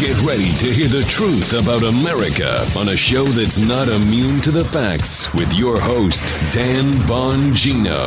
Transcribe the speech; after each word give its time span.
Get 0.00 0.18
ready 0.22 0.50
to 0.52 0.66
hear 0.72 0.88
the 0.88 1.04
truth 1.10 1.52
about 1.52 1.82
America 1.82 2.66
on 2.74 2.88
a 2.88 2.96
show 2.96 3.24
that's 3.24 3.58
not 3.58 3.90
immune 3.90 4.40
to 4.40 4.50
the 4.50 4.64
facts 4.64 5.30
with 5.34 5.52
your 5.52 5.78
host, 5.78 6.28
Dan 6.52 6.92
Bongino. 7.04 8.06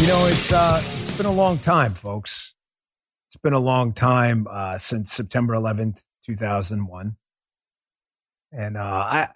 You 0.00 0.06
know, 0.06 0.24
it's 0.24 0.50
uh, 0.50 0.80
it's 0.82 1.14
been 1.18 1.26
a 1.26 1.30
long 1.30 1.58
time, 1.58 1.92
folks. 1.92 2.54
It's 3.26 3.36
been 3.36 3.52
a 3.52 3.60
long 3.60 3.92
time 3.92 4.46
uh, 4.50 4.78
since 4.78 5.12
September 5.12 5.52
11th, 5.52 6.04
2001. 6.24 7.16
And 8.50 8.78
uh, 8.78 8.80
I, 8.80 9.28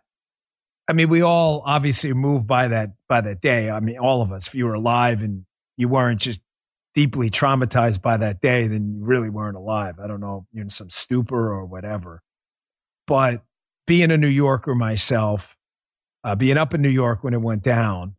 I 0.89 0.95
mean, 0.95 1.11
we 1.11 1.20
all 1.20 1.62
obviously 1.66 2.14
moved 2.14 2.46
by 2.46 2.66
that 2.68 2.95
by 3.07 3.20
that 3.20 3.43
day. 3.43 3.70
I 3.70 3.80
mean, 3.80 3.98
all 3.98 4.23
of 4.23 4.32
us. 4.32 4.46
If 4.46 4.55
you 4.55 4.64
were 4.64 4.73
alive 4.73 5.20
and 5.20 5.45
you 5.77 5.86
weren't 5.86 6.23
just 6.23 6.41
deeply 6.99 7.30
traumatized 7.30 8.03
by 8.03 8.17
that 8.17 8.41
day, 8.41 8.67
then 8.67 8.93
you 8.93 9.05
really 9.05 9.30
weren't 9.30 9.57
alive. 9.57 10.01
I 10.02 10.09
don't 10.09 10.19
know, 10.19 10.48
you're 10.52 10.65
in 10.65 10.69
some 10.69 10.91
stupor 10.91 11.48
or 11.48 11.65
whatever. 11.65 12.25
But 13.06 13.45
being 13.87 14.11
a 14.11 14.16
New 14.16 14.27
Yorker 14.27 14.75
myself, 14.75 15.56
uh, 16.25 16.34
being 16.34 16.56
up 16.56 16.75
in 16.75 16.83
New 16.83 16.89
York 16.89 17.23
when 17.23 17.34
it 17.34 17.41
went 17.41 17.62
down, 17.62 18.16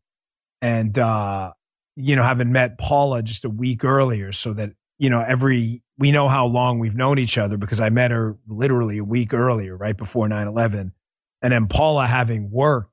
and 0.61 0.97
uh, 0.97 1.51
you 1.97 2.15
know, 2.15 2.23
having 2.23 2.53
met 2.53 2.77
Paula 2.77 3.21
just 3.21 3.43
a 3.43 3.49
week 3.49 3.83
earlier, 3.83 4.31
so 4.31 4.53
that 4.53 4.71
you 4.97 5.09
know, 5.09 5.25
every 5.27 5.83
we 5.97 6.13
know 6.13 6.29
how 6.29 6.45
long 6.45 6.79
we've 6.79 6.95
known 6.95 7.19
each 7.19 7.37
other 7.37 7.57
because 7.57 7.81
I 7.81 7.89
met 7.89 8.11
her 8.11 8.37
literally 8.47 8.97
a 8.97 9.03
week 9.03 9.33
earlier, 9.33 9.75
right 9.75 9.97
before 9.97 10.29
9 10.29 10.47
11 10.47 10.93
and 11.41 11.53
then 11.53 11.67
Paula 11.67 12.05
having 12.05 12.51
worked 12.51 12.88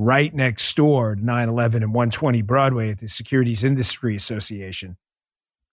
right 0.00 0.34
next 0.34 0.74
door 0.76 1.14
to 1.14 1.20
911 1.20 1.82
and 1.82 1.92
120 1.92 2.40
Broadway 2.42 2.90
at 2.90 2.98
the 2.98 3.08
Securities 3.08 3.62
Industry 3.62 4.16
Association. 4.16 4.96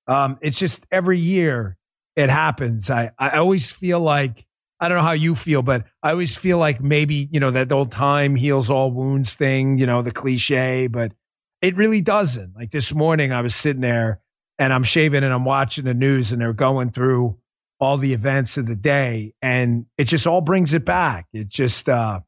Um, 0.06 0.38
it's 0.42 0.60
just 0.60 0.86
every 0.92 1.18
year 1.18 1.78
it 2.18 2.30
happens. 2.30 2.92
I, 2.92 3.12
I 3.18 3.38
always 3.38 3.72
feel 3.72 4.02
like, 4.02 4.46
I 4.80 4.90
don't 4.90 4.98
know 4.98 5.04
how 5.04 5.14
you 5.14 5.34
feel, 5.34 5.64
but 5.64 5.86
I 6.04 6.12
always 6.12 6.36
feel 6.38 6.58
like 6.58 6.82
maybe, 6.82 7.28
you 7.32 7.40
know, 7.40 7.52
that 7.52 7.72
old 7.72 7.92
time 7.92 8.36
heals 8.36 8.70
all 8.70 8.92
wounds 8.92 9.34
thing, 9.34 9.78
you 9.78 9.86
know, 9.86 10.02
the 10.02 10.12
cliche, 10.12 10.88
but 10.88 11.14
it 11.62 11.78
really 11.78 12.02
doesn't. 12.02 12.54
Like 12.54 12.72
this 12.72 12.94
morning, 12.94 13.32
I 13.32 13.42
was 13.42 13.56
sitting 13.56 13.82
there 13.82 14.20
and 14.60 14.74
I'm 14.74 14.84
shaving 14.84 15.24
and 15.24 15.34
I'm 15.34 15.46
watching 15.46 15.86
the 15.86 15.94
news 15.94 16.34
and 16.34 16.42
they're 16.42 16.54
going 16.54 16.92
through 16.92 17.38
all 17.80 17.98
the 17.98 18.14
events 18.14 18.58
of 18.58 18.68
the 18.68 18.76
day 18.76 19.34
and 19.42 19.86
it 19.98 20.06
just 20.06 20.28
all 20.28 20.42
brings 20.42 20.74
it 20.74 20.84
back. 20.84 21.28
It 21.32 21.48
just, 21.48 21.88
uh, 21.88 22.22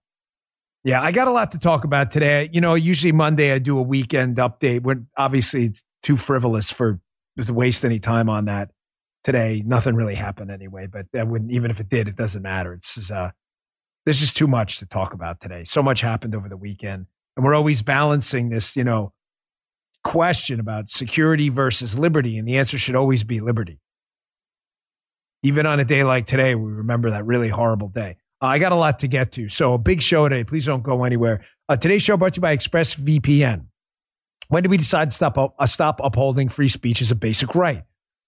yeah, 0.83 1.01
I 1.01 1.11
got 1.11 1.27
a 1.27 1.31
lot 1.31 1.51
to 1.51 1.59
talk 1.59 1.83
about 1.83 2.11
today. 2.11 2.49
You 2.51 2.61
know, 2.61 2.75
usually 2.75 3.11
Monday 3.11 3.51
I 3.51 3.59
do 3.59 3.77
a 3.77 3.81
weekend 3.81 4.37
update 4.37 4.83
when 4.83 5.07
obviously 5.17 5.65
it's 5.65 5.83
too 6.03 6.17
frivolous 6.17 6.71
for 6.71 6.99
to 7.37 7.53
waste 7.53 7.85
any 7.85 7.99
time 7.99 8.29
on 8.29 8.45
that. 8.45 8.71
Today, 9.23 9.61
nothing 9.65 9.95
really 9.95 10.15
happened 10.15 10.49
anyway, 10.49 10.87
but 10.87 11.05
that 11.11 11.27
wouldn't, 11.27 11.51
even 11.51 11.69
if 11.69 11.79
it 11.79 11.89
did, 11.89 12.07
it 12.07 12.15
doesn't 12.15 12.41
matter. 12.41 12.73
It's, 12.73 13.11
uh, 13.11 13.31
just 14.07 14.35
too 14.35 14.47
much 14.47 14.79
to 14.79 14.87
talk 14.87 15.13
about 15.13 15.39
today. 15.39 15.63
So 15.63 15.83
much 15.83 16.01
happened 16.01 16.33
over 16.33 16.49
the 16.49 16.57
weekend 16.57 17.05
and 17.35 17.45
we're 17.45 17.53
always 17.53 17.83
balancing 17.83 18.49
this, 18.49 18.75
you 18.75 18.83
know, 18.83 19.13
question 20.03 20.59
about 20.59 20.89
security 20.89 21.49
versus 21.49 21.99
liberty. 21.99 22.37
And 22.39 22.47
the 22.47 22.57
answer 22.57 22.79
should 22.79 22.95
always 22.95 23.23
be 23.23 23.39
liberty 23.39 23.79
even 25.43 25.65
on 25.65 25.79
a 25.79 25.85
day 25.85 26.03
like 26.03 26.25
today, 26.25 26.55
we 26.55 26.71
remember 26.71 27.11
that 27.11 27.25
really 27.25 27.49
horrible 27.49 27.87
day. 27.87 28.17
Uh, 28.41 28.47
I 28.47 28.59
got 28.59 28.71
a 28.71 28.75
lot 28.75 28.99
to 28.99 29.07
get 29.07 29.31
to. 29.33 29.49
So, 29.49 29.73
a 29.73 29.77
big 29.77 30.01
show 30.01 30.27
today. 30.29 30.43
Please 30.43 30.65
don't 30.65 30.83
go 30.83 31.03
anywhere. 31.03 31.43
Uh, 31.67 31.75
today's 31.75 32.01
show 32.01 32.17
brought 32.17 32.33
to 32.33 32.37
you 32.37 32.41
by 32.41 32.55
ExpressVPN. 32.55 33.65
When 34.47 34.63
did 34.63 34.69
we 34.69 34.77
decide 34.77 35.09
to 35.09 35.15
stop, 35.15 35.37
uh, 35.37 35.65
stop 35.65 35.99
upholding 36.03 36.49
free 36.49 36.69
speech 36.69 37.01
as 37.01 37.11
a 37.11 37.15
basic 37.15 37.53
right? 37.53 37.83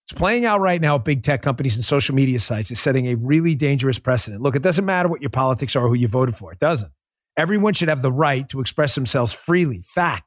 It's 0.05 0.17
playing 0.17 0.45
out 0.45 0.59
right 0.59 0.81
now. 0.81 0.95
At 0.95 1.05
big 1.05 1.23
tech 1.23 1.41
companies 1.41 1.77
and 1.77 1.85
social 1.85 2.13
media 2.13 2.39
sites 2.39 2.69
is 2.69 2.79
setting 2.79 3.07
a 3.07 3.15
really 3.15 3.55
dangerous 3.55 3.97
precedent. 3.97 4.41
Look, 4.41 4.55
it 4.55 4.61
doesn't 4.61 4.85
matter 4.85 5.07
what 5.07 5.21
your 5.21 5.29
politics 5.29 5.75
are 5.75 5.85
or 5.85 5.87
who 5.87 5.95
you 5.95 6.07
voted 6.07 6.35
for. 6.35 6.51
It 6.51 6.59
doesn't. 6.59 6.91
Everyone 7.37 7.73
should 7.73 7.87
have 7.87 8.01
the 8.01 8.11
right 8.11 8.47
to 8.49 8.59
express 8.59 8.93
themselves 8.93 9.31
freely. 9.31 9.81
Fact. 9.81 10.25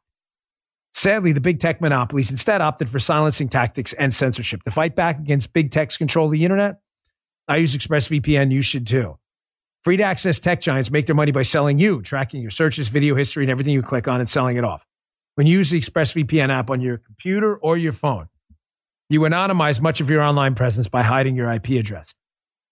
Sadly, 0.94 1.32
the 1.32 1.40
big 1.40 1.58
tech 1.58 1.80
monopolies 1.80 2.30
instead 2.30 2.60
opted 2.60 2.88
for 2.88 2.98
silencing 2.98 3.48
tactics 3.48 3.92
and 3.92 4.14
censorship. 4.14 4.62
To 4.62 4.70
fight 4.70 4.96
back 4.96 5.18
against 5.18 5.52
big 5.52 5.70
tech's 5.70 5.98
control 5.98 6.26
of 6.26 6.32
the 6.32 6.44
internet, 6.44 6.76
I 7.46 7.56
use 7.56 7.76
ExpressVPN. 7.76 8.52
You 8.52 8.62
should 8.62 8.86
too. 8.86 9.18
Free 9.84 9.98
to 9.98 10.02
access 10.02 10.40
tech 10.40 10.62
giants 10.62 10.90
make 10.90 11.04
their 11.04 11.14
money 11.14 11.30
by 11.30 11.42
selling 11.42 11.78
you, 11.78 12.00
tracking 12.00 12.40
your 12.40 12.50
searches, 12.50 12.88
video 12.88 13.14
history, 13.14 13.44
and 13.44 13.50
everything 13.50 13.74
you 13.74 13.82
click 13.82 14.08
on 14.08 14.18
and 14.18 14.26
selling 14.26 14.56
it 14.56 14.64
off. 14.64 14.86
When 15.34 15.46
you 15.46 15.58
use 15.58 15.68
the 15.68 15.78
ExpressVPN 15.78 16.48
app 16.48 16.70
on 16.70 16.80
your 16.80 16.96
computer 16.96 17.58
or 17.58 17.76
your 17.76 17.92
phone, 17.92 18.28
you 19.10 19.20
anonymize 19.20 19.82
much 19.82 20.00
of 20.00 20.08
your 20.08 20.22
online 20.22 20.54
presence 20.54 20.88
by 20.88 21.02
hiding 21.02 21.36
your 21.36 21.50
IP 21.50 21.70
address. 21.72 22.14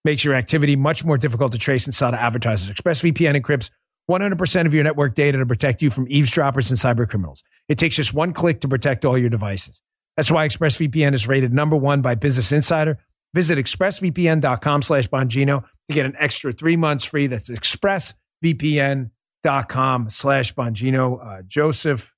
Makes 0.03 0.25
your 0.25 0.33
activity 0.33 0.75
much 0.75 1.05
more 1.05 1.19
difficult 1.19 1.51
to 1.51 1.59
trace 1.59 1.85
and 1.85 1.93
sell 1.93 2.09
to 2.09 2.19
advertisers. 2.19 2.75
ExpressVPN 2.75 3.39
encrypts 3.39 3.69
100% 4.09 4.65
of 4.65 4.73
your 4.73 4.83
network 4.83 5.13
data 5.13 5.37
to 5.37 5.45
protect 5.45 5.83
you 5.83 5.91
from 5.91 6.07
eavesdroppers 6.09 6.71
and 6.71 6.79
cyber 6.79 7.07
criminals. 7.07 7.43
It 7.69 7.77
takes 7.77 7.97
just 7.97 8.15
one 8.15 8.33
click 8.33 8.59
to 8.61 8.67
protect 8.67 9.05
all 9.05 9.19
your 9.19 9.29
devices. 9.29 9.83
That's 10.17 10.31
why 10.31 10.47
ExpressVPN 10.47 11.13
is 11.13 11.27
rated 11.27 11.53
number 11.53 11.77
one 11.77 12.01
by 12.01 12.15
Business 12.15 12.51
Insider. 12.51 12.97
Visit 13.33 13.57
expressvpn.com 13.57 14.81
slash 14.83 15.07
Bongino 15.07 15.63
to 15.87 15.93
get 15.93 16.05
an 16.05 16.15
extra 16.19 16.53
three 16.53 16.77
months 16.77 17.03
free. 17.03 17.25
That's 17.27 17.49
expressvpn.com 17.49 20.09
slash 20.09 20.53
Bongino. 20.53 21.25
Uh, 21.25 21.41
Joseph 21.43 22.13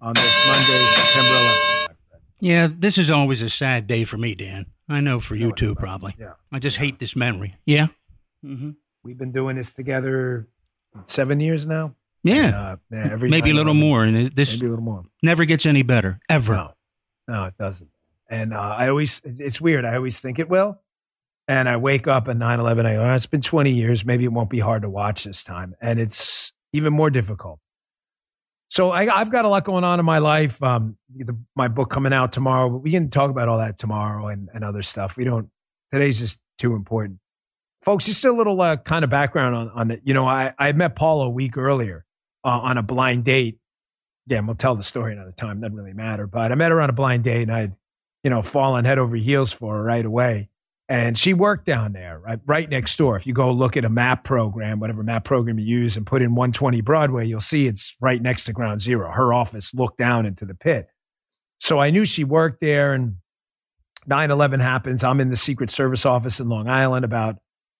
on 0.00 0.14
this 0.14 0.46
Monday, 0.46 0.86
September 0.86 1.30
11th. 1.30 1.56
Yeah, 2.42 2.68
this 2.74 2.96
is 2.98 3.10
always 3.10 3.42
a 3.42 3.48
sad 3.50 3.86
day 3.86 4.04
for 4.04 4.16
me, 4.16 4.34
Dan. 4.34 4.64
I 4.88 5.00
know 5.00 5.20
for 5.20 5.34
you 5.36 5.52
too, 5.52 5.74
probably. 5.74 6.14
Yeah. 6.18 6.32
I 6.50 6.58
just 6.58 6.78
hate 6.78 6.98
this 6.98 7.14
memory. 7.14 7.54
Yeah. 7.66 7.88
Mm-hmm. 8.44 8.70
We've 9.04 9.18
been 9.18 9.32
doing 9.32 9.56
this 9.56 9.72
together 9.74 10.48
seven 11.04 11.40
years 11.40 11.66
now. 11.66 11.94
Yeah. 12.22 12.44
And, 12.46 12.54
uh, 12.54 12.76
yeah, 12.90 13.08
every 13.12 13.28
maybe 13.30 13.50
a 13.50 13.54
little 13.54 13.74
more, 13.74 14.04
and 14.04 14.34
this 14.34 14.54
Maybe 14.54 14.66
a 14.66 14.70
little 14.70 14.84
more. 14.84 15.04
never 15.22 15.44
gets 15.44 15.66
any 15.66 15.82
better 15.82 16.18
ever. 16.28 16.54
No, 16.54 16.72
no, 17.28 17.44
it 17.44 17.54
doesn't. 17.58 17.90
And 18.30 18.54
uh, 18.54 18.60
I 18.78 18.88
always, 18.88 19.20
it's, 19.24 19.60
weird. 19.60 19.84
I 19.84 19.96
always 19.96 20.20
think 20.20 20.38
it 20.38 20.48
will. 20.48 20.80
And 21.48 21.68
I 21.68 21.76
wake 21.76 22.06
up 22.06 22.28
at 22.28 22.36
9 22.36 22.60
11. 22.60 22.86
I 22.86 22.94
go, 22.94 23.02
oh, 23.02 23.12
it's 23.12 23.26
been 23.26 23.40
20 23.40 23.72
years. 23.72 24.04
Maybe 24.04 24.24
it 24.24 24.32
won't 24.32 24.50
be 24.50 24.60
hard 24.60 24.82
to 24.82 24.88
watch 24.88 25.24
this 25.24 25.42
time. 25.42 25.74
And 25.80 25.98
it's 25.98 26.52
even 26.72 26.92
more 26.92 27.10
difficult. 27.10 27.58
So 28.68 28.90
I, 28.90 29.08
I've 29.12 29.32
got 29.32 29.44
a 29.44 29.48
lot 29.48 29.64
going 29.64 29.82
on 29.82 29.98
in 29.98 30.06
my 30.06 30.18
life. 30.18 30.62
Um, 30.62 30.96
the, 31.12 31.36
my 31.56 31.66
book 31.66 31.90
coming 31.90 32.12
out 32.12 32.30
tomorrow, 32.30 32.70
but 32.70 32.78
we 32.78 32.92
can 32.92 33.10
talk 33.10 33.30
about 33.30 33.48
all 33.48 33.58
that 33.58 33.78
tomorrow 33.78 34.28
and, 34.28 34.48
and 34.54 34.62
other 34.62 34.82
stuff. 34.82 35.16
We 35.16 35.24
don't, 35.24 35.48
today's 35.92 36.20
just 36.20 36.40
too 36.56 36.76
important. 36.76 37.18
Folks, 37.82 38.06
just 38.06 38.24
a 38.24 38.30
little 38.30 38.60
uh, 38.60 38.76
kind 38.76 39.02
of 39.02 39.10
background 39.10 39.56
on, 39.56 39.70
on 39.70 39.90
it. 39.90 40.02
You 40.04 40.14
know, 40.14 40.24
I, 40.26 40.54
I 40.56 40.70
met 40.72 40.94
Paul 40.94 41.22
a 41.22 41.30
week 41.30 41.58
earlier 41.58 42.04
uh, 42.44 42.60
on 42.60 42.78
a 42.78 42.82
blind 42.82 43.24
date. 43.24 43.58
Yeah, 44.28 44.38
we'll 44.40 44.54
tell 44.54 44.76
the 44.76 44.84
story 44.84 45.14
another 45.14 45.32
time. 45.32 45.60
Doesn't 45.60 45.74
really 45.74 45.94
matter. 45.94 46.28
But 46.28 46.52
I 46.52 46.54
met 46.54 46.70
her 46.70 46.80
on 46.80 46.90
a 46.90 46.92
blind 46.92 47.24
date 47.24 47.42
and 47.42 47.52
I 47.52 47.60
had, 47.62 47.76
you 48.22 48.30
know, 48.30 48.42
fallen 48.42 48.84
head 48.84 48.98
over 48.98 49.16
heels 49.16 49.52
for 49.52 49.76
her 49.76 49.82
right 49.82 50.04
away. 50.04 50.48
And 50.88 51.16
she 51.16 51.34
worked 51.34 51.66
down 51.66 51.92
there, 51.92 52.18
right, 52.18 52.40
right 52.44 52.68
next 52.68 52.96
door. 52.96 53.16
If 53.16 53.24
you 53.24 53.32
go 53.32 53.52
look 53.52 53.76
at 53.76 53.84
a 53.84 53.88
map 53.88 54.24
program, 54.24 54.80
whatever 54.80 55.04
map 55.04 55.24
program 55.24 55.58
you 55.58 55.64
use, 55.64 55.96
and 55.96 56.04
put 56.04 56.20
in 56.20 56.34
120 56.34 56.80
Broadway, 56.80 57.26
you'll 57.26 57.40
see 57.40 57.68
it's 57.68 57.96
right 58.00 58.20
next 58.20 58.44
to 58.46 58.52
Ground 58.52 58.80
Zero. 58.80 59.12
Her 59.12 59.32
office 59.32 59.72
looked 59.72 59.98
down 59.98 60.26
into 60.26 60.44
the 60.44 60.54
pit. 60.54 60.88
So 61.58 61.78
I 61.78 61.90
knew 61.90 62.04
she 62.04 62.24
worked 62.24 62.60
there. 62.60 62.92
And 62.92 63.16
9 64.06 64.30
11 64.30 64.58
happens. 64.60 65.04
I'm 65.04 65.20
in 65.20 65.28
the 65.28 65.36
Secret 65.36 65.70
Service 65.70 66.04
office 66.04 66.40
in 66.40 66.48
Long 66.48 66.68
Island, 66.68 67.04
about 67.04 67.36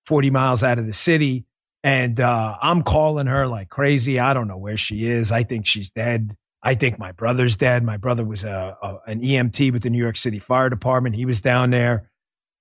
40 0.06 0.30
miles 0.30 0.62
out 0.62 0.78
of 0.78 0.86
the 0.86 0.92
city. 0.92 1.46
And 1.82 2.20
uh, 2.20 2.56
I'm 2.62 2.82
calling 2.82 3.26
her 3.26 3.46
like 3.46 3.70
crazy. 3.70 4.20
I 4.20 4.34
don't 4.34 4.46
know 4.48 4.58
where 4.58 4.76
she 4.76 5.06
is. 5.06 5.32
I 5.32 5.42
think 5.42 5.66
she's 5.66 5.90
dead. 5.90 6.36
I 6.62 6.74
think 6.74 6.98
my 6.98 7.12
brother's 7.12 7.56
dead. 7.56 7.82
My 7.82 7.96
brother 7.96 8.24
was 8.24 8.44
a, 8.44 8.76
a, 8.82 8.98
an 9.06 9.22
EMT 9.22 9.72
with 9.72 9.82
the 9.82 9.90
New 9.90 9.98
York 9.98 10.16
City 10.16 10.38
Fire 10.38 10.68
Department. 10.68 11.14
He 11.14 11.24
was 11.24 11.40
down 11.40 11.70
there. 11.70 12.10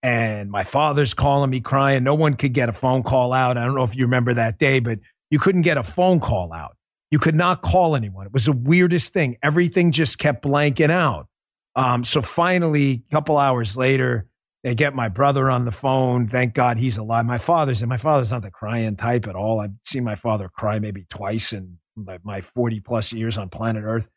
And 0.02 0.50
my 0.50 0.64
father's 0.64 1.14
calling 1.14 1.50
me 1.50 1.60
crying. 1.60 2.04
No 2.04 2.16
one 2.16 2.36
could 2.36 2.54
get 2.54 2.70
a 2.70 2.74
phone 2.74 3.04
call 3.04 3.34
out. 3.34 3.58
I 3.58 3.66
don't 3.66 3.76
know 3.76 3.84
if 3.84 3.98
you 3.98 4.06
remember 4.06 4.34
that 4.34 4.58
day, 4.58 4.80
but 4.80 5.00
you 5.30 5.40
couldn't 5.40 5.64
get 5.64 5.78
a 5.78 5.84
phone 5.84 6.22
call 6.22 6.54
out. 6.54 6.78
You 7.12 7.20
could 7.20 7.36
not 7.36 7.62
call 7.62 7.96
anyone. 7.96 8.26
It 8.26 8.32
was 8.32 8.46
the 8.46 8.54
weirdest 8.54 9.12
thing. 9.12 9.36
Everything 9.44 9.92
just 9.92 10.18
kept 10.18 10.44
blanking 10.44 10.92
out. 10.92 11.28
Um, 11.76 12.04
so 12.06 12.22
finally, 12.22 13.04
a 13.10 13.12
couple 13.12 13.38
hours 13.38 13.76
later, 13.76 14.28
they 14.64 14.76
get 14.76 14.94
my 14.94 15.10
brother 15.10 15.50
on 15.50 15.66
the 15.66 15.72
phone. 15.72 16.28
Thank 16.28 16.54
God 16.54 16.78
he's 16.78 16.98
alive. 16.98 17.26
My 17.26 17.38
father's 17.38 17.82
and 17.82 17.90
my 17.90 17.98
father's 17.98 18.32
not 18.32 18.42
the 18.42 18.52
crying 18.52 18.96
type 18.96 19.28
at 19.28 19.36
all. 19.36 19.60
I've 19.60 19.72
seen 19.84 20.04
my 20.04 20.16
father 20.16 20.50
cry 20.50 20.80
maybe 20.80 21.06
twice 21.10 21.52
in 21.52 21.78
like 22.06 22.24
my 22.24 22.42
40 22.42 22.80
plus 22.82 23.14
years 23.14 23.38
on 23.38 23.50
planet 23.50 23.84
Earth. 23.84 24.08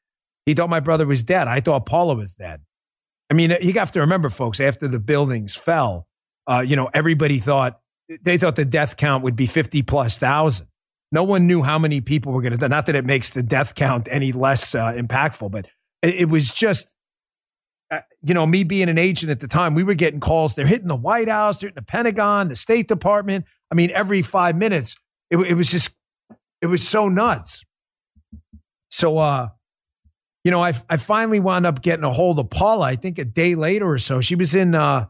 He 0.47 0.55
thought 0.55 0.71
my 0.71 0.81
brother 0.81 1.07
was 1.07 1.25
dead. 1.25 1.49
I 1.49 1.61
thought 1.61 1.87
Paula 1.87 2.15
was 2.17 2.35
dead. 2.35 2.63
I 3.31 3.35
mean, 3.35 3.53
you 3.63 3.73
have 3.75 3.93
to 3.93 4.01
remember, 4.01 4.29
folks, 4.29 4.61
after 4.61 4.89
the 4.89 5.01
buildings 5.01 5.55
fell, 5.57 6.07
uh, 6.47 6.65
you 6.67 6.77
know, 6.77 6.91
everybody 6.93 7.39
thought 7.39 7.79
they 8.23 8.37
thought 8.37 8.57
the 8.57 8.65
death 8.65 8.97
count 8.97 9.25
would 9.25 9.37
be 9.37 9.47
50 9.47 9.83
plus 9.83 10.19
thousand. 10.19 10.67
No 11.13 11.25
one 11.25 11.47
knew 11.47 11.63
how 11.63 11.79
many 11.79 12.01
people 12.01 12.33
were 12.33 12.43
going 12.43 12.53
to 12.53 12.59
die. 12.59 12.69
Not 12.69 12.87
that 12.87 12.95
it 12.95 13.05
makes 13.05 13.31
the 13.31 13.43
death 13.43 13.75
count 13.75 14.09
any 14.11 14.33
less 14.33 14.75
uh, 14.75 14.93
impactful, 14.93 15.51
but 15.51 15.67
it, 16.03 16.23
it 16.23 16.29
was 16.29 16.53
just, 16.53 16.95
uh, 17.91 18.01
you 18.23 18.35
know, 18.35 18.47
me 18.47 18.65
being 18.65 18.89
an 18.89 18.99
agent 18.99 19.31
at 19.31 19.41
the 19.41 19.49
time, 19.49 19.75
we 19.75 19.83
were 19.83 19.95
getting 19.95 20.21
calls. 20.21 20.55
They're 20.55 20.67
hitting 20.67 20.89
the 20.89 20.97
White 20.97 21.29
House, 21.29 21.59
they're 21.59 21.69
hitting 21.69 21.83
the 21.83 21.91
Pentagon, 21.91 22.49
the 22.49 22.57
State 22.57 22.89
Department. 22.89 23.45
I 23.71 23.75
mean, 23.75 23.91
every 23.95 24.23
five 24.23 24.57
minutes, 24.57 24.97
it, 25.31 25.37
it 25.39 25.55
was 25.55 25.71
just, 25.71 25.95
it 26.61 26.67
was 26.67 26.87
so 26.87 27.09
nuts. 27.09 27.65
So, 28.93 29.17
uh, 29.17 29.49
you 30.45 30.51
know, 30.51 30.63
I, 30.63 30.75
I 30.89 30.99
finally 30.99 31.41
wound 31.41 31.67
up 31.67 31.83
getting 31.83 32.05
a 32.05 32.11
hold 32.11 32.39
of 32.39 32.51
Paula, 32.51 32.85
I 32.85 32.97
think 32.97 33.19
a 33.19 33.25
day 33.25 33.55
later 33.55 33.89
or 33.89 33.99
so. 33.99 34.21
She 34.21 34.37
was 34.37 34.55
in, 34.55 34.75
uh, 34.75 35.07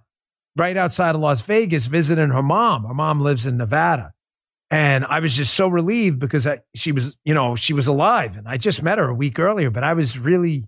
right 0.56 0.76
outside 0.76 1.14
of 1.14 1.20
Las 1.20 1.44
Vegas 1.46 1.86
visiting 1.86 2.30
her 2.30 2.42
mom. 2.42 2.84
Her 2.84 2.94
mom 2.94 3.20
lives 3.20 3.44
in 3.44 3.56
Nevada. 3.56 4.12
And 4.70 5.04
I 5.04 5.20
was 5.20 5.36
just 5.36 5.54
so 5.54 5.68
relieved 5.68 6.18
because 6.20 6.46
I, 6.46 6.60
she 6.74 6.92
was, 6.92 7.18
you 7.24 7.34
know, 7.34 7.56
she 7.56 7.72
was 7.72 7.88
alive 7.88 8.36
and 8.36 8.48
I 8.48 8.56
just 8.56 8.82
met 8.82 8.98
her 8.98 9.08
a 9.08 9.14
week 9.14 9.38
earlier, 9.38 9.70
but 9.70 9.84
I 9.84 9.94
was 9.94 10.18
really, 10.18 10.64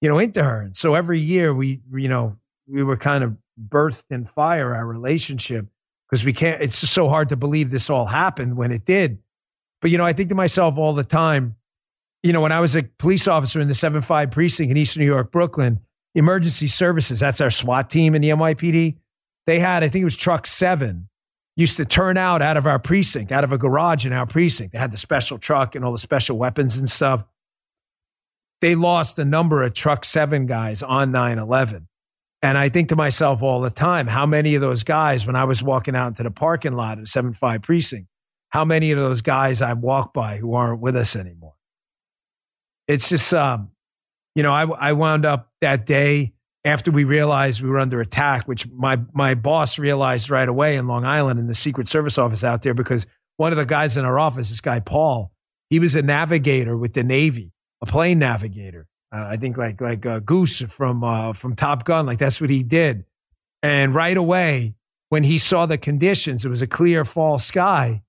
you 0.00 0.08
know, 0.08 0.18
into 0.18 0.42
her. 0.42 0.60
And 0.60 0.76
so 0.76 0.94
every 0.94 1.18
year 1.18 1.54
we, 1.54 1.80
you 1.92 2.08
know, 2.08 2.36
we 2.68 2.84
were 2.84 2.96
kind 2.96 3.24
of 3.24 3.36
birthed 3.58 4.04
in 4.10 4.26
fire, 4.26 4.74
our 4.74 4.86
relationship, 4.86 5.66
because 6.08 6.24
we 6.24 6.32
can't, 6.32 6.62
it's 6.62 6.80
just 6.80 6.92
so 6.92 7.08
hard 7.08 7.30
to 7.30 7.36
believe 7.36 7.70
this 7.70 7.88
all 7.88 8.06
happened 8.06 8.56
when 8.56 8.70
it 8.70 8.84
did. 8.84 9.18
But, 9.80 9.90
you 9.90 9.98
know, 9.98 10.04
I 10.04 10.12
think 10.12 10.28
to 10.28 10.34
myself 10.34 10.76
all 10.76 10.92
the 10.92 11.04
time, 11.04 11.56
you 12.26 12.32
know, 12.32 12.40
when 12.40 12.50
I 12.50 12.58
was 12.58 12.74
a 12.74 12.82
police 12.82 13.28
officer 13.28 13.60
in 13.60 13.68
the 13.68 13.74
7 13.74 14.00
5 14.00 14.30
precinct 14.32 14.70
in 14.70 14.76
Eastern 14.76 15.02
New 15.02 15.06
York, 15.06 15.30
Brooklyn, 15.30 15.80
emergency 16.16 16.66
services, 16.66 17.20
that's 17.20 17.40
our 17.40 17.50
SWAT 17.50 17.88
team 17.88 18.16
in 18.16 18.22
the 18.22 18.30
NYPD. 18.30 18.96
They 19.46 19.60
had, 19.60 19.84
I 19.84 19.88
think 19.88 20.02
it 20.02 20.06
was 20.06 20.16
truck 20.16 20.44
seven, 20.44 21.08
used 21.54 21.76
to 21.76 21.84
turn 21.84 22.16
out 22.16 22.42
out 22.42 22.56
of 22.56 22.66
our 22.66 22.80
precinct, 22.80 23.30
out 23.30 23.44
of 23.44 23.52
a 23.52 23.58
garage 23.58 24.04
in 24.04 24.12
our 24.12 24.26
precinct. 24.26 24.72
They 24.72 24.78
had 24.78 24.90
the 24.90 24.96
special 24.96 25.38
truck 25.38 25.76
and 25.76 25.84
all 25.84 25.92
the 25.92 25.98
special 25.98 26.36
weapons 26.36 26.78
and 26.78 26.88
stuff. 26.88 27.22
They 28.60 28.74
lost 28.74 29.20
a 29.20 29.24
number 29.24 29.62
of 29.62 29.72
truck 29.72 30.04
seven 30.04 30.46
guys 30.46 30.82
on 30.82 31.12
9 31.12 31.38
11. 31.38 31.86
And 32.42 32.58
I 32.58 32.68
think 32.68 32.88
to 32.88 32.96
myself 32.96 33.40
all 33.40 33.60
the 33.60 33.70
time, 33.70 34.08
how 34.08 34.26
many 34.26 34.56
of 34.56 34.60
those 34.60 34.82
guys, 34.82 35.26
when 35.26 35.36
I 35.36 35.44
was 35.44 35.62
walking 35.62 35.94
out 35.94 36.08
into 36.08 36.24
the 36.24 36.30
parking 36.32 36.72
lot 36.72 36.98
at 36.98 37.06
7 37.06 37.32
5 37.32 37.62
precinct, 37.62 38.08
how 38.48 38.64
many 38.64 38.90
of 38.90 38.98
those 38.98 39.22
guys 39.22 39.62
I 39.62 39.74
walked 39.74 40.12
by 40.12 40.38
who 40.38 40.54
aren't 40.54 40.80
with 40.80 40.96
us 40.96 41.14
anymore? 41.14 41.55
It's 42.88 43.08
just, 43.08 43.32
um, 43.34 43.70
you 44.34 44.42
know, 44.42 44.52
I, 44.52 44.64
I 44.64 44.92
wound 44.92 45.24
up 45.24 45.50
that 45.60 45.86
day 45.86 46.34
after 46.64 46.90
we 46.90 47.04
realized 47.04 47.62
we 47.62 47.68
were 47.68 47.78
under 47.78 48.00
attack, 48.00 48.46
which 48.46 48.68
my, 48.70 49.00
my 49.12 49.34
boss 49.34 49.78
realized 49.78 50.30
right 50.30 50.48
away 50.48 50.76
in 50.76 50.86
Long 50.86 51.04
Island 51.04 51.38
in 51.38 51.46
the 51.46 51.54
Secret 51.54 51.88
Service 51.88 52.18
office 52.18 52.44
out 52.44 52.62
there, 52.62 52.74
because 52.74 53.06
one 53.36 53.52
of 53.52 53.58
the 53.58 53.66
guys 53.66 53.96
in 53.96 54.04
our 54.04 54.18
office, 54.18 54.50
this 54.50 54.60
guy, 54.60 54.80
Paul, 54.80 55.32
he 55.70 55.78
was 55.78 55.94
a 55.94 56.02
navigator 56.02 56.76
with 56.76 56.94
the 56.94 57.04
Navy, 57.04 57.52
a 57.82 57.86
plane 57.86 58.18
navigator. 58.18 58.86
Uh, 59.12 59.26
I 59.30 59.36
think 59.36 59.56
like, 59.56 59.80
like 59.80 60.04
uh, 60.04 60.20
Goose 60.20 60.60
from, 60.62 61.04
uh, 61.04 61.32
from 61.32 61.54
Top 61.54 61.84
Gun, 61.84 62.06
like 62.06 62.18
that's 62.18 62.40
what 62.40 62.50
he 62.50 62.62
did. 62.62 63.04
And 63.62 63.94
right 63.94 64.16
away, 64.16 64.74
when 65.08 65.24
he 65.24 65.38
saw 65.38 65.66
the 65.66 65.78
conditions, 65.78 66.44
it 66.44 66.48
was 66.48 66.62
a 66.62 66.66
clear 66.66 67.04
fall 67.04 67.38
sky. 67.38 68.02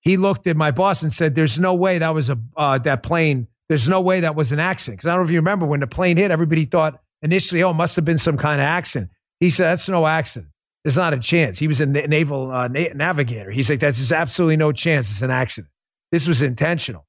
He 0.00 0.16
looked 0.16 0.46
at 0.46 0.56
my 0.56 0.70
boss 0.70 1.02
and 1.02 1.12
said, 1.12 1.34
"There's 1.34 1.58
no 1.58 1.74
way 1.74 1.98
that 1.98 2.14
was 2.14 2.30
a 2.30 2.38
uh, 2.56 2.78
that 2.78 3.02
plane. 3.02 3.46
There's 3.70 3.88
no 3.88 4.02
way 4.02 4.20
that 4.20 4.36
was 4.36 4.52
an 4.52 4.58
accident." 4.58 4.98
Because 4.98 5.08
I 5.08 5.12
don't 5.12 5.22
know 5.22 5.28
if 5.28 5.32
you 5.32 5.38
remember 5.38 5.64
when 5.64 5.80
the 5.80 5.86
plane 5.86 6.18
hit, 6.18 6.30
everybody 6.30 6.66
thought 6.66 7.00
initially, 7.22 7.62
oh, 7.62 7.72
must 7.72 7.96
have 7.96 8.04
been 8.04 8.18
some 8.18 8.36
kind 8.36 8.60
of 8.60 8.64
accident. 8.64 9.10
He 9.38 9.50
said, 9.50 9.70
that's 9.70 9.88
no 9.88 10.06
accident. 10.06 10.52
There's 10.84 10.96
not 10.96 11.12
a 11.12 11.18
chance. 11.18 11.58
He 11.58 11.68
was 11.68 11.80
a 11.80 11.86
naval 11.86 12.50
uh, 12.50 12.68
na- 12.68 12.94
navigator. 12.94 13.50
He's 13.50 13.68
like, 13.68 13.80
that's 13.80 13.98
just 13.98 14.12
absolutely 14.12 14.56
no 14.56 14.72
chance. 14.72 15.10
It's 15.10 15.22
an 15.22 15.30
accident. 15.30 15.70
This 16.10 16.26
was 16.26 16.42
intentional. 16.42 17.06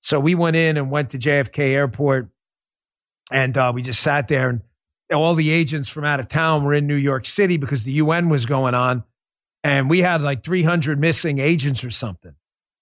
So 0.00 0.18
we 0.18 0.34
went 0.34 0.56
in 0.56 0.76
and 0.78 0.90
went 0.90 1.10
to 1.10 1.18
JFK 1.18 1.58
Airport, 1.74 2.30
and 3.30 3.56
uh, 3.56 3.72
we 3.74 3.82
just 3.82 4.00
sat 4.00 4.28
there. 4.28 4.48
And 4.48 4.62
all 5.12 5.34
the 5.34 5.50
agents 5.50 5.90
from 5.90 6.04
out 6.04 6.20
of 6.20 6.28
town 6.28 6.64
were 6.64 6.72
in 6.72 6.86
New 6.86 6.94
York 6.94 7.26
City 7.26 7.58
because 7.58 7.84
the 7.84 7.92
UN 7.92 8.30
was 8.30 8.46
going 8.46 8.74
on, 8.74 9.04
and 9.62 9.90
we 9.90 9.98
had 9.98 10.22
like 10.22 10.42
300 10.42 10.98
missing 10.98 11.38
agents 11.38 11.84
or 11.84 11.90
something. 11.90 12.34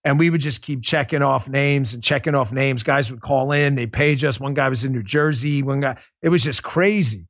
And 0.05 0.19
we 0.19 0.31
would 0.31 0.41
just 0.41 0.63
keep 0.63 0.83
checking 0.83 1.23
off 1.23 1.49
names 1.49 1.93
and 1.93 2.03
checking 2.03 2.35
off 2.35 2.53
names. 2.53 2.83
Guys 2.83 3.11
would 3.11 3.21
call 3.21 3.53
in, 3.53 3.75
they 3.75 3.87
page 3.87 4.25
us. 4.25 4.41
One 4.41 4.55
guy 4.55 4.69
was 4.69 4.85
in 4.85 4.93
New 4.93 5.03
Jersey. 5.03 5.63
One 5.63 5.81
guy, 5.81 5.99
it 6.23 6.29
was 6.29 6.45
just 6.45 6.63
crazy. 6.63 7.27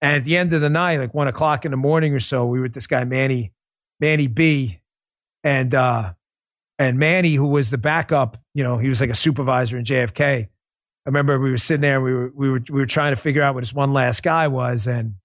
And 0.00 0.16
at 0.16 0.24
the 0.24 0.36
end 0.36 0.52
of 0.52 0.60
the 0.60 0.70
night, 0.70 0.98
like 0.98 1.14
one 1.14 1.28
o'clock 1.28 1.64
in 1.64 1.70
the 1.70 1.76
morning 1.76 2.14
or 2.14 2.20
so, 2.20 2.46
we 2.46 2.58
were 2.58 2.64
with 2.64 2.74
this 2.74 2.86
guy, 2.86 3.04
Manny, 3.04 3.52
Manny 4.00 4.26
B. 4.26 4.80
And, 5.42 5.74
uh, 5.74 6.12
and 6.78 6.98
Manny, 6.98 7.34
who 7.34 7.48
was 7.48 7.70
the 7.70 7.78
backup, 7.78 8.36
you 8.54 8.64
know, 8.64 8.78
he 8.78 8.88
was 8.88 9.00
like 9.00 9.10
a 9.10 9.14
supervisor 9.14 9.76
in 9.76 9.84
JFK. 9.84 10.44
I 10.44 10.48
remember 11.06 11.38
we 11.38 11.50
were 11.50 11.56
sitting 11.56 11.82
there 11.82 11.96
and 11.96 12.04
we 12.04 12.12
were, 12.12 12.32
we 12.34 12.50
were, 12.50 12.62
we 12.70 12.80
were 12.80 12.86
trying 12.86 13.12
to 13.12 13.20
figure 13.20 13.42
out 13.42 13.54
what 13.54 13.60
this 13.62 13.74
one 13.74 13.92
last 13.92 14.22
guy 14.22 14.48
was. 14.48 14.86
And 14.86 15.16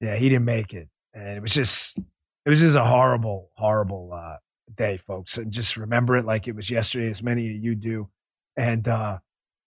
yeah, 0.00 0.16
he 0.16 0.28
didn't 0.28 0.44
make 0.44 0.74
it. 0.74 0.88
And 1.14 1.28
it 1.28 1.40
was 1.40 1.54
just, 1.54 1.98
it 1.98 2.48
was 2.48 2.60
just 2.60 2.76
a 2.76 2.84
horrible, 2.84 3.50
horrible, 3.54 4.12
uh, 4.12 4.36
day, 4.76 4.96
folks. 4.96 5.38
And 5.38 5.52
just 5.52 5.76
remember 5.76 6.16
it 6.16 6.24
like 6.24 6.48
it 6.48 6.54
was 6.54 6.70
yesterday, 6.70 7.08
as 7.08 7.22
many 7.22 7.50
of 7.50 7.62
you 7.62 7.74
do. 7.74 8.08
And 8.56 8.86
uh, 8.86 9.18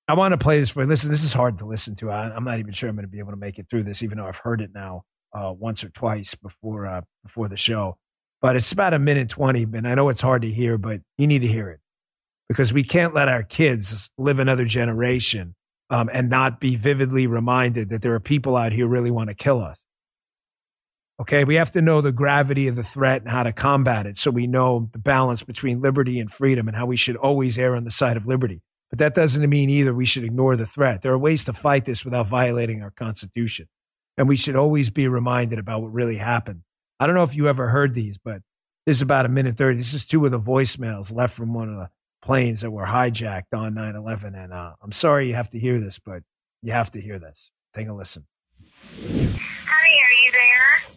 I 0.08 0.14
want 0.14 0.34
to 0.34 0.38
play 0.38 0.60
this 0.60 0.70
for 0.70 0.82
you. 0.82 0.88
Listen, 0.88 1.12
this 1.12 1.24
is 1.24 1.34
hard 1.34 1.58
to 1.60 1.66
listen 1.66 1.96
to. 1.96 2.12
I, 2.12 2.36
am 2.36 2.44
not 2.44 2.60
even 2.60 2.74
sure 2.74 2.90
I'm 2.90 2.96
going 2.96 3.06
to 3.06 3.12
be 3.12 3.20
able 3.20 3.32
to 3.32 3.38
make 3.38 3.58
it 3.58 3.68
through 3.70 3.84
this, 3.84 4.04
even 4.04 4.18
though 4.18 4.28
I've 4.28 4.38
heard 4.38 4.62
it 4.62 4.72
now 4.74 5.04
uh, 5.34 5.54
once 5.58 5.84
or 5.84 5.90
twice 5.90 6.36
before 6.36 6.86
uh, 6.86 7.02
before 7.24 7.48
the 7.48 7.58
show. 7.58 7.98
But 8.42 8.56
it's 8.56 8.72
about 8.72 8.94
a 8.94 9.00
minute 9.00 9.30
twenty, 9.30 9.64
and 9.64 9.88
I 9.88 9.96
know 9.96 10.10
it's 10.10 10.22
hard 10.22 10.42
to 10.42 10.52
hear, 10.52 10.78
but 10.78 11.02
you 11.18 11.28
need 11.28 11.40
to 11.40 11.48
hear 11.48 11.70
it 11.70 11.80
because 12.50 12.74
we 12.74 12.84
can't 12.84 13.14
let 13.14 13.30
our 13.30 13.44
kids 13.44 14.10
live 14.18 14.40
another 14.40 14.66
generation 14.66 15.56
um, 15.90 16.10
and 16.12 16.30
not 16.30 16.60
be 16.60 16.76
vividly 16.76 17.26
reminded 17.26 17.90
that 17.90 18.02
there 18.02 18.14
are 18.14 18.20
people 18.20 18.58
out 18.58 18.74
here 18.74 18.88
really 18.88 19.12
want 19.12 19.30
to 19.30 19.36
kill 19.36 19.62
us. 19.62 19.84
Okay. 21.20 21.44
We 21.44 21.56
have 21.56 21.72
to 21.72 21.82
know 21.82 22.02
the 22.02 22.12
gravity 22.12 22.68
of 22.68 22.76
the 22.76 22.84
threat 22.84 23.22
and 23.22 23.30
how 23.30 23.44
to 23.44 23.54
combat 23.54 24.06
it. 24.06 24.18
So 24.18 24.32
we 24.32 24.48
know 24.48 24.90
the 24.92 25.00
balance 25.00 25.44
between 25.44 25.82
liberty 25.82 26.20
and 26.20 26.32
freedom 26.32 26.68
and 26.68 26.76
how 26.76 26.86
we 26.86 26.98
should 26.98 27.16
always 27.16 27.58
err 27.58 27.76
on 27.76 27.84
the 27.84 27.92
side 27.92 28.18
of 28.18 28.28
liberty. 28.28 28.62
But 28.90 29.00
that 29.00 29.16
doesn't 29.16 29.50
mean 29.50 29.70
either 29.70 29.94
we 29.94 30.06
should 30.06 30.24
ignore 30.24 30.56
the 30.56 30.68
threat. 30.68 31.02
There 31.02 31.14
are 31.14 31.18
ways 31.18 31.46
to 31.46 31.54
fight 31.54 31.86
this 31.86 32.06
without 32.06 32.28
violating 32.28 32.84
our 32.84 32.92
constitution. 32.92 33.68
And 34.18 34.28
we 34.28 34.36
should 34.36 34.56
always 34.56 34.92
be 34.92 35.08
reminded 35.08 35.58
about 35.58 35.82
what 35.82 35.92
really 35.92 36.18
happened. 36.18 36.62
I 37.00 37.08
don't 37.08 37.16
know 37.16 37.24
if 37.24 37.36
you 37.36 37.48
ever 37.48 37.70
heard 37.70 37.96
these, 37.96 38.20
but 38.20 38.42
this 38.86 38.98
is 38.98 39.02
about 39.02 39.26
a 39.26 39.30
minute 39.30 39.58
30. 39.58 39.78
This 39.78 39.94
is 39.94 40.06
two 40.06 40.24
of 40.26 40.32
the 40.32 40.40
voicemails 40.40 41.14
left 41.14 41.36
from 41.36 41.54
one 41.54 41.70
of 41.70 41.76
the 41.76 41.90
planes 42.22 42.62
that 42.62 42.70
were 42.70 42.86
hijacked 42.86 43.54
on 43.56 43.74
9 43.74 43.96
11. 43.96 44.36
And 44.36 44.54
uh, 44.54 44.74
I'm 44.82 44.92
sorry 44.92 45.28
you 45.28 45.34
have 45.34 45.50
to 45.50 45.60
hear 45.60 45.80
this, 45.80 45.98
but 45.98 46.22
you 46.62 46.72
have 46.72 46.92
to 46.92 47.02
hear 47.02 47.18
this. 47.18 47.50
Take 47.74 47.88
a 47.88 47.94
listen. 47.94 48.28
Honey, 49.02 50.00
are 50.04 50.24
you 50.24 50.32
there? 50.32 50.93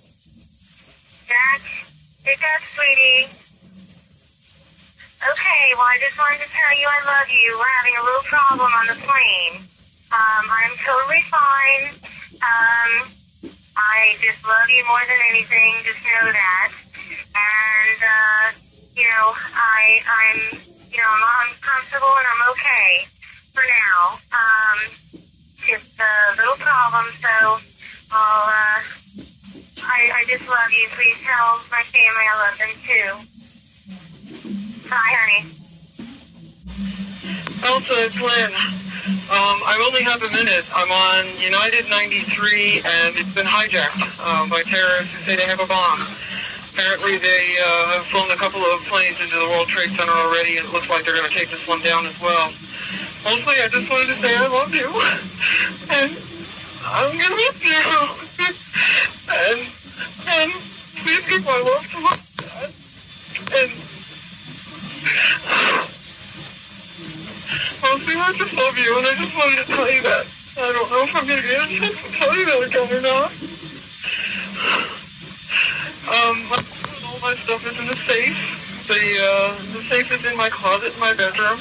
Jack, 1.26 1.62
pick 2.22 2.38
up, 2.38 2.62
sweetie. 2.70 3.26
Okay, 5.18 5.64
well, 5.74 5.90
I 5.90 5.98
just 5.98 6.14
wanted 6.14 6.38
to 6.38 6.50
tell 6.54 6.72
you 6.78 6.86
I 6.86 7.02
love 7.02 7.26
you. 7.26 7.58
We're 7.58 7.76
having 7.82 7.98
a 7.98 8.04
little 8.06 8.22
problem 8.30 8.70
on 8.70 8.86
the 8.86 8.98
plane. 9.02 9.66
Um, 10.14 10.44
I'm 10.46 10.74
totally 10.86 11.26
fine. 11.26 11.98
Um, 12.38 13.10
I 13.74 14.14
just 14.22 14.38
love 14.46 14.70
you 14.70 14.86
more 14.86 15.02
than 15.10 15.18
anything. 15.34 15.82
Just 15.82 15.98
know 16.06 16.30
that. 16.30 16.70
And, 17.34 18.00
uh, 18.06 18.46
you 18.94 19.10
know, 19.10 19.34
I, 19.50 19.98
I'm, 20.06 20.62
you 20.94 21.02
know, 21.02 21.10
I'm, 21.10 21.26
I'm 21.26 21.50
comfortable 21.58 22.14
and 22.22 22.26
I'm 22.30 22.42
okay 22.54 23.15
family 32.06 32.26
I 32.30 32.36
love 32.38 32.54
them 32.58 32.70
too. 32.86 33.08
Bye, 34.88 35.10
honey. 35.10 35.42
Elsa, 37.66 37.94
it's 38.06 38.20
Lynn. 38.22 38.52
Um, 39.26 39.58
I 39.66 39.74
only 39.82 40.06
have 40.06 40.22
a 40.22 40.30
minute. 40.30 40.66
I'm 40.70 40.90
on 40.90 41.26
United 41.42 41.90
93, 41.90 42.78
and 42.86 43.10
it's 43.18 43.34
been 43.34 43.46
hijacked 43.46 43.98
um, 44.22 44.46
by 44.50 44.62
terrorists 44.62 45.14
who 45.14 45.18
say 45.26 45.34
they 45.34 45.50
have 45.50 45.58
a 45.58 45.66
bomb. 45.66 45.98
Apparently, 46.70 47.18
they 47.18 47.58
uh, 47.58 47.98
have 47.98 48.06
flown 48.06 48.30
a 48.30 48.38
couple 48.38 48.62
of 48.62 48.86
planes 48.86 49.18
into 49.18 49.34
the 49.34 49.48
World 49.50 49.66
Trade 49.66 49.90
Center 49.90 50.14
already, 50.14 50.58
and 50.58 50.66
it 50.66 50.72
looks 50.72 50.86
like 50.90 51.02
they're 51.02 51.16
going 51.16 51.26
to 51.26 51.34
take 51.34 51.50
this 51.50 51.66
one 51.66 51.82
down 51.82 52.06
as 52.06 52.14
well. 52.22 52.54
Mostly, 53.26 53.58
I 53.58 53.66
just 53.66 53.90
wanted 53.90 54.14
to 54.14 54.18
say 54.22 54.30
I 54.30 54.46
love 54.46 54.70
you, 54.70 54.86
and 55.90 56.14
I'm 56.86 57.10
going 57.18 57.34
to 57.34 57.40
miss 57.42 57.58
you. 57.66 57.82
and 59.42 59.58
and 60.26 60.65
these 61.06 61.24
people 61.24 61.50
I 61.50 61.62
love 61.62 61.86
so 61.86 62.00
much. 62.02 62.18
And 63.46 63.70
mostly 67.80 68.14
I 68.18 68.32
just 68.34 68.54
love 68.58 68.76
you, 68.76 68.90
and 68.98 69.06
I 69.06 69.14
just 69.14 69.34
wanted 69.38 69.62
to 69.62 69.66
tell 69.70 69.90
you 69.90 70.02
that. 70.02 70.26
I 70.58 70.72
don't 70.72 70.90
know 70.90 71.02
if 71.04 71.14
I'm 71.14 71.26
going 71.26 71.40
to 71.40 71.46
get 71.46 71.62
a 71.62 71.68
chance 71.68 72.02
to 72.02 72.10
tell 72.12 72.34
you 72.34 72.46
that 72.46 72.58
again 72.66 72.90
or 72.90 73.02
not. 73.06 73.30
Um, 76.10 76.36
all 77.06 77.20
my 77.22 77.34
stuff 77.38 77.62
is 77.70 77.78
in 77.78 77.86
the 77.86 77.96
safe. 78.02 78.86
The, 78.88 78.98
uh, 78.98 79.54
the 79.74 79.82
safe 79.86 80.10
is 80.10 80.24
in 80.24 80.36
my 80.36 80.48
closet 80.48 80.94
in 80.94 81.00
my 81.00 81.14
bedroom. 81.14 81.58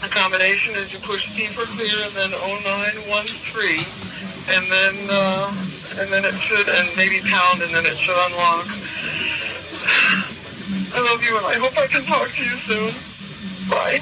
The 0.00 0.08
combination 0.08 0.76
is 0.76 0.92
you 0.92 1.00
push 1.00 1.34
T 1.34 1.46
for 1.48 1.66
clear 1.76 1.98
and 2.04 2.12
then 2.14 2.30
0913 2.30 3.84
and 4.54 4.64
then 4.70 4.94
uh, 5.10 5.52
and 5.98 6.12
then 6.12 6.24
it 6.24 6.34
should, 6.34 6.68
and 6.68 6.88
maybe 6.96 7.20
pound, 7.28 7.62
and 7.62 7.72
then 7.72 7.84
it 7.84 7.96
should 7.96 8.16
unlock. 8.30 8.66
I 10.94 11.00
love 11.00 11.22
you, 11.22 11.36
and 11.36 11.46
I 11.46 11.54
hope 11.54 11.76
I 11.76 11.86
can 11.86 12.02
talk 12.04 12.28
to 12.28 12.42
you 12.42 12.56
soon. 12.56 12.90
Bye. 13.70 14.00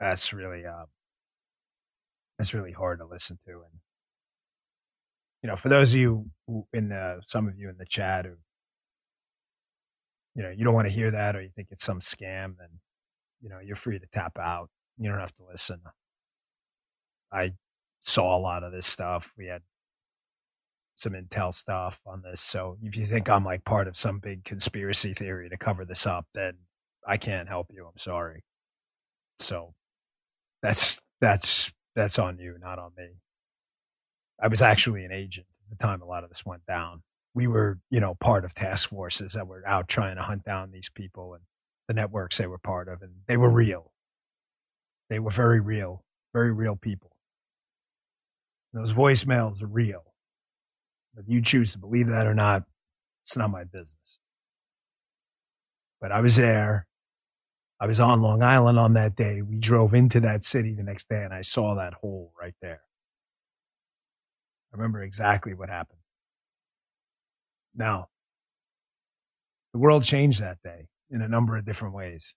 That's 0.00 0.32
really 0.32 0.64
uh, 0.64 0.84
that's 2.38 2.54
really 2.54 2.72
hard 2.72 2.98
to 3.00 3.06
listen 3.06 3.38
to, 3.46 3.52
and 3.52 3.80
you 5.42 5.48
know, 5.48 5.56
for 5.56 5.68
those 5.68 5.94
of 5.94 6.00
you 6.00 6.30
in 6.72 6.88
the 6.88 7.20
some 7.26 7.48
of 7.48 7.58
you 7.58 7.68
in 7.68 7.76
the 7.78 7.86
chat 7.86 8.24
who 8.24 8.34
you 10.34 10.42
know 10.42 10.50
you 10.50 10.64
don't 10.64 10.74
want 10.74 10.88
to 10.88 10.94
hear 10.94 11.10
that 11.10 11.36
or 11.36 11.42
you 11.42 11.50
think 11.50 11.68
it's 11.70 11.84
some 11.84 12.00
scam, 12.00 12.56
then 12.58 12.80
you 13.40 13.48
know 13.48 13.58
you're 13.64 13.76
free 13.76 13.98
to 13.98 14.06
tap 14.12 14.38
out. 14.38 14.70
You 14.98 15.10
don't 15.10 15.20
have 15.20 15.34
to 15.34 15.44
listen. 15.48 15.80
I 17.32 17.52
saw 18.00 18.36
a 18.36 18.40
lot 18.40 18.64
of 18.64 18.72
this 18.72 18.86
stuff. 18.86 19.32
We 19.36 19.46
had 19.46 19.62
some 20.98 21.12
intel 21.12 21.52
stuff 21.52 22.00
on 22.06 22.22
this. 22.22 22.40
So 22.40 22.76
if 22.82 22.96
you 22.96 23.06
think 23.06 23.30
I'm 23.30 23.44
like 23.44 23.64
part 23.64 23.86
of 23.86 23.96
some 23.96 24.18
big 24.18 24.44
conspiracy 24.44 25.14
theory 25.14 25.48
to 25.48 25.56
cover 25.56 25.84
this 25.84 26.06
up, 26.06 26.26
then 26.34 26.54
I 27.06 27.16
can't 27.16 27.48
help 27.48 27.68
you. 27.72 27.86
I'm 27.86 27.98
sorry. 27.98 28.42
So 29.38 29.74
that's 30.62 31.00
that's 31.20 31.72
that's 31.94 32.18
on 32.18 32.38
you, 32.38 32.56
not 32.60 32.78
on 32.78 32.90
me. 32.96 33.20
I 34.42 34.48
was 34.48 34.60
actually 34.60 35.04
an 35.04 35.12
agent 35.12 35.46
at 35.64 35.78
the 35.78 35.84
time 35.84 36.02
a 36.02 36.04
lot 36.04 36.24
of 36.24 36.30
this 36.30 36.44
went 36.44 36.66
down. 36.66 37.02
We 37.34 37.46
were, 37.46 37.78
you 37.90 38.00
know, 38.00 38.14
part 38.14 38.44
of 38.44 38.54
task 38.54 38.88
forces 38.88 39.34
that 39.34 39.46
were 39.46 39.62
out 39.66 39.88
trying 39.88 40.16
to 40.16 40.22
hunt 40.22 40.44
down 40.44 40.72
these 40.72 40.90
people 40.92 41.34
and 41.34 41.44
the 41.86 41.94
networks 41.94 42.38
they 42.38 42.46
were 42.46 42.58
part 42.58 42.88
of, 42.88 43.02
and 43.02 43.12
they 43.26 43.36
were 43.36 43.52
real. 43.52 43.92
They 45.08 45.18
were 45.18 45.30
very 45.30 45.60
real, 45.60 46.04
very 46.34 46.52
real 46.52 46.76
people. 46.76 47.12
Those 48.72 48.92
voicemails 48.92 49.62
are 49.62 49.66
real. 49.66 50.07
If 51.16 51.24
you 51.26 51.42
choose 51.42 51.72
to 51.72 51.78
believe 51.78 52.08
that 52.08 52.26
or 52.26 52.34
not, 52.34 52.64
it's 53.22 53.36
not 53.36 53.50
my 53.50 53.64
business. 53.64 54.18
But 56.00 56.12
I 56.12 56.20
was 56.20 56.36
there. 56.36 56.86
I 57.80 57.86
was 57.86 58.00
on 58.00 58.20
Long 58.20 58.42
Island 58.42 58.78
on 58.78 58.94
that 58.94 59.16
day. 59.16 59.42
We 59.42 59.58
drove 59.58 59.94
into 59.94 60.20
that 60.20 60.44
city 60.44 60.74
the 60.74 60.82
next 60.82 61.08
day 61.08 61.22
and 61.22 61.32
I 61.32 61.42
saw 61.42 61.74
that 61.74 61.94
hole 61.94 62.32
right 62.40 62.54
there. 62.60 62.82
I 64.72 64.76
remember 64.76 65.02
exactly 65.02 65.54
what 65.54 65.68
happened. 65.68 66.00
Now, 67.74 68.08
the 69.72 69.78
world 69.78 70.02
changed 70.02 70.40
that 70.40 70.60
day 70.62 70.88
in 71.10 71.22
a 71.22 71.28
number 71.28 71.56
of 71.56 71.64
different 71.64 71.94
ways. 71.94 72.34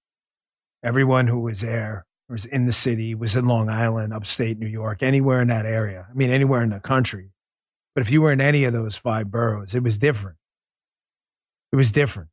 Everyone 0.84 1.28
who 1.28 1.40
was 1.40 1.62
there 1.62 2.06
was 2.30 2.46
in 2.46 2.66
the 2.66 2.72
city, 2.72 3.14
was 3.14 3.36
in 3.36 3.46
Long 3.46 3.70
Island, 3.70 4.14
upstate 4.14 4.58
New 4.58 4.68
York, 4.68 5.04
anywhere 5.04 5.42
in 5.42 5.50
that 5.50 5.66
area. 5.66 6.08
I 6.10 6.14
mean, 6.14 6.30
anywhere 6.30 6.62
in 6.62 6.70
the 6.70 6.80
country. 6.80 7.31
But 7.94 8.02
if 8.02 8.12
you 8.12 8.22
were 8.22 8.32
in 8.32 8.42
any 8.42 8.64
of 8.64 8.74
those 8.74 8.96
five 8.96 9.32
boroughs, 9.32 9.76
it 9.76 9.84
was 9.84 9.98
different. 9.98 10.38
It 11.72 11.76
was 11.76 11.92
different. 11.92 12.30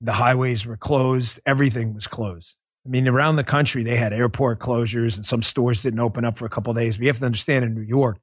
The 0.00 0.12
highways 0.12 0.66
were 0.66 0.76
closed. 0.76 1.40
Everything 1.44 1.94
was 1.94 2.06
closed. 2.06 2.56
I 2.86 2.88
mean, 2.88 3.06
around 3.08 3.36
the 3.36 3.44
country, 3.44 3.82
they 3.82 3.96
had 3.96 4.12
airport 4.12 4.58
closures 4.58 5.16
and 5.16 5.24
some 5.24 5.42
stores 5.42 5.82
didn't 5.82 6.00
open 6.00 6.24
up 6.24 6.36
for 6.36 6.46
a 6.46 6.50
couple 6.50 6.72
days. 6.72 6.96
But 6.96 7.02
you 7.02 7.08
have 7.08 7.18
to 7.18 7.26
understand 7.26 7.64
in 7.64 7.74
New 7.74 7.82
York, 7.82 8.18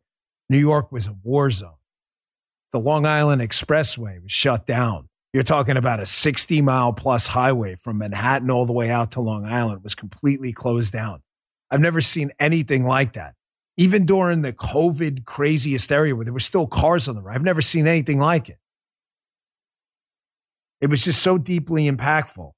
New 0.49 0.57
York 0.57 0.91
was 0.91 1.07
a 1.07 1.15
war 1.23 1.51
zone. 1.51 1.73
The 2.71 2.79
Long 2.79 3.05
Island 3.05 3.41
Expressway 3.41 4.21
was 4.21 4.31
shut 4.31 4.65
down. 4.65 5.07
You're 5.33 5.43
talking 5.43 5.77
about 5.77 5.99
a 5.99 6.05
60 6.05 6.61
mile 6.61 6.93
plus 6.93 7.27
highway 7.27 7.75
from 7.75 7.99
Manhattan 7.99 8.49
all 8.49 8.65
the 8.65 8.73
way 8.73 8.89
out 8.89 9.11
to 9.11 9.21
Long 9.21 9.45
Island 9.45 9.83
was 9.83 9.93
completely 9.93 10.53
closed 10.53 10.91
down. 10.91 11.21
I've 11.69 11.79
never 11.79 12.01
seen 12.01 12.31
anything 12.39 12.85
like 12.85 13.13
that. 13.13 13.35
Even 13.77 14.05
during 14.05 14.41
the 14.41 14.53
COVID 14.53 15.25
crazy 15.25 15.71
hysteria 15.71 16.15
where 16.15 16.25
there 16.25 16.33
were 16.33 16.39
still 16.39 16.65
cars 16.65 17.07
on 17.07 17.15
the 17.15 17.21
road, 17.21 17.35
I've 17.35 17.43
never 17.43 17.61
seen 17.61 17.87
anything 17.87 18.19
like 18.19 18.49
it. 18.49 18.57
It 20.81 20.89
was 20.89 21.05
just 21.05 21.21
so 21.21 21.37
deeply 21.37 21.89
impactful. 21.89 22.51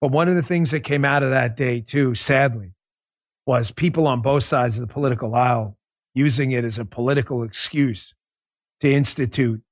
But 0.00 0.10
one 0.12 0.28
of 0.28 0.34
the 0.34 0.42
things 0.42 0.70
that 0.70 0.80
came 0.80 1.04
out 1.04 1.22
of 1.22 1.30
that 1.30 1.56
day, 1.56 1.80
too, 1.80 2.14
sadly, 2.14 2.74
was 3.46 3.70
people 3.70 4.06
on 4.06 4.22
both 4.22 4.44
sides 4.44 4.78
of 4.78 4.86
the 4.86 4.92
political 4.92 5.34
aisle 5.34 5.76
using 6.14 6.52
it 6.52 6.64
as 6.64 6.78
a 6.78 6.84
political 6.84 7.42
excuse 7.42 8.14
to 8.80 8.90
institute 8.90 9.62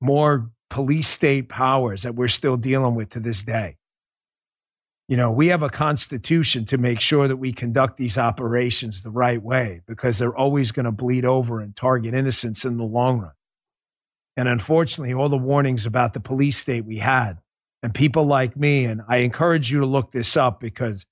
more 0.00 0.50
police 0.68 1.08
state 1.08 1.48
powers 1.48 2.02
that 2.02 2.14
we're 2.14 2.28
still 2.28 2.56
dealing 2.56 2.94
with 2.94 3.10
to 3.10 3.20
this 3.20 3.44
day. 3.44 3.76
You 5.08 5.16
know, 5.16 5.30
we 5.32 5.48
have 5.48 5.62
a 5.62 5.68
constitution 5.68 6.64
to 6.66 6.78
make 6.78 7.00
sure 7.00 7.28
that 7.28 7.36
we 7.36 7.52
conduct 7.52 7.96
these 7.96 8.16
operations 8.16 9.02
the 9.02 9.10
right 9.10 9.42
way 9.42 9.82
because 9.86 10.18
they're 10.18 10.36
always 10.36 10.72
going 10.72 10.86
to 10.86 10.92
bleed 10.92 11.24
over 11.24 11.60
and 11.60 11.74
target 11.74 12.14
innocents 12.14 12.64
in 12.64 12.78
the 12.78 12.84
long 12.84 13.20
run. 13.20 13.32
And 14.36 14.48
unfortunately, 14.48 15.12
all 15.12 15.28
the 15.28 15.36
warnings 15.36 15.84
about 15.84 16.14
the 16.14 16.20
police 16.20 16.56
state 16.56 16.84
we 16.84 16.98
had 16.98 17.38
and 17.82 17.92
people 17.94 18.24
like 18.24 18.56
me, 18.56 18.84
and 18.84 19.02
I 19.08 19.18
encourage 19.18 19.70
you 19.72 19.80
to 19.80 19.86
look 19.86 20.12
this 20.12 20.36
up 20.36 20.60
because 20.60 21.04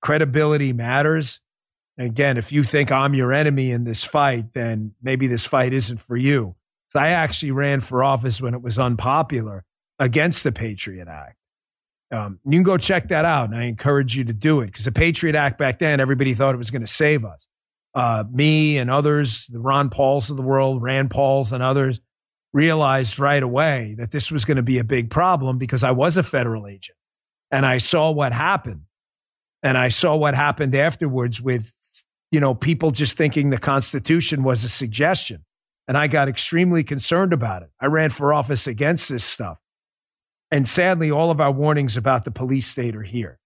credibility 0.00 0.72
matters. 0.72 1.40
again, 1.96 2.36
if 2.36 2.52
you 2.52 2.62
think 2.62 2.92
I'm 2.92 3.14
your 3.14 3.32
enemy 3.32 3.72
in 3.72 3.82
this 3.82 4.04
fight, 4.04 4.52
then 4.52 4.94
maybe 5.02 5.26
this 5.26 5.44
fight 5.44 5.72
isn't 5.72 5.98
for 5.98 6.16
you. 6.16 6.54
So 6.90 7.00
I 7.00 7.08
actually 7.08 7.50
ran 7.50 7.80
for 7.80 8.04
office 8.04 8.40
when 8.40 8.54
it 8.54 8.62
was 8.62 8.78
unpopular 8.78 9.64
against 9.98 10.44
the 10.44 10.52
Patriot 10.52 11.08
Act. 11.08 11.34
Um, 12.10 12.40
you 12.44 12.52
can 12.52 12.62
go 12.62 12.78
check 12.78 13.08
that 13.08 13.24
out, 13.24 13.50
and 13.50 13.58
I 13.58 13.64
encourage 13.64 14.16
you 14.16 14.24
to 14.24 14.32
do 14.32 14.60
it 14.60 14.66
because 14.66 14.86
the 14.86 14.92
Patriot 14.92 15.34
Act 15.34 15.58
back 15.58 15.78
then, 15.78 16.00
everybody 16.00 16.32
thought 16.32 16.54
it 16.54 16.58
was 16.58 16.70
going 16.70 16.82
to 16.82 16.86
save 16.86 17.24
us. 17.24 17.46
Uh, 17.94 18.24
me 18.30 18.78
and 18.78 18.90
others, 18.90 19.46
the 19.46 19.60
Ron 19.60 19.90
Pauls 19.90 20.30
of 20.30 20.36
the 20.36 20.42
world, 20.42 20.82
Rand 20.82 21.10
Pauls 21.10 21.52
and 21.52 21.62
others, 21.62 22.00
realized 22.52 23.18
right 23.18 23.42
away 23.42 23.94
that 23.98 24.10
this 24.10 24.32
was 24.32 24.44
going 24.44 24.56
to 24.56 24.62
be 24.62 24.78
a 24.78 24.84
big 24.84 25.10
problem 25.10 25.58
because 25.58 25.84
I 25.84 25.90
was 25.90 26.16
a 26.16 26.22
federal 26.22 26.66
agent 26.66 26.96
and 27.50 27.66
I 27.66 27.78
saw 27.78 28.10
what 28.10 28.32
happened. 28.32 28.82
And 29.62 29.76
I 29.76 29.88
saw 29.88 30.16
what 30.16 30.34
happened 30.34 30.74
afterwards 30.74 31.42
with, 31.42 31.74
you 32.30 32.38
know, 32.38 32.54
people 32.54 32.90
just 32.92 33.18
thinking 33.18 33.50
the 33.50 33.58
Constitution 33.58 34.44
was 34.44 34.62
a 34.62 34.68
suggestion. 34.68 35.44
And 35.88 35.96
I 35.96 36.06
got 36.06 36.28
extremely 36.28 36.84
concerned 36.84 37.32
about 37.32 37.62
it. 37.62 37.70
I 37.80 37.86
ran 37.86 38.10
for 38.10 38.32
office 38.32 38.66
against 38.66 39.08
this 39.08 39.24
stuff. 39.24 39.58
And 40.50 40.66
sadly, 40.66 41.10
all 41.10 41.30
of 41.30 41.40
our 41.40 41.52
warnings 41.52 41.96
about 41.96 42.24
the 42.24 42.30
police 42.30 42.66
state 42.66 42.96
are 42.96 43.02
here. 43.02 43.38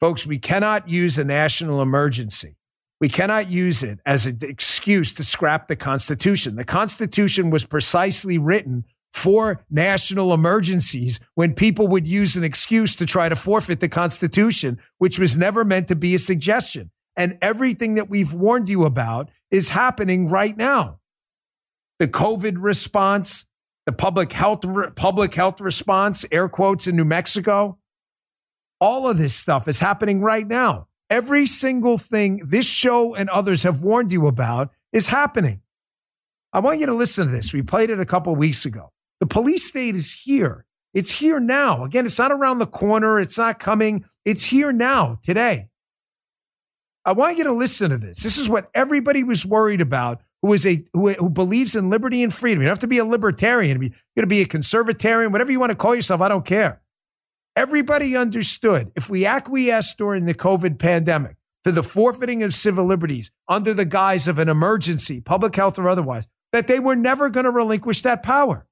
Folks, 0.00 0.26
we 0.26 0.38
cannot 0.38 0.88
use 0.88 1.18
a 1.18 1.24
national 1.24 1.80
emergency. 1.80 2.56
We 3.00 3.08
cannot 3.08 3.50
use 3.50 3.82
it 3.82 4.00
as 4.04 4.26
an 4.26 4.38
excuse 4.42 5.12
to 5.14 5.24
scrap 5.24 5.68
the 5.68 5.76
Constitution. 5.76 6.56
The 6.56 6.64
Constitution 6.64 7.50
was 7.50 7.64
precisely 7.64 8.38
written 8.38 8.84
for 9.12 9.64
national 9.70 10.34
emergencies 10.34 11.20
when 11.34 11.54
people 11.54 11.88
would 11.88 12.06
use 12.06 12.36
an 12.36 12.44
excuse 12.44 12.94
to 12.96 13.06
try 13.06 13.28
to 13.28 13.36
forfeit 13.36 13.80
the 13.80 13.88
Constitution, 13.88 14.78
which 14.98 15.18
was 15.18 15.38
never 15.38 15.64
meant 15.64 15.88
to 15.88 15.96
be 15.96 16.14
a 16.14 16.18
suggestion. 16.18 16.90
And 17.16 17.38
everything 17.40 17.94
that 17.94 18.10
we've 18.10 18.34
warned 18.34 18.68
you 18.68 18.84
about 18.84 19.30
is 19.50 19.70
happening 19.70 20.28
right 20.28 20.56
now. 20.56 21.00
The 21.98 22.08
COVID 22.08 22.56
response, 22.58 23.45
the 23.86 23.92
public 23.92 24.32
health 24.32 24.64
public 24.96 25.34
health 25.34 25.60
response, 25.60 26.24
air 26.30 26.48
quotes 26.48 26.86
in 26.86 26.96
New 26.96 27.04
Mexico. 27.04 27.78
All 28.80 29.08
of 29.08 29.16
this 29.16 29.34
stuff 29.34 29.68
is 29.68 29.80
happening 29.80 30.20
right 30.20 30.46
now. 30.46 30.88
Every 31.08 31.46
single 31.46 31.96
thing 31.96 32.42
this 32.46 32.68
show 32.68 33.14
and 33.14 33.30
others 33.30 33.62
have 33.62 33.82
warned 33.82 34.12
you 34.12 34.26
about 34.26 34.70
is 34.92 35.08
happening. 35.08 35.62
I 36.52 36.60
want 36.60 36.80
you 36.80 36.86
to 36.86 36.94
listen 36.94 37.26
to 37.26 37.32
this. 37.32 37.54
We 37.54 37.62
played 37.62 37.90
it 37.90 38.00
a 38.00 38.04
couple 38.04 38.34
weeks 38.34 38.66
ago. 38.66 38.92
The 39.20 39.26
police 39.26 39.64
state 39.64 39.94
is 39.94 40.12
here. 40.12 40.66
It's 40.92 41.18
here 41.18 41.38
now. 41.38 41.84
Again, 41.84 42.06
it's 42.06 42.18
not 42.18 42.32
around 42.32 42.58
the 42.58 42.66
corner. 42.66 43.20
It's 43.20 43.38
not 43.38 43.58
coming. 43.58 44.04
It's 44.24 44.44
here 44.44 44.72
now, 44.72 45.16
today. 45.22 45.68
I 47.04 47.12
want 47.12 47.38
you 47.38 47.44
to 47.44 47.52
listen 47.52 47.90
to 47.90 47.98
this. 47.98 48.22
This 48.22 48.36
is 48.36 48.48
what 48.48 48.68
everybody 48.74 49.22
was 49.22 49.46
worried 49.46 49.80
about 49.80 50.22
who 50.46 50.52
is 50.52 50.66
a 50.66 50.84
who, 50.92 51.10
who 51.10 51.28
believes 51.28 51.74
in 51.74 51.90
liberty 51.90 52.22
and 52.22 52.32
freedom. 52.32 52.60
You 52.60 52.66
don't 52.66 52.72
have 52.72 52.80
to 52.80 52.86
be 52.86 52.98
a 52.98 53.04
libertarian. 53.04 53.80
You're 53.82 53.90
going 53.90 54.22
to 54.22 54.26
be 54.26 54.42
a 54.42 54.46
conservatarian, 54.46 55.32
whatever 55.32 55.50
you 55.50 55.60
want 55.60 55.70
to 55.70 55.76
call 55.76 55.94
yourself. 55.94 56.20
I 56.20 56.28
don't 56.28 56.46
care. 56.46 56.82
Everybody 57.56 58.16
understood 58.16 58.92
if 58.94 59.10
we 59.10 59.26
acquiesced 59.26 59.98
during 59.98 60.26
the 60.26 60.34
COVID 60.34 60.78
pandemic 60.78 61.36
to 61.64 61.72
the 61.72 61.82
forfeiting 61.82 62.42
of 62.42 62.54
civil 62.54 62.84
liberties 62.84 63.30
under 63.48 63.74
the 63.74 63.84
guise 63.84 64.28
of 64.28 64.38
an 64.38 64.48
emergency, 64.48 65.20
public 65.20 65.56
health 65.56 65.78
or 65.78 65.88
otherwise, 65.88 66.28
that 66.52 66.68
they 66.68 66.78
were 66.78 66.94
never 66.94 67.28
going 67.28 67.44
to 67.44 67.50
relinquish 67.50 68.02
that 68.02 68.22
power. 68.22 68.66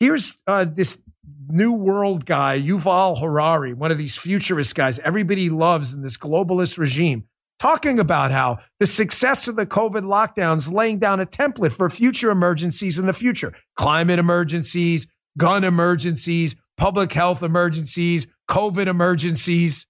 Here's 0.00 0.42
uh, 0.46 0.64
this 0.64 1.00
new 1.48 1.74
world 1.74 2.24
guy, 2.24 2.60
Yuval 2.60 3.20
Harari, 3.20 3.74
one 3.74 3.92
of 3.92 3.98
these 3.98 4.18
futurist 4.18 4.74
guys 4.74 4.98
everybody 5.00 5.48
loves 5.48 5.94
in 5.94 6.02
this 6.02 6.16
globalist 6.16 6.78
regime 6.78 7.24
talking 7.62 8.00
about 8.00 8.32
how 8.32 8.58
the 8.80 8.86
success 8.86 9.46
of 9.46 9.54
the 9.54 9.64
COVID 9.64 10.02
lockdowns 10.02 10.72
laying 10.72 10.98
down 10.98 11.20
a 11.20 11.24
template 11.24 11.70
for 11.72 11.88
future 11.88 12.32
emergencies 12.32 12.98
in 12.98 13.06
the 13.06 13.12
future 13.12 13.54
climate 13.76 14.18
emergencies, 14.18 15.06
gun 15.38 15.62
emergencies, 15.62 16.56
public 16.76 17.12
health 17.12 17.40
emergencies, 17.42 18.26
COVID 18.50 18.88
emergencies. 18.88 19.86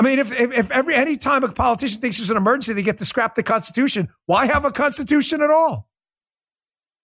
I 0.00 0.02
mean, 0.02 0.18
if, 0.18 0.32
if, 0.32 0.58
if 0.58 0.72
every 0.72 0.96
any 0.96 1.16
time 1.16 1.44
a 1.44 1.48
politician 1.48 2.00
thinks 2.00 2.16
there's 2.16 2.30
an 2.30 2.36
emergency, 2.36 2.72
they 2.72 2.82
get 2.82 2.98
to 2.98 3.04
scrap 3.04 3.36
the 3.36 3.44
Constitution. 3.44 4.08
Why 4.26 4.46
have 4.46 4.64
a 4.64 4.72
Constitution 4.72 5.42
at 5.42 5.50
all? 5.50 5.88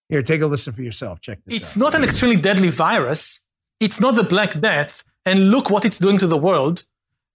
Here, 0.09 0.21
take 0.21 0.41
a 0.41 0.47
listen 0.47 0.73
for 0.73 0.81
yourself. 0.81 1.21
Check 1.21 1.39
this 1.45 1.55
It's 1.55 1.77
out. 1.77 1.81
not 1.81 1.95
an 1.95 2.03
extremely 2.03 2.41
deadly 2.41 2.69
virus. 2.69 3.47
It's 3.79 4.01
not 4.01 4.15
the 4.15 4.23
Black 4.23 4.59
Death. 4.59 5.03
And 5.25 5.51
look 5.51 5.69
what 5.69 5.85
it's 5.85 5.99
doing 5.99 6.17
to 6.19 6.27
the 6.27 6.37
world. 6.37 6.83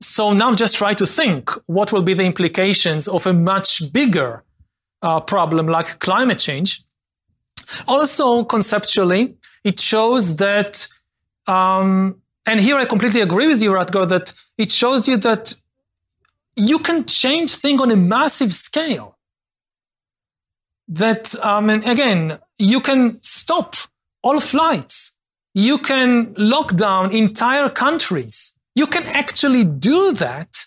So 0.02 0.32
now 0.32 0.52
just 0.52 0.76
try 0.76 0.94
to 0.94 1.06
think 1.06 1.50
what 1.66 1.92
will 1.92 2.02
be 2.02 2.12
the 2.12 2.24
implications 2.24 3.06
of 3.06 3.24
a 3.26 3.32
much 3.32 3.92
bigger 3.92 4.42
uh, 5.00 5.20
problem 5.20 5.66
like 5.66 6.00
climate 6.00 6.40
change. 6.40 6.82
Also, 7.86 8.42
conceptually, 8.44 9.36
it 9.62 9.78
shows 9.78 10.36
that, 10.36 10.88
um, 11.46 12.20
and 12.46 12.60
here 12.60 12.76
I 12.76 12.84
completely 12.84 13.20
agree 13.20 13.46
with 13.46 13.62
you, 13.62 13.70
Rutger, 13.70 14.08
that 14.08 14.34
it 14.58 14.72
shows 14.72 15.06
you 15.06 15.16
that 15.18 15.54
you 16.56 16.80
can 16.80 17.04
change 17.04 17.54
things 17.54 17.80
on 17.80 17.90
a 17.92 17.96
massive 17.96 18.52
scale. 18.52 19.16
That, 20.88 21.34
um, 21.44 21.70
and 21.70 21.86
again, 21.86 22.38
you 22.58 22.80
can 22.80 23.14
stop 23.22 23.76
all 24.22 24.40
flights. 24.40 25.16
You 25.54 25.78
can 25.78 26.34
lock 26.36 26.74
down 26.76 27.12
entire 27.12 27.68
countries. 27.68 28.58
You 28.74 28.86
can 28.86 29.04
actually 29.04 29.64
do 29.64 30.12
that. 30.14 30.64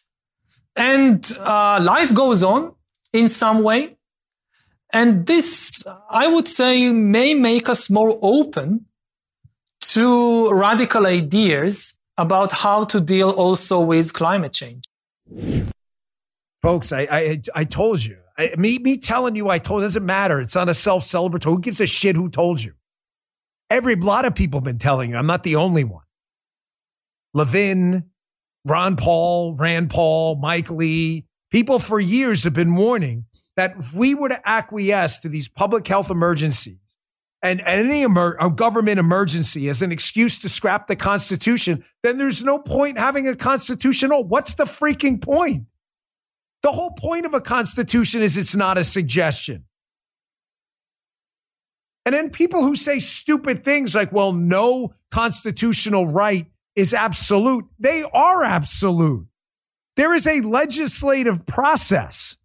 And 0.75 1.25
uh, 1.39 1.79
life 1.81 2.13
goes 2.13 2.43
on 2.43 2.75
in 3.13 3.27
some 3.27 3.63
way. 3.63 3.97
And 4.93 5.25
this, 5.25 5.85
I 6.09 6.27
would 6.27 6.47
say, 6.47 6.91
may 6.91 7.33
make 7.33 7.69
us 7.69 7.89
more 7.89 8.17
open 8.21 8.85
to 9.93 10.51
radical 10.51 11.05
ideas 11.05 11.97
about 12.17 12.51
how 12.51 12.85
to 12.85 13.01
deal 13.01 13.29
also 13.31 13.81
with 13.81 14.13
climate 14.13 14.53
change. 14.53 14.83
Folks, 16.62 16.91
I, 16.91 17.07
I, 17.12 17.41
I 17.53 17.63
told 17.63 18.03
you. 18.03 18.17
I, 18.38 18.53
me, 18.57 18.79
me 18.79 18.97
telling 18.97 19.35
you 19.35 19.50
I 19.50 19.59
told 19.59 19.83
doesn't 19.83 20.05
matter. 20.05 20.39
It's 20.39 20.55
not 20.55 20.69
a 20.69 20.74
self 20.74 21.03
celebratory. 21.03 21.45
Who 21.45 21.59
gives 21.59 21.79
a 21.79 21.88
shit 21.88 22.15
who 22.15 22.29
told 22.29 22.63
you? 22.63 22.74
Every 23.69 23.95
lot 23.95 24.25
of 24.25 24.35
people 24.35 24.59
have 24.59 24.65
been 24.65 24.77
telling 24.77 25.09
you. 25.09 25.17
I'm 25.17 25.27
not 25.27 25.43
the 25.43 25.55
only 25.55 25.83
one. 25.83 26.04
Levin, 27.35 28.09
Ron 28.63 28.95
Paul, 28.95 29.55
Rand 29.59 29.89
Paul, 29.91 30.37
Mike 30.37 30.71
Lee, 30.71 31.27
people 31.51 31.79
for 31.79 31.99
years 31.99 32.45
have 32.45 32.53
been 32.53 32.75
warning 32.75 33.25
that 33.57 33.75
if 33.77 33.93
we 33.93 34.15
were 34.15 34.29
to 34.29 34.49
acquiesce 34.49 35.19
to 35.19 35.29
these 35.29 35.49
public 35.49 35.85
health 35.85 36.09
emergencies 36.09 36.97
and 37.43 37.61
any 37.65 38.03
emer- 38.03 38.37
government 38.55 38.99
emergency 38.99 39.67
as 39.67 39.81
an 39.81 39.91
excuse 39.91 40.39
to 40.39 40.49
scrap 40.49 40.87
the 40.87 40.95
Constitution, 40.95 41.83
then 42.03 42.17
there's 42.17 42.43
no 42.43 42.57
point 42.57 42.97
having 42.97 43.27
a 43.27 43.35
Constitution. 43.35 44.11
Oh, 44.13 44.23
what's 44.23 44.55
the 44.55 44.63
freaking 44.63 45.21
point? 45.21 45.65
The 46.63 46.71
whole 46.71 46.95
point 46.97 47.25
of 47.25 47.33
a 47.33 47.41
Constitution 47.41 48.21
is 48.21 48.37
it's 48.37 48.55
not 48.55 48.77
a 48.77 48.83
suggestion. 48.83 49.65
And 52.05 52.15
then 52.15 52.29
people 52.29 52.61
who 52.61 52.75
say 52.75 52.99
stupid 52.99 53.65
things 53.65 53.93
like, 53.93 54.11
well, 54.11 54.31
no 54.31 54.93
constitutional 55.11 56.07
right 56.07 56.47
is 56.75 56.94
absolute. 56.94 57.65
They 57.79 58.03
are 58.13 58.44
absolute. 58.44 59.27
There 59.96 60.13
is 60.13 60.27
a 60.27 60.41
legislative 60.41 61.46
process 61.46 62.38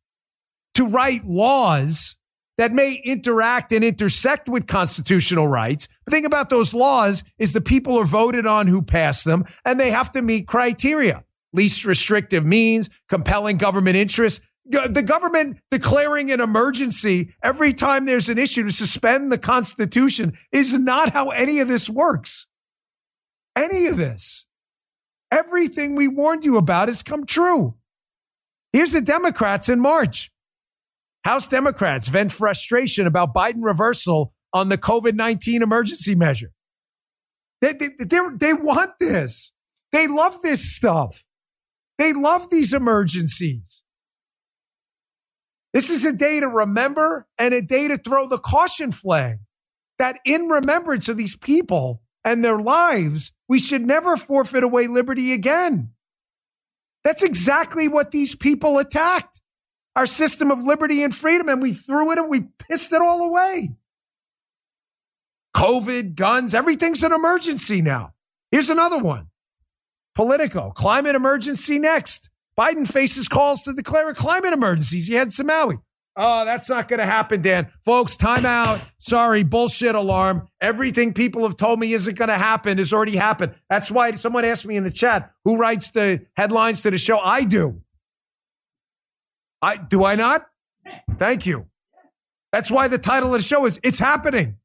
to 0.75 0.87
write 0.87 1.25
laws 1.25 2.17
that 2.57 2.73
may 2.73 3.01
interact 3.05 3.73
and 3.73 3.83
intersect 3.83 4.49
with 4.49 4.67
constitutional 4.67 5.49
rights. 5.49 5.89
The 6.05 6.11
thing 6.11 6.27
about 6.27 6.51
those 6.51 6.75
laws 6.75 7.25
is 7.39 7.53
the 7.53 7.61
people 7.61 7.97
are 7.99 8.05
voted 8.05 8.47
on 8.47 8.67
who 8.67 8.83
pass 8.83 9.25
them 9.25 9.47
and 9.65 9.81
they 9.81 9.91
have 9.91 10.13
to 10.13 10.23
meet 10.23 10.47
criteria. 10.47 11.25
Least 11.53 11.85
restrictive 11.85 12.45
means, 12.45 12.91
compelling 13.09 13.57
government 13.57 13.97
interest. 13.97 14.43
The 14.67 15.03
government 15.05 15.59
declaring 15.71 16.31
an 16.31 16.41
emergency 16.41 17.35
every 17.43 17.73
time 17.73 18.07
there's 18.07 18.29
an 18.29 18.39
issue 18.39 18.63
to 18.63 18.71
suspend 18.71 19.33
the 19.33 19.39
Constitution 19.39 20.35
is 20.53 20.79
not 20.79 21.11
how 21.11 21.31
any 21.31 21.59
of 21.59 21.67
this 21.67 21.91
works. 21.91 22.47
Any 23.61 23.89
of 23.89 23.99
this. 23.99 24.47
Everything 25.31 25.95
we 25.95 26.09
warned 26.09 26.45
you 26.45 26.57
about 26.57 26.89
has 26.89 27.03
come 27.03 27.27
true. 27.27 27.75
Here's 28.73 28.93
the 28.93 29.03
Democrats 29.03 29.69
in 29.69 29.81
March. 29.81 30.31
House 31.25 31.47
Democrats 31.47 32.09
vent 32.09 32.33
frustration 32.33 33.07
about 33.07 33.35
Biden 33.35 33.63
reversal 33.63 34.33
on 34.55 34.71
the 34.71 34.79
COVID 34.79 35.13
19 35.13 35.63
emergency 35.63 36.15
measure. 36.15 36.53
They, 37.61 37.75
they, 37.75 37.89
they, 37.99 38.19
they 38.39 38.53
want 38.55 38.93
this. 38.99 39.53
They 39.93 40.07
love 40.09 40.41
this 40.43 40.75
stuff. 40.75 41.25
They 41.99 42.15
love 42.15 42.49
these 42.49 42.73
emergencies. 42.73 43.83
This 45.75 45.91
is 45.91 46.07
a 46.07 46.13
day 46.13 46.41
to 46.41 46.49
remember 46.49 47.29
and 47.39 47.53
a 47.53 47.61
day 47.61 47.89
to 47.89 47.99
throw 47.99 48.27
the 48.27 48.39
caution 48.39 48.91
flag 48.91 49.39
that 49.99 50.19
in 50.25 50.49
remembrance 50.49 51.09
of 51.11 51.19
these 51.19 51.37
people 51.37 52.01
and 52.25 52.43
their 52.43 52.59
lives, 52.59 53.33
we 53.51 53.59
should 53.59 53.83
never 53.83 54.17
forfeit 54.17 54.63
away 54.63 54.87
liberty 54.87 55.33
again. 55.33 55.91
That's 57.03 57.25
exactly 57.25 57.89
what 57.89 58.13
these 58.13 58.37
people 58.37 58.79
attacked 58.79 59.41
our 59.97 60.07
system 60.07 60.53
of 60.53 60.63
liberty 60.63 61.03
and 61.03 61.13
freedom, 61.13 61.49
and 61.49 61.61
we 61.61 61.73
threw 61.73 62.13
it 62.13 62.19
and 62.19 62.31
we 62.31 62.43
pissed 62.69 62.93
it 62.93 63.03
all 63.03 63.29
away. 63.29 63.71
COVID, 65.57 66.15
guns, 66.15 66.55
everything's 66.55 67.03
an 67.03 67.13
emergency 67.13 67.83
now. 67.83 68.15
Here's 68.53 68.71
another 68.71 69.03
one 69.03 69.31
Politico, 70.15 70.71
climate 70.71 71.17
emergency 71.17 71.81
next. 71.81 72.31
Biden 72.57 72.89
faces 72.91 73.27
calls 73.27 73.65
to 73.65 73.73
declare 73.73 74.09
a 74.09 74.15
climate 74.15 74.53
emergency. 74.53 75.01
He 75.01 75.15
had 75.15 75.33
some 75.33 75.49
Maui. 75.49 75.79
Oh, 76.17 76.45
that's 76.45 76.69
not 76.69 76.89
going 76.89 76.99
to 76.99 77.07
happen, 77.07 77.41
Dan. 77.41 77.69
Folks, 77.85 78.17
time 78.17 78.45
out. 78.45 78.81
Sorry, 78.99 79.45
bullshit 79.45 79.95
alarm. 79.95 80.49
Everything 80.61 81.15
people 81.15 81.43
have 81.45 81.57
told 81.57 81.79
me 81.79 81.93
isn't 81.93 82.19
going 82.19 82.29
to 82.29 82.37
happen 82.37 82.79
has 82.79 82.93
already 82.93 83.17
happened. 83.17 83.55
That's 83.69 83.91
why 83.91 84.11
someone 84.13 84.45
asked 84.45 84.67
me 84.67 84.77
in 84.77 84.85
the 84.85 84.91
chat 84.91 85.33
who 85.45 85.57
writes 85.57 85.91
the 85.93 86.27
headlines 86.37 86.83
to 86.83 86.91
the 86.91 86.99
show. 86.99 87.19
I 87.19 87.45
do. 87.45 87.83
I 89.63 89.77
do 89.77 90.05
I 90.05 90.17
not? 90.17 90.47
Thank 91.17 91.47
you. 91.47 91.67
That's 92.53 92.71
why 92.71 92.89
the 92.89 92.99
title 92.99 93.35
of 93.35 93.41
the 93.41 93.47
show 93.47 93.65
is 93.67 93.79
It's 93.85 93.99
Happening. 93.99 94.57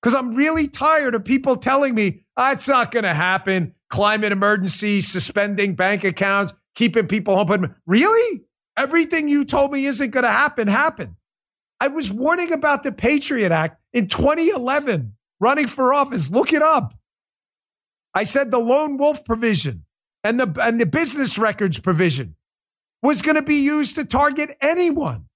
Because 0.00 0.14
I'm 0.16 0.32
really 0.32 0.66
tired 0.66 1.14
of 1.14 1.24
people 1.24 1.54
telling 1.54 1.94
me 1.94 2.20
oh, 2.36 2.50
it's 2.50 2.68
not 2.68 2.90
going 2.90 3.04
to 3.04 3.14
happen. 3.14 3.74
Climate 3.88 4.32
emergency, 4.32 5.00
suspending 5.00 5.74
bank 5.74 6.02
accounts, 6.02 6.54
keeping 6.74 7.06
people 7.06 7.36
home. 7.36 7.74
Really? 7.86 8.44
Everything 8.76 9.28
you 9.28 9.44
told 9.44 9.72
me 9.72 9.84
isn't 9.84 10.10
going 10.10 10.24
to 10.24 10.30
happen 10.30 10.68
happened. 10.68 11.16
I 11.80 11.88
was 11.88 12.12
warning 12.12 12.52
about 12.52 12.82
the 12.82 12.92
Patriot 12.92 13.52
Act 13.52 13.80
in 13.92 14.08
2011, 14.08 15.14
running 15.40 15.66
for 15.66 15.92
office. 15.92 16.30
Look 16.30 16.52
it 16.52 16.62
up. 16.62 16.94
I 18.14 18.24
said 18.24 18.50
the 18.50 18.58
lone 18.58 18.98
wolf 18.98 19.24
provision 19.24 19.84
and 20.24 20.38
the 20.38 20.60
and 20.62 20.80
the 20.80 20.86
business 20.86 21.38
records 21.38 21.80
provision 21.80 22.36
was 23.02 23.22
going 23.22 23.36
to 23.36 23.42
be 23.42 23.56
used 23.56 23.96
to 23.96 24.04
target 24.04 24.56
anyone. 24.60 25.26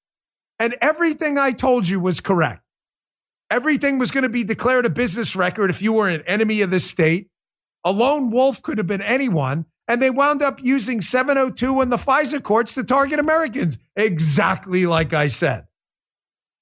And 0.59 0.77
everything 0.81 1.37
I 1.37 1.51
told 1.51 1.89
you 1.89 2.01
was 2.01 2.21
correct. 2.21 2.63
Everything 3.51 3.99
was 3.99 4.11
going 4.11 4.23
to 4.23 4.29
be 4.29 4.45
declared 4.45 4.87
a 4.87 4.91
business 4.91 5.37
record 5.37 5.71
if 5.71 5.83
you 5.83 5.93
were 5.93 6.09
an 6.09 6.23
enemy 6.27 6.63
of 6.63 6.71
the 6.71 6.81
state. 6.81 7.29
A 7.85 7.93
lone 7.93 8.31
wolf 8.31 8.63
could 8.63 8.79
have 8.79 8.87
been 8.87 9.03
anyone. 9.03 9.67
And 9.89 10.03
they 10.03 10.11
wound 10.11 10.43
up 10.43 10.59
using 10.63 11.01
702 11.01 11.81
in 11.81 11.91
the 11.91 11.97
FISA 11.97 12.43
courts 12.43 12.75
to 12.75 12.83
target 12.83 13.19
Americans, 13.19 13.79
exactly 13.95 14.85
like 14.85 15.13
I 15.13 15.29
said. 15.29 15.67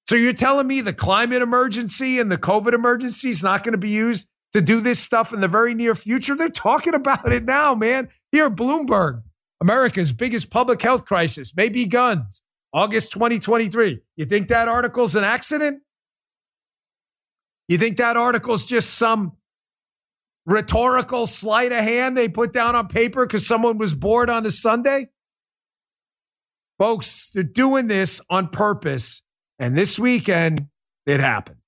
So 0.07 0.17
you're 0.17 0.35
telling 0.35 0.67
me 0.67 0.83
the 0.83 0.93
climate 0.93 1.41
emergency 1.41 2.19
and 2.19 2.31
the 2.31 2.37
COVID 2.37 2.75
emergency 2.75 3.31
is 3.31 3.43
not 3.43 3.65
going 3.65 3.73
to 3.73 3.79
be 3.79 3.89
used 3.89 4.29
to 4.53 4.61
do 4.61 4.81
this 4.81 5.01
stuff 5.01 5.33
in 5.33 5.41
the 5.41 5.49
very 5.49 5.75
near 5.75 5.95
future? 5.95 6.37
They're 6.37 6.49
talking 6.49 6.95
about 6.95 7.33
it 7.33 7.45
now, 7.45 7.75
man. 7.75 8.09
Here, 8.31 8.51
Bloomberg, 8.51 9.23
America's 9.61 10.13
biggest 10.13 10.51
public 10.51 10.83
health 10.83 11.07
crisis 11.07 11.55
may 11.57 11.69
be 11.69 11.87
guns. 11.87 12.43
August 12.75 13.13
2023. 13.13 14.01
You 14.17 14.25
think 14.25 14.49
that 14.49 14.67
article's 14.67 15.15
an 15.15 15.23
accident? 15.25 15.83
You 17.69 17.79
think 17.79 17.97
that 17.99 18.17
article's 18.17 18.65
just 18.65 18.95
some 18.95 19.37
rhetorical 20.47 21.27
sleight 21.27 21.73
of 21.73 21.79
hand 21.79 22.17
they 22.17 22.29
put 22.29 22.53
down 22.53 22.75
on 22.75 22.89
paper 22.89 23.27
because 23.27 23.47
someone 23.47 23.79
was 23.79 23.95
bored 23.95 24.31
on 24.31 24.45
a 24.47 24.51
Sunday? 24.51 25.09
Folks, 26.79 27.31
they're 27.31 27.43
doing 27.43 27.89
this 27.89 28.21
on 28.29 28.49
purpose. 28.49 29.23
And 29.59 29.77
this 29.77 29.99
weekend, 29.99 30.69
it 31.07 31.21
happened. 31.21 31.59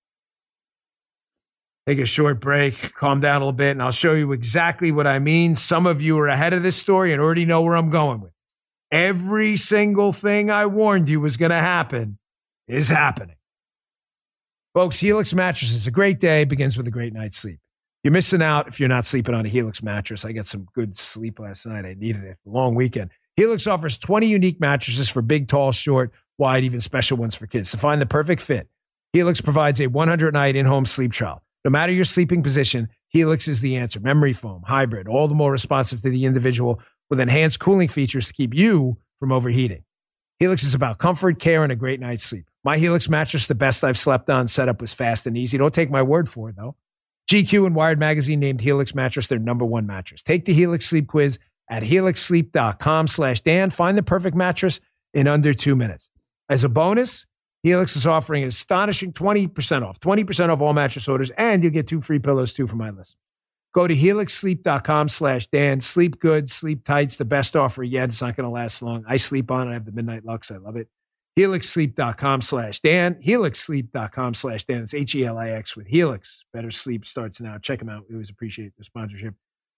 Take 1.87 2.01
a 2.01 2.07
short 2.07 2.41
break, 2.41 2.95
calm 2.95 3.21
down 3.21 3.37
a 3.37 3.45
little 3.45 3.53
bit, 3.53 3.71
and 3.71 3.83
I'll 3.83 3.93
show 3.93 4.13
you 4.13 4.33
exactly 4.33 4.91
what 4.91 5.07
I 5.07 5.21
mean. 5.21 5.55
Some 5.55 5.87
of 5.87 6.03
you 6.03 6.19
are 6.19 6.27
ahead 6.27 6.53
of 6.53 6.65
this 6.65 6.77
story 6.77 7.13
and 7.13 7.23
already 7.23 7.45
know 7.45 7.63
where 7.63 7.77
I'm 7.77 7.91
going 7.91 8.21
with. 8.21 8.33
It. 8.33 8.97
Every 8.97 9.57
single 9.57 10.13
thing 10.13 10.51
I 10.51 10.67
warned 10.67 11.09
you 11.09 11.21
was 11.21 11.37
going 11.37 11.51
to 11.51 11.57
happen 11.57 12.19
is 12.67 12.89
happening. 12.89 13.37
Folks, 14.75 14.99
Helix 14.99 15.33
Mattresses, 15.33 15.87
a 15.87 15.93
great 15.93 16.19
day, 16.19 16.45
begins 16.45 16.77
with 16.77 16.89
a 16.89 16.91
great 16.91 17.13
night's 17.13 17.37
sleep. 17.37 17.61
You're 18.07 18.13
missing 18.13 18.41
out 18.41 18.69
if 18.69 18.79
you're 18.79 18.89
not 18.89 19.05
sleeping 19.05 19.35
on 19.35 19.47
a 19.47 19.49
Helix 19.49 19.83
mattress. 19.83 20.25
I 20.25 20.31
got 20.31 20.47
some 20.47 20.69
good 20.73 20.95
sleep 20.95 21.41
last 21.41 21.67
night. 21.67 21.85
I 21.85 21.95
needed 21.95 22.23
it. 22.23 22.37
Long 22.47 22.77
weekend. 22.77 23.11
Helix 23.35 23.67
offers 23.67 23.99
20 23.99 24.29
unique 24.29 24.61
mattresses 24.61 25.09
for 25.09 25.23
big, 25.23 25.49
tall, 25.49 25.73
short, 25.73 26.13
wide, 26.39 26.63
even 26.63 26.79
special 26.79 27.19
ones 27.19 27.35
for 27.35 27.49
kids. 27.49 27.73
To 27.73 27.79
find 27.79 28.01
the 28.01 28.07
perfect 28.07 28.43
fit, 28.43 28.69
Helix 29.13 29.41
provides 29.41 29.81
a 29.81 29.89
100 29.89 30.33
night 30.33 30.55
in 30.55 30.67
home 30.67 30.85
sleep 30.85 31.11
trial. 31.11 31.43
No 31.65 31.71
matter 31.73 31.91
your 31.91 32.05
sleeping 32.05 32.45
position, 32.45 32.91
Helix 33.09 33.49
is 33.49 33.61
the 33.61 33.75
answer. 33.75 33.99
Memory 33.99 34.35
foam, 34.35 34.63
hybrid, 34.65 35.09
all 35.09 35.27
the 35.27 35.35
more 35.35 35.51
responsive 35.51 36.01
to 36.03 36.09
the 36.09 36.27
individual 36.27 36.81
with 37.11 37.19
enhanced 37.19 37.59
cooling 37.59 37.89
features 37.89 38.29
to 38.29 38.35
keep 38.35 38.55
you 38.55 38.99
from 39.19 39.33
overheating. 39.33 39.83
Helix 40.39 40.63
is 40.63 40.75
about 40.75 40.99
comfort, 40.99 41.41
care, 41.41 41.65
and 41.65 41.73
a 41.73 41.77
great 41.77 41.99
night's 41.99 42.23
sleep. 42.23 42.49
My 42.63 42.79
Helix 42.79 43.09
mattress, 43.09 43.49
the 43.49 43.57
best 43.57 43.83
I've 43.83 43.99
slept 43.99 44.31
on. 44.31 44.47
Setup 44.47 44.81
was 44.81 44.93
fast 44.93 45.27
and 45.27 45.37
easy. 45.37 45.59
Don't 45.59 45.75
take 45.75 45.91
my 45.91 46.03
word 46.03 46.29
for 46.29 46.51
it, 46.51 46.55
though. 46.57 46.77
GQ 47.29 47.67
and 47.67 47.75
Wired 47.75 47.99
Magazine 47.99 48.41
named 48.41 48.61
Helix 48.61 48.95
mattress 48.95 49.27
their 49.27 49.39
number 49.39 49.65
one 49.65 49.87
mattress. 49.87 50.23
Take 50.23 50.45
the 50.45 50.53
Helix 50.53 50.87
sleep 50.87 51.09
quiz 51.09 51.39
at 51.69 51.83
helixsleep.com 51.83 53.09
slash 53.09 53.41
Dan. 53.41 53.71
Find 53.71 53.99
the 53.99 54.03
perfect 54.03 54.37
mattress 54.37 54.81
in 55.13 55.27
under 55.27 55.53
two 55.53 55.75
minutes. 55.75 56.09
As 56.49 56.63
a 56.63 56.69
bonus, 56.69 57.27
Helix 57.63 57.97
is 57.97 58.07
offering 58.07 58.43
an 58.43 58.49
astonishing 58.49 59.13
20% 59.13 59.83
off, 59.83 59.99
20% 59.99 60.49
off 60.51 60.61
all 60.61 60.73
mattress 60.73 61.09
orders, 61.09 61.31
and 61.31 61.65
you'll 61.65 61.73
get 61.73 61.89
two 61.89 62.01
free 62.01 62.21
pillows 62.21 62.53
too 62.53 62.69
for 62.69 62.77
my 62.77 62.91
listeners. 62.91 63.17
Go 63.75 63.87
to 63.87 63.95
helixsleep.com 63.95 65.09
slash 65.09 65.49
Dan. 65.49 65.81
Sleep 65.81 66.19
good, 66.19 66.49
sleep 66.49 66.85
tight. 66.85 67.03
It's 67.03 67.17
the 67.17 67.25
best 67.25 67.57
offer 67.57 67.83
yet. 67.83 68.09
It's 68.09 68.23
not 68.23 68.37
going 68.37 68.47
to 68.47 68.51
last 68.51 68.81
long. 68.81 69.05
I 69.07 69.17
sleep 69.17 69.51
on 69.51 69.67
it. 69.67 69.73
I 69.73 69.75
have 69.75 69.85
the 69.85 69.93
Midnight 69.93 70.25
Luxe. 70.25 70.51
I 70.51 70.57
love 70.57 70.77
it. 70.77 70.89
Helixsleep.com 71.39 72.41
slash 72.41 72.81
Dan. 72.81 73.17
Helixsleep.com 73.17 74.35
slash 74.35 74.65
Dan. 74.65 74.83
It's 74.83 74.95
H 74.95 75.15
E 75.15 75.25
L 75.25 75.39
I 75.39 75.51
X 75.51 75.77
with 75.77 75.87
Helix. 75.89 76.45
Better 76.53 76.71
sleep 76.71 77.05
starts 77.05 77.41
now. 77.41 77.59
Check 77.59 77.81
them 77.81 77.89
out. 77.91 78.05
We 78.09 78.15
always 78.15 78.31
appreciate 78.31 78.73
the 78.79 78.85
sponsorship. 78.85 79.35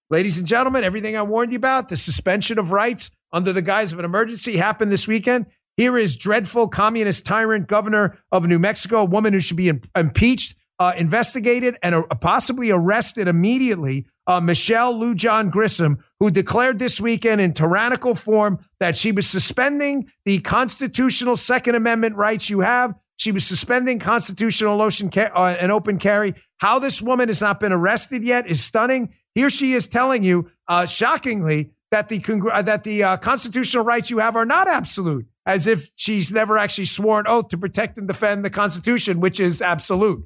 Ladies 0.09 0.39
and 0.39 0.47
gentlemen, 0.47 0.83
everything 0.83 1.15
I 1.15 1.21
warned 1.21 1.51
you 1.51 1.57
about, 1.57 1.89
the 1.89 1.97
suspension 1.97 2.57
of 2.57 2.71
rights 2.71 3.11
under 3.31 3.53
the 3.53 3.61
guise 3.61 3.93
of 3.93 3.99
an 3.99 4.05
emergency 4.05 4.57
happened 4.57 4.91
this 4.91 5.07
weekend. 5.07 5.45
Here 5.77 5.97
is 5.97 6.17
dreadful 6.17 6.67
communist 6.67 7.25
tyrant 7.25 7.67
governor 7.67 8.17
of 8.31 8.47
New 8.47 8.57
Mexico, 8.57 9.01
a 9.01 9.05
woman 9.05 9.33
who 9.33 9.39
should 9.39 9.57
be 9.57 9.71
impeached, 9.95 10.55
uh, 10.79 10.93
investigated, 10.97 11.77
and 11.83 11.93
uh, 11.93 12.03
possibly 12.19 12.71
arrested 12.71 13.27
immediately. 13.27 14.07
Uh, 14.29 14.39
Michelle 14.39 14.93
Lujan 14.93 15.49
Grisham, 15.49 15.97
who 16.19 16.29
declared 16.29 16.77
this 16.77 17.01
weekend 17.01 17.41
in 17.41 17.51
tyrannical 17.51 18.13
form 18.13 18.59
that 18.79 18.95
she 18.95 19.11
was 19.11 19.27
suspending 19.27 20.07
the 20.23 20.37
constitutional 20.37 21.35
Second 21.35 21.73
Amendment 21.73 22.15
rights 22.15 22.47
you 22.47 22.59
have. 22.59 22.93
She 23.17 23.31
was 23.31 23.43
suspending 23.43 23.97
constitutional 23.97 24.79
ocean 24.83 25.09
ca- 25.09 25.31
uh, 25.33 25.57
and 25.59 25.71
open 25.71 25.97
carry. 25.97 26.35
How 26.59 26.77
this 26.77 27.01
woman 27.01 27.27
has 27.27 27.41
not 27.41 27.59
been 27.59 27.73
arrested 27.73 28.23
yet 28.23 28.45
is 28.45 28.63
stunning. 28.63 29.15
Here 29.33 29.49
she 29.49 29.73
is 29.73 29.87
telling 29.87 30.21
you, 30.21 30.47
uh, 30.67 30.85
shockingly, 30.85 31.71
that 31.89 32.09
the 32.09 32.19
congr- 32.19 32.63
that 32.63 32.83
the 32.83 33.01
uh, 33.03 33.17
constitutional 33.17 33.83
rights 33.83 34.11
you 34.11 34.19
have 34.19 34.35
are 34.35 34.45
not 34.45 34.67
absolute 34.67 35.25
as 35.47 35.65
if 35.65 35.89
she's 35.95 36.31
never 36.31 36.55
actually 36.55 36.85
sworn 36.85 37.25
oath 37.27 37.47
to 37.47 37.57
protect 37.57 37.97
and 37.97 38.07
defend 38.07 38.45
the 38.45 38.51
Constitution, 38.51 39.21
which 39.21 39.39
is 39.39 39.59
absolute. 39.59 40.23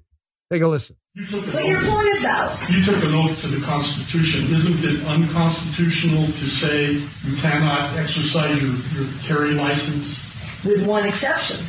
Take 0.51 0.62
a 0.62 0.67
listen. 0.67 0.97
What 1.15 1.65
your 1.65 1.82
point 1.82 2.08
is 2.08 2.23
about? 2.23 2.69
You 2.69 2.84
took 2.84 3.03
an 3.03 3.13
oath 3.13 3.39
to 3.41 3.47
the 3.47 3.63
Constitution. 3.65 4.45
Isn't 4.45 4.84
it 4.84 5.06
unconstitutional 5.08 6.25
to 6.25 6.32
say 6.32 6.93
you 6.93 7.38
cannot 7.38 7.95
exercise 7.97 8.62
your, 8.62 8.73
your 8.95 9.13
carry 9.21 9.53
license? 9.53 10.29
With 10.65 10.86
one 10.86 11.08
exception, 11.08 11.65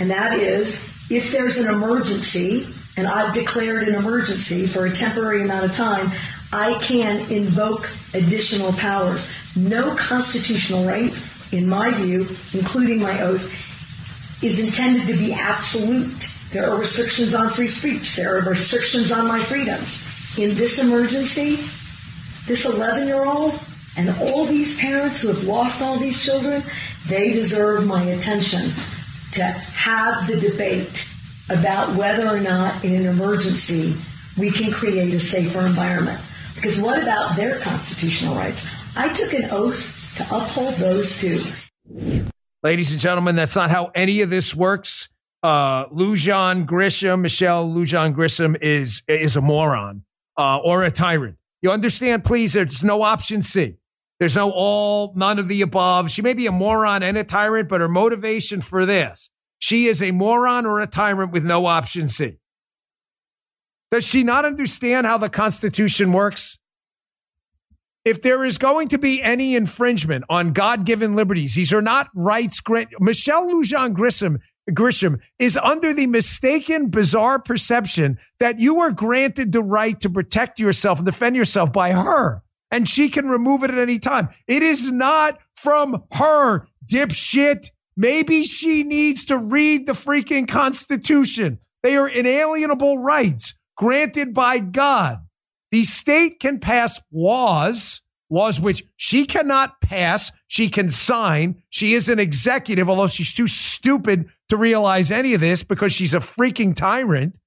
and 0.00 0.10
that 0.10 0.38
is 0.38 0.94
if 1.10 1.32
there's 1.32 1.58
an 1.58 1.74
emergency, 1.74 2.66
and 2.96 3.06
I've 3.06 3.34
declared 3.34 3.88
an 3.88 3.94
emergency 3.94 4.66
for 4.66 4.86
a 4.86 4.90
temporary 4.90 5.42
amount 5.42 5.64
of 5.64 5.72
time, 5.72 6.10
I 6.52 6.78
can 6.80 7.30
invoke 7.30 7.90
additional 8.12 8.72
powers. 8.74 9.32
No 9.56 9.94
constitutional 9.96 10.84
right 10.84 11.12
in 11.52 11.68
my 11.68 11.90
view, 11.90 12.28
including 12.52 13.00
my 13.00 13.20
oath, 13.22 13.52
is 14.42 14.60
intended 14.60 15.06
to 15.06 15.14
be 15.14 15.32
absolute. 15.32 16.33
There 16.54 16.70
are 16.70 16.78
restrictions 16.78 17.34
on 17.34 17.50
free 17.50 17.66
speech. 17.66 18.14
There 18.14 18.38
are 18.38 18.40
restrictions 18.48 19.10
on 19.10 19.26
my 19.26 19.40
freedoms. 19.40 20.38
In 20.38 20.54
this 20.54 20.78
emergency, 20.78 21.56
this 22.46 22.64
11 22.64 23.08
year 23.08 23.24
old 23.24 23.58
and 23.96 24.08
all 24.20 24.44
these 24.44 24.78
parents 24.78 25.20
who 25.20 25.28
have 25.28 25.42
lost 25.48 25.82
all 25.82 25.98
these 25.98 26.24
children, 26.24 26.62
they 27.08 27.32
deserve 27.32 27.88
my 27.88 28.04
attention 28.04 28.70
to 29.32 29.42
have 29.42 30.28
the 30.28 30.36
debate 30.36 31.10
about 31.50 31.96
whether 31.96 32.28
or 32.28 32.38
not 32.38 32.84
in 32.84 32.94
an 32.94 33.06
emergency 33.06 33.96
we 34.38 34.52
can 34.52 34.70
create 34.70 35.12
a 35.12 35.18
safer 35.18 35.66
environment. 35.66 36.20
Because 36.54 36.80
what 36.80 37.02
about 37.02 37.34
their 37.34 37.58
constitutional 37.58 38.36
rights? 38.36 38.68
I 38.94 39.08
took 39.08 39.32
an 39.32 39.50
oath 39.50 40.14
to 40.18 40.22
uphold 40.22 40.74
those 40.74 41.20
two. 41.20 41.40
Ladies 42.62 42.92
and 42.92 43.00
gentlemen, 43.00 43.34
that's 43.34 43.56
not 43.56 43.72
how 43.72 43.90
any 43.92 44.20
of 44.20 44.30
this 44.30 44.54
works. 44.54 45.03
Uh, 45.44 45.86
Lujan 45.90 46.64
Grisham, 46.64 47.20
Michelle 47.20 47.68
Lujan 47.68 48.14
Grisham 48.14 48.56
is 48.62 49.02
is 49.06 49.36
a 49.36 49.42
moron 49.42 50.02
uh, 50.38 50.58
or 50.64 50.84
a 50.84 50.90
tyrant. 50.90 51.36
You 51.60 51.70
understand, 51.70 52.24
please? 52.24 52.54
There's 52.54 52.82
no 52.82 53.02
option 53.02 53.42
C. 53.42 53.76
There's 54.18 54.36
no 54.36 54.50
all, 54.54 55.12
none 55.16 55.38
of 55.38 55.48
the 55.48 55.60
above. 55.60 56.10
She 56.10 56.22
may 56.22 56.32
be 56.32 56.46
a 56.46 56.52
moron 56.52 57.02
and 57.02 57.18
a 57.18 57.24
tyrant, 57.24 57.68
but 57.68 57.82
her 57.82 57.88
motivation 57.88 58.62
for 58.62 58.86
this, 58.86 59.28
she 59.58 59.84
is 59.84 60.02
a 60.02 60.12
moron 60.12 60.64
or 60.64 60.80
a 60.80 60.86
tyrant 60.86 61.30
with 61.30 61.44
no 61.44 61.66
option 61.66 62.08
C. 62.08 62.38
Does 63.90 64.08
she 64.08 64.24
not 64.24 64.46
understand 64.46 65.06
how 65.06 65.18
the 65.18 65.28
Constitution 65.28 66.10
works? 66.14 66.58
if 68.04 68.20
there 68.20 68.44
is 68.44 68.58
going 68.58 68.88
to 68.88 68.98
be 68.98 69.22
any 69.22 69.54
infringement 69.54 70.24
on 70.28 70.52
God 70.52 70.84
given 70.84 71.16
liberties, 71.16 71.54
these 71.54 71.72
are 71.72 71.82
not 71.82 72.08
rights. 72.14 72.60
Michelle 73.00 73.48
Lujan 73.48 73.94
Grisham, 73.94 74.40
Grisham 74.70 75.20
is 75.38 75.56
under 75.56 75.92
the 75.92 76.06
mistaken, 76.06 76.88
bizarre 76.88 77.38
perception 77.38 78.18
that 78.38 78.58
you 78.60 78.78
are 78.78 78.92
granted 78.92 79.52
the 79.52 79.62
right 79.62 79.98
to 80.00 80.08
protect 80.08 80.58
yourself 80.58 80.98
and 80.98 81.06
defend 81.06 81.36
yourself 81.36 81.72
by 81.72 81.92
her, 81.92 82.42
and 82.70 82.88
she 82.88 83.08
can 83.08 83.28
remove 83.28 83.62
it 83.62 83.70
at 83.70 83.78
any 83.78 83.98
time. 83.98 84.28
It 84.46 84.62
is 84.62 84.90
not 84.90 85.38
from 85.54 86.04
her, 86.14 86.66
dipshit. 86.90 87.70
Maybe 87.96 88.44
she 88.44 88.82
needs 88.82 89.24
to 89.26 89.38
read 89.38 89.86
the 89.86 89.92
freaking 89.92 90.48
Constitution. 90.48 91.58
They 91.82 91.96
are 91.96 92.08
inalienable 92.08 93.02
rights 93.02 93.54
granted 93.76 94.32
by 94.32 94.58
God. 94.58 95.18
The 95.70 95.84
state 95.84 96.40
can 96.40 96.60
pass 96.60 97.00
laws, 97.12 98.00
laws 98.34 98.60
which 98.60 98.82
she 98.96 99.24
cannot 99.24 99.80
pass, 99.80 100.32
she 100.46 100.68
can 100.68 100.88
sign. 100.88 101.62
She 101.70 101.94
is 101.94 102.08
an 102.08 102.18
executive, 102.18 102.88
although 102.88 103.06
she's 103.06 103.32
too 103.32 103.46
stupid 103.46 104.28
to 104.48 104.56
realize 104.56 105.10
any 105.10 105.34
of 105.34 105.40
this 105.40 105.62
because 105.62 105.92
she's 105.92 106.14
a 106.14 106.18
freaking 106.18 106.74
tyrant. 106.74 107.38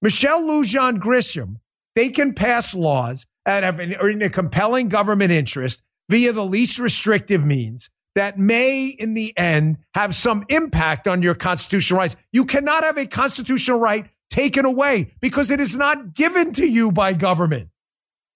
Michelle 0.00 0.42
Lujan 0.42 0.98
Grisham, 0.98 1.56
they 1.94 2.08
can 2.08 2.32
pass 2.32 2.74
laws 2.74 3.26
that 3.44 3.64
have 3.64 3.80
in 3.80 4.22
a 4.22 4.30
compelling 4.30 4.88
government 4.88 5.32
interest 5.32 5.82
via 6.08 6.32
the 6.32 6.44
least 6.44 6.78
restrictive 6.78 7.44
means 7.44 7.90
that 8.14 8.38
may, 8.38 8.94
in 8.98 9.14
the 9.14 9.36
end, 9.36 9.78
have 9.94 10.14
some 10.14 10.44
impact 10.48 11.06
on 11.06 11.22
your 11.22 11.34
constitutional 11.34 11.98
rights. 11.98 12.16
You 12.32 12.44
cannot 12.44 12.84
have 12.84 12.96
a 12.96 13.06
constitutional 13.06 13.80
right 13.80 14.06
taken 14.30 14.64
away 14.64 15.12
because 15.20 15.50
it 15.50 15.60
is 15.60 15.76
not 15.76 16.14
given 16.14 16.52
to 16.54 16.66
you 16.66 16.92
by 16.92 17.12
government. 17.12 17.70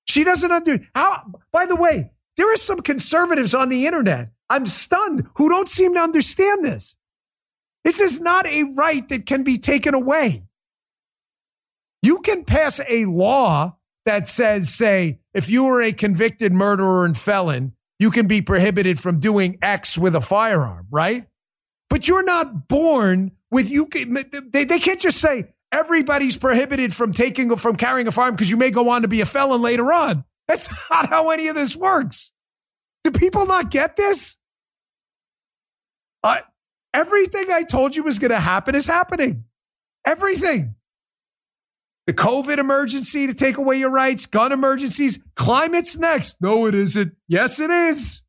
She 0.07 0.25
doesn't 0.25 0.51
under 0.51 0.79
how 0.95 1.33
by 1.53 1.67
the 1.67 1.77
way, 1.77 2.12
there 2.37 2.53
are 2.53 2.57
some 2.57 2.81
conservatives 2.81 3.55
on 3.55 3.69
the 3.69 3.87
internet. 3.87 4.31
I'm 4.49 4.67
stunned 4.67 5.29
who 5.37 5.49
don't 5.49 5.69
seem 5.69 5.95
to 5.95 6.01
understand 6.01 6.65
this. 6.65 6.97
This 7.85 8.01
is 8.01 8.21
not 8.21 8.47
a 8.47 8.73
right 8.77 9.09
that 9.09 9.27
can 9.27 9.45
be 9.45 9.59
taken 9.59 9.95
away. 9.95 10.49
You 12.03 12.19
can 12.19 12.45
pass 12.45 12.81
a 12.88 13.07
law 13.07 13.79
that 14.05 14.27
says, 14.27 14.69
say, 14.73 15.21
if 15.35 15.49
you 15.51 15.65
are 15.67 15.81
a 15.81 15.93
convicted 15.93 16.53
murderer 16.53 17.05
and 17.05 17.17
felon, 17.17 17.75
you 17.99 18.11
can 18.11 18.27
be 18.27 18.43
prohibited 18.43 18.99
from 18.99 19.21
doing 19.21 19.59
X 19.62 19.97
with 19.97 20.17
a 20.17 20.21
firearm, 20.21 20.87
right? 20.91 21.25
But 21.88 22.09
you're 22.09 22.25
not 22.25 22.69
born 22.69 23.33
with 23.51 23.71
you. 23.71 23.87
They, 23.87 24.65
they 24.65 24.79
can't 24.79 25.01
just 25.01 25.21
say, 25.21 25.53
everybody's 25.73 26.37
prohibited 26.37 26.95
from 26.95 27.13
taking 27.13 27.55
from 27.57 27.77
carrying 27.77 28.07
a 28.07 28.13
firearm 28.13 28.35
because 28.35 28.51
you 28.51 28.57
may 28.57 28.71
go 28.71 28.91
on 28.91 29.03
to 29.03 29.09
be 29.09 29.21
a 29.23 29.27
felon 29.27 29.63
later 29.63 29.85
on. 29.93 30.25
That's 30.47 30.69
not 30.91 31.11
how 31.11 31.31
any 31.31 31.49
of 31.49 31.55
this 31.55 31.75
works. 31.75 32.33
Do 33.03 33.11
people 33.11 33.47
not 33.47 33.71
get 33.71 33.97
this? 33.97 34.37
Uh, 36.23 36.39
everything 36.95 37.47
I 37.53 37.65
told 37.65 37.97
you 37.97 38.05
was 38.05 38.19
going 38.19 38.31
to 38.31 38.39
happen 38.39 38.75
is 38.75 38.87
happening. 38.87 39.45
Everything. 40.07 40.77
The 42.07 42.13
COVID 42.13 42.59
emergency 42.59 43.27
to 43.29 43.35
take 43.35 43.59
away 43.59 43.77
your 43.77 43.93
rights, 43.93 44.27
gun 44.27 44.53
emergencies, 44.53 45.21
climate's 45.37 45.97
next. 45.99 46.41
No, 46.41 46.67
it 46.67 46.75
isn't. 46.75 47.15
Yes, 47.29 47.61
it 47.61 47.71
is. 47.71 48.23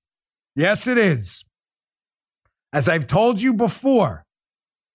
Yes, 0.56 0.88
it 0.88 0.98
is. 0.98 1.44
As 2.72 2.88
I've 2.88 3.08
told 3.08 3.42
you 3.42 3.54
before, 3.54 4.26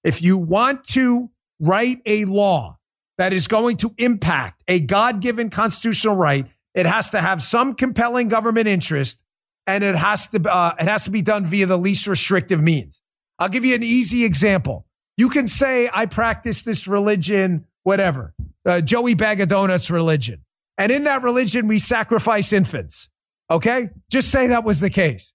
if 0.04 0.22
you 0.22 0.38
want 0.38 0.84
to 0.88 1.30
write 1.60 1.98
a 2.06 2.24
law 2.24 2.76
that 3.18 3.32
is 3.32 3.48
going 3.48 3.76
to 3.78 3.94
impact 3.98 4.62
a 4.68 4.80
God 4.80 5.20
given 5.20 5.50
constitutional 5.50 6.16
right, 6.16 6.46
it 6.74 6.86
has 6.86 7.10
to 7.10 7.20
have 7.20 7.42
some 7.42 7.74
compelling 7.74 8.28
government 8.28 8.68
interest 8.68 9.24
and 9.66 9.84
it 9.84 9.96
has 9.96 10.28
to 10.28 10.50
uh, 10.50 10.74
it 10.80 10.88
has 10.88 11.04
to 11.04 11.10
be 11.10 11.22
done 11.22 11.44
via 11.44 11.66
the 11.66 11.76
least 11.76 12.06
restrictive 12.06 12.62
means. 12.62 13.02
I'll 13.38 13.48
give 13.48 13.64
you 13.64 13.74
an 13.74 13.82
easy 13.82 14.24
example. 14.24 14.86
You 15.16 15.28
can 15.28 15.46
say 15.46 15.90
I 15.92 16.06
practice 16.06 16.62
this 16.62 16.88
religion, 16.88 17.66
whatever, 17.82 18.34
uh, 18.64 18.80
Joey 18.80 19.14
Bag 19.14 19.40
of 19.40 19.48
Donuts 19.48 19.90
religion, 19.90 20.44
and 20.78 20.90
in 20.90 21.04
that 21.04 21.22
religion 21.22 21.68
we 21.68 21.78
sacrifice 21.78 22.52
infants. 22.52 23.10
Okay, 23.50 23.88
just 24.10 24.30
say 24.30 24.48
that 24.48 24.64
was 24.64 24.80
the 24.80 24.90
case. 24.90 25.34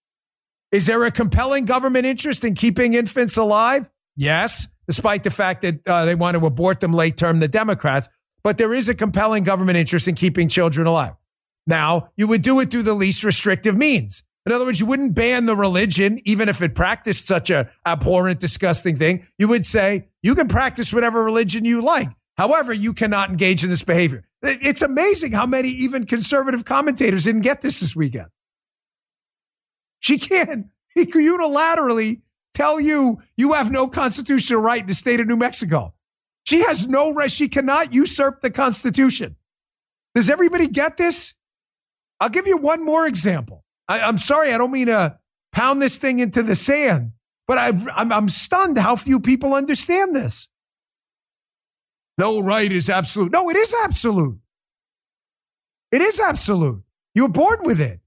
Is 0.71 0.87
there 0.87 1.03
a 1.03 1.11
compelling 1.11 1.65
government 1.65 2.05
interest 2.05 2.43
in 2.43 2.55
keeping 2.55 2.95
infants 2.95 3.37
alive? 3.37 3.89
Yes, 4.15 4.67
despite 4.93 5.23
the 5.23 5.31
fact 5.31 5.63
that 5.63 5.87
uh, 5.87 6.05
they 6.05 6.13
want 6.13 6.37
to 6.37 6.45
abort 6.45 6.79
them 6.79 6.93
late 6.93 7.17
term, 7.17 7.39
the 7.39 7.47
Democrats. 7.47 8.09
But 8.43 8.59
there 8.59 8.73
is 8.73 8.89
a 8.89 8.93
compelling 8.93 9.43
government 9.43 9.75
interest 9.75 10.07
in 10.07 10.13
keeping 10.13 10.47
children 10.47 10.85
alive. 10.85 11.13
Now, 11.65 12.09
you 12.15 12.27
would 12.27 12.43
do 12.43 12.59
it 12.59 12.69
through 12.69 12.83
the 12.83 12.93
least 12.93 13.23
restrictive 13.23 13.75
means. 13.75 14.21
In 14.45 14.51
other 14.51 14.65
words, 14.65 14.79
you 14.79 14.85
wouldn't 14.85 15.15
ban 15.15 15.47
the 15.47 15.55
religion, 15.55 16.19
even 16.25 16.47
if 16.47 16.61
it 16.61 16.75
practiced 16.75 17.25
such 17.25 17.49
a 17.49 17.71
abhorrent, 17.87 18.39
disgusting 18.39 18.95
thing. 18.95 19.25
You 19.39 19.47
would 19.47 19.65
say, 19.65 20.09
you 20.21 20.35
can 20.35 20.47
practice 20.47 20.93
whatever 20.93 21.23
religion 21.23 21.65
you 21.65 21.81
like. 21.83 22.09
However, 22.37 22.71
you 22.71 22.93
cannot 22.93 23.29
engage 23.29 23.63
in 23.63 23.71
this 23.71 23.83
behavior. 23.83 24.25
It's 24.43 24.83
amazing 24.83 25.31
how 25.31 25.47
many 25.47 25.69
even 25.69 26.05
conservative 26.05 26.65
commentators 26.65 27.23
didn't 27.23 27.41
get 27.41 27.61
this 27.61 27.79
this 27.79 27.95
weekend. 27.95 28.27
She 30.01 30.19
can't 30.19 30.67
unilaterally 30.97 32.21
tell 32.53 32.79
you 32.79 33.19
you 33.37 33.53
have 33.53 33.71
no 33.71 33.87
constitutional 33.87 34.61
right 34.61 34.81
in 34.81 34.87
the 34.87 34.93
state 34.93 35.19
of 35.19 35.27
New 35.27 35.37
Mexico. 35.37 35.93
She 36.45 36.61
has 36.61 36.87
no 36.87 37.13
right. 37.13 37.31
She 37.31 37.47
cannot 37.47 37.93
usurp 37.93 38.41
the 38.41 38.51
Constitution. 38.51 39.35
Does 40.13 40.29
everybody 40.29 40.67
get 40.67 40.97
this? 40.97 41.33
I'll 42.19 42.29
give 42.29 42.47
you 42.47 42.57
one 42.57 42.85
more 42.85 43.07
example. 43.07 43.63
I, 43.87 43.99
am 43.99 44.17
sorry, 44.17 44.53
I 44.53 44.57
don't 44.57 44.71
mean 44.71 44.87
to 44.87 45.19
pound 45.51 45.81
this 45.81 45.97
thing 45.97 46.19
into 46.19 46.43
the 46.43 46.55
sand, 46.55 47.11
but 47.47 47.57
i 47.57 47.71
I'm, 47.95 48.11
I'm 48.11 48.29
stunned 48.29 48.77
how 48.77 48.95
few 48.95 49.19
people 49.19 49.53
understand 49.53 50.15
this. 50.15 50.47
No 52.17 52.41
right 52.41 52.71
is 52.71 52.89
absolute. 52.89 53.31
No, 53.31 53.49
it 53.49 53.57
is 53.57 53.75
absolute. 53.83 54.39
It 55.91 56.01
is 56.01 56.19
absolute. 56.19 56.83
You 57.15 57.23
were 57.23 57.29
born 57.29 57.59
with 57.61 57.79
it. 57.81 57.99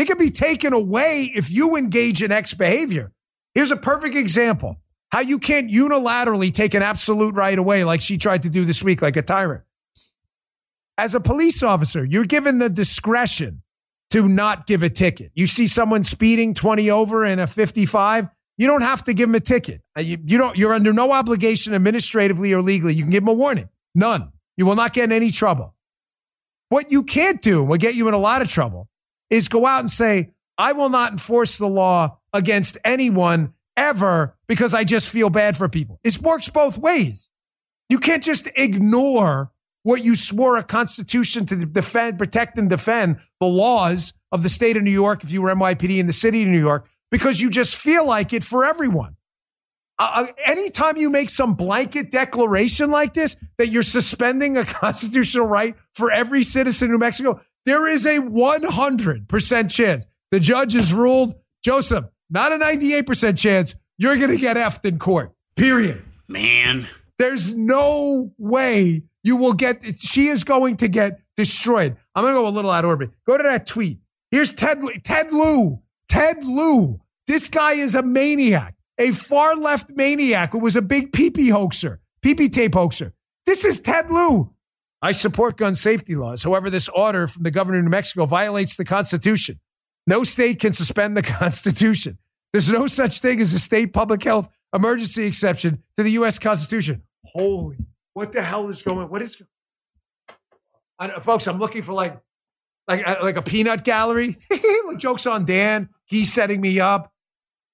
It 0.00 0.06
can 0.06 0.16
be 0.16 0.30
taken 0.30 0.72
away 0.72 1.30
if 1.34 1.50
you 1.52 1.76
engage 1.76 2.22
in 2.22 2.32
X 2.32 2.54
behavior. 2.54 3.12
Here's 3.54 3.70
a 3.70 3.76
perfect 3.76 4.16
example 4.16 4.80
how 5.12 5.20
you 5.20 5.38
can't 5.38 5.70
unilaterally 5.70 6.50
take 6.50 6.72
an 6.72 6.82
absolute 6.82 7.34
right 7.34 7.58
away 7.58 7.84
like 7.84 8.00
she 8.00 8.16
tried 8.16 8.44
to 8.44 8.48
do 8.48 8.64
this 8.64 8.82
week, 8.82 9.02
like 9.02 9.16
a 9.16 9.22
tyrant. 9.22 9.62
As 10.96 11.14
a 11.14 11.20
police 11.20 11.62
officer, 11.62 12.02
you're 12.02 12.24
given 12.24 12.60
the 12.60 12.70
discretion 12.70 13.62
to 14.08 14.26
not 14.26 14.66
give 14.66 14.82
a 14.82 14.88
ticket. 14.88 15.32
You 15.34 15.46
see 15.46 15.66
someone 15.66 16.02
speeding 16.02 16.54
20 16.54 16.90
over 16.90 17.26
in 17.26 17.38
a 17.38 17.46
55, 17.46 18.28
you 18.56 18.66
don't 18.66 18.82
have 18.82 19.04
to 19.04 19.12
give 19.12 19.28
them 19.28 19.34
a 19.34 19.40
ticket. 19.40 19.82
Uh, 19.98 20.00
you, 20.00 20.16
you 20.24 20.38
don't, 20.38 20.56
you're 20.56 20.72
under 20.72 20.94
no 20.94 21.12
obligation 21.12 21.74
administratively 21.74 22.54
or 22.54 22.62
legally. 22.62 22.94
You 22.94 23.02
can 23.02 23.10
give 23.10 23.22
them 23.22 23.34
a 23.34 23.38
warning. 23.38 23.68
None. 23.94 24.32
You 24.56 24.64
will 24.64 24.76
not 24.76 24.94
get 24.94 25.04
in 25.04 25.12
any 25.12 25.30
trouble. 25.30 25.74
What 26.70 26.90
you 26.90 27.02
can't 27.02 27.42
do 27.42 27.62
will 27.62 27.76
get 27.76 27.94
you 27.94 28.08
in 28.08 28.14
a 28.14 28.18
lot 28.18 28.40
of 28.40 28.48
trouble 28.48 28.88
is 29.30 29.48
go 29.48 29.66
out 29.66 29.80
and 29.80 29.90
say, 29.90 30.32
I 30.58 30.72
will 30.72 30.90
not 30.90 31.12
enforce 31.12 31.56
the 31.56 31.68
law 31.68 32.18
against 32.32 32.76
anyone 32.84 33.54
ever 33.76 34.36
because 34.46 34.74
I 34.74 34.84
just 34.84 35.08
feel 35.08 35.30
bad 35.30 35.56
for 35.56 35.68
people. 35.68 35.98
It 36.04 36.18
works 36.20 36.48
both 36.48 36.78
ways. 36.78 37.30
You 37.88 37.98
can't 37.98 38.22
just 38.22 38.48
ignore 38.56 39.52
what 39.82 40.04
you 40.04 40.14
swore 40.14 40.56
a 40.56 40.62
constitution 40.62 41.46
to 41.46 41.56
defend, 41.56 42.18
protect, 42.18 42.58
and 42.58 42.68
defend 42.68 43.16
the 43.40 43.46
laws 43.46 44.12
of 44.32 44.42
the 44.42 44.48
state 44.48 44.76
of 44.76 44.82
New 44.82 44.90
York 44.90 45.24
if 45.24 45.32
you 45.32 45.42
were 45.42 45.54
NYPD 45.54 45.98
in 45.98 46.06
the 46.06 46.12
city 46.12 46.42
of 46.42 46.48
New 46.48 46.58
York 46.58 46.88
because 47.10 47.40
you 47.40 47.50
just 47.50 47.76
feel 47.76 48.06
like 48.06 48.32
it 48.32 48.44
for 48.44 48.64
everyone. 48.64 49.16
Uh, 49.98 50.26
uh 50.28 50.32
anytime 50.44 50.96
you 50.96 51.10
make 51.10 51.30
some 51.30 51.54
blanket 51.54 52.10
declaration 52.10 52.90
like 52.90 53.14
this 53.14 53.36
that 53.58 53.68
you're 53.68 53.82
suspending 53.82 54.56
a 54.56 54.64
constitutional 54.66 55.46
right 55.46 55.74
for 55.94 56.10
every 56.10 56.42
citizen 56.42 56.86
in 56.86 56.92
New 56.92 56.98
Mexico, 56.98 57.40
there 57.66 57.88
is 57.88 58.06
a 58.06 58.18
100% 58.18 59.70
chance 59.70 60.06
the 60.30 60.40
judge 60.40 60.74
has 60.74 60.92
ruled, 60.92 61.34
Joseph, 61.62 62.04
not 62.30 62.52
a 62.52 62.56
98% 62.56 63.38
chance 63.38 63.74
you're 63.98 64.16
going 64.16 64.30
to 64.30 64.40
get 64.40 64.56
effed 64.56 64.84
in 64.84 64.98
court. 64.98 65.32
Period. 65.56 66.02
Man. 66.28 66.86
There's 67.18 67.54
no 67.54 68.32
way 68.38 69.02
you 69.22 69.36
will 69.36 69.52
get, 69.52 69.84
she 69.98 70.28
is 70.28 70.44
going 70.44 70.76
to 70.76 70.88
get 70.88 71.20
destroyed. 71.36 71.96
I'm 72.14 72.24
going 72.24 72.34
to 72.34 72.40
go 72.40 72.48
a 72.48 72.50
little 72.54 72.70
out 72.70 72.84
of 72.84 72.88
orbit. 72.88 73.10
Go 73.26 73.36
to 73.36 73.42
that 73.42 73.66
tweet. 73.66 73.98
Here's 74.30 74.54
Ted, 74.54 74.80
Ted 75.04 75.32
Lieu. 75.32 75.80
Ted 76.08 76.44
Lieu. 76.44 77.00
This 77.26 77.48
guy 77.48 77.72
is 77.72 77.94
a 77.94 78.02
maniac, 78.02 78.74
a 78.98 79.12
far 79.12 79.54
left 79.54 79.92
maniac 79.96 80.52
who 80.52 80.58
was 80.60 80.76
a 80.76 80.82
big 80.82 81.12
PP 81.12 81.50
hoaxer, 81.50 82.00
PP 82.22 82.52
tape 82.52 82.74
hoaxer. 82.74 83.12
This 83.46 83.64
is 83.64 83.80
Ted 83.80 84.10
Lieu. 84.10 84.52
I 85.02 85.12
support 85.12 85.56
gun 85.56 85.74
safety 85.74 86.14
laws. 86.14 86.42
However, 86.42 86.68
this 86.68 86.88
order 86.88 87.26
from 87.26 87.42
the 87.42 87.50
governor 87.50 87.78
of 87.78 87.84
New 87.84 87.90
Mexico 87.90 88.26
violates 88.26 88.76
the 88.76 88.84
Constitution. 88.84 89.58
No 90.06 90.24
state 90.24 90.60
can 90.60 90.72
suspend 90.72 91.16
the 91.16 91.22
Constitution. 91.40 92.18
There's 92.52 92.70
no 92.70 92.86
such 92.86 93.20
thing 93.20 93.40
as 93.40 93.52
a 93.52 93.58
state 93.58 93.92
public 93.92 94.22
health 94.24 94.48
emergency 94.74 95.24
exception 95.24 95.82
to 95.96 96.02
the 96.02 96.10
U.S. 96.12 96.38
Constitution. 96.38 97.02
Holy, 97.24 97.78
what 98.14 98.32
the 98.32 98.42
hell 98.42 98.68
is 98.68 98.82
going? 98.82 99.08
What 99.08 99.22
is, 99.22 99.40
folks? 101.20 101.46
I'm 101.46 101.58
looking 101.58 101.82
for 101.82 101.92
like, 101.92 102.20
like, 102.88 103.06
uh, 103.06 103.16
like 103.22 103.36
a 103.36 103.42
peanut 103.42 103.84
gallery. 103.84 104.34
Jokes 104.98 105.26
on 105.26 105.44
Dan. 105.44 105.88
He's 106.06 106.32
setting 106.32 106.60
me 106.60 106.80
up. 106.80 107.12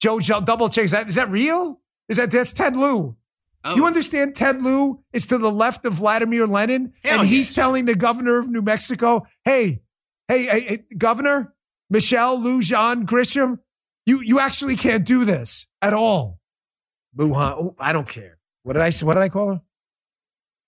Joe, 0.00 0.20
double 0.20 0.68
check. 0.68 0.84
Is 0.84 0.90
that 0.92 1.08
is 1.08 1.14
that 1.16 1.30
real? 1.30 1.80
Is 2.08 2.18
that 2.18 2.30
that's 2.30 2.52
Ted 2.52 2.76
Lieu? 2.76 3.16
Oh. 3.66 3.74
You 3.74 3.84
understand 3.84 4.36
Ted 4.36 4.62
Lieu 4.62 5.00
is 5.12 5.26
to 5.26 5.38
the 5.38 5.50
left 5.50 5.84
of 5.84 5.94
Vladimir 5.94 6.46
Lenin, 6.46 6.92
Hell 7.02 7.20
and 7.20 7.28
he's 7.28 7.50
yes. 7.50 7.52
telling 7.52 7.86
the 7.86 7.96
governor 7.96 8.38
of 8.38 8.48
New 8.48 8.62
Mexico, 8.62 9.26
"Hey, 9.44 9.82
hey, 10.28 10.46
hey, 10.46 10.60
hey 10.60 10.78
governor 10.96 11.54
Michelle 11.90 12.38
Lujan 12.38 13.04
Grisham, 13.04 13.58
you 14.06 14.20
you 14.22 14.38
actually 14.38 14.76
can't 14.76 15.04
do 15.04 15.24
this 15.24 15.66
at 15.82 15.92
all." 15.92 16.38
Lujan, 17.16 17.54
oh, 17.58 17.74
I 17.78 17.92
don't 17.92 18.08
care. 18.08 18.38
What 18.62 18.74
did 18.74 18.82
I 18.82 18.90
say? 18.90 19.04
What 19.04 19.14
did 19.14 19.24
I 19.24 19.28
call 19.28 19.54
her? 19.54 19.60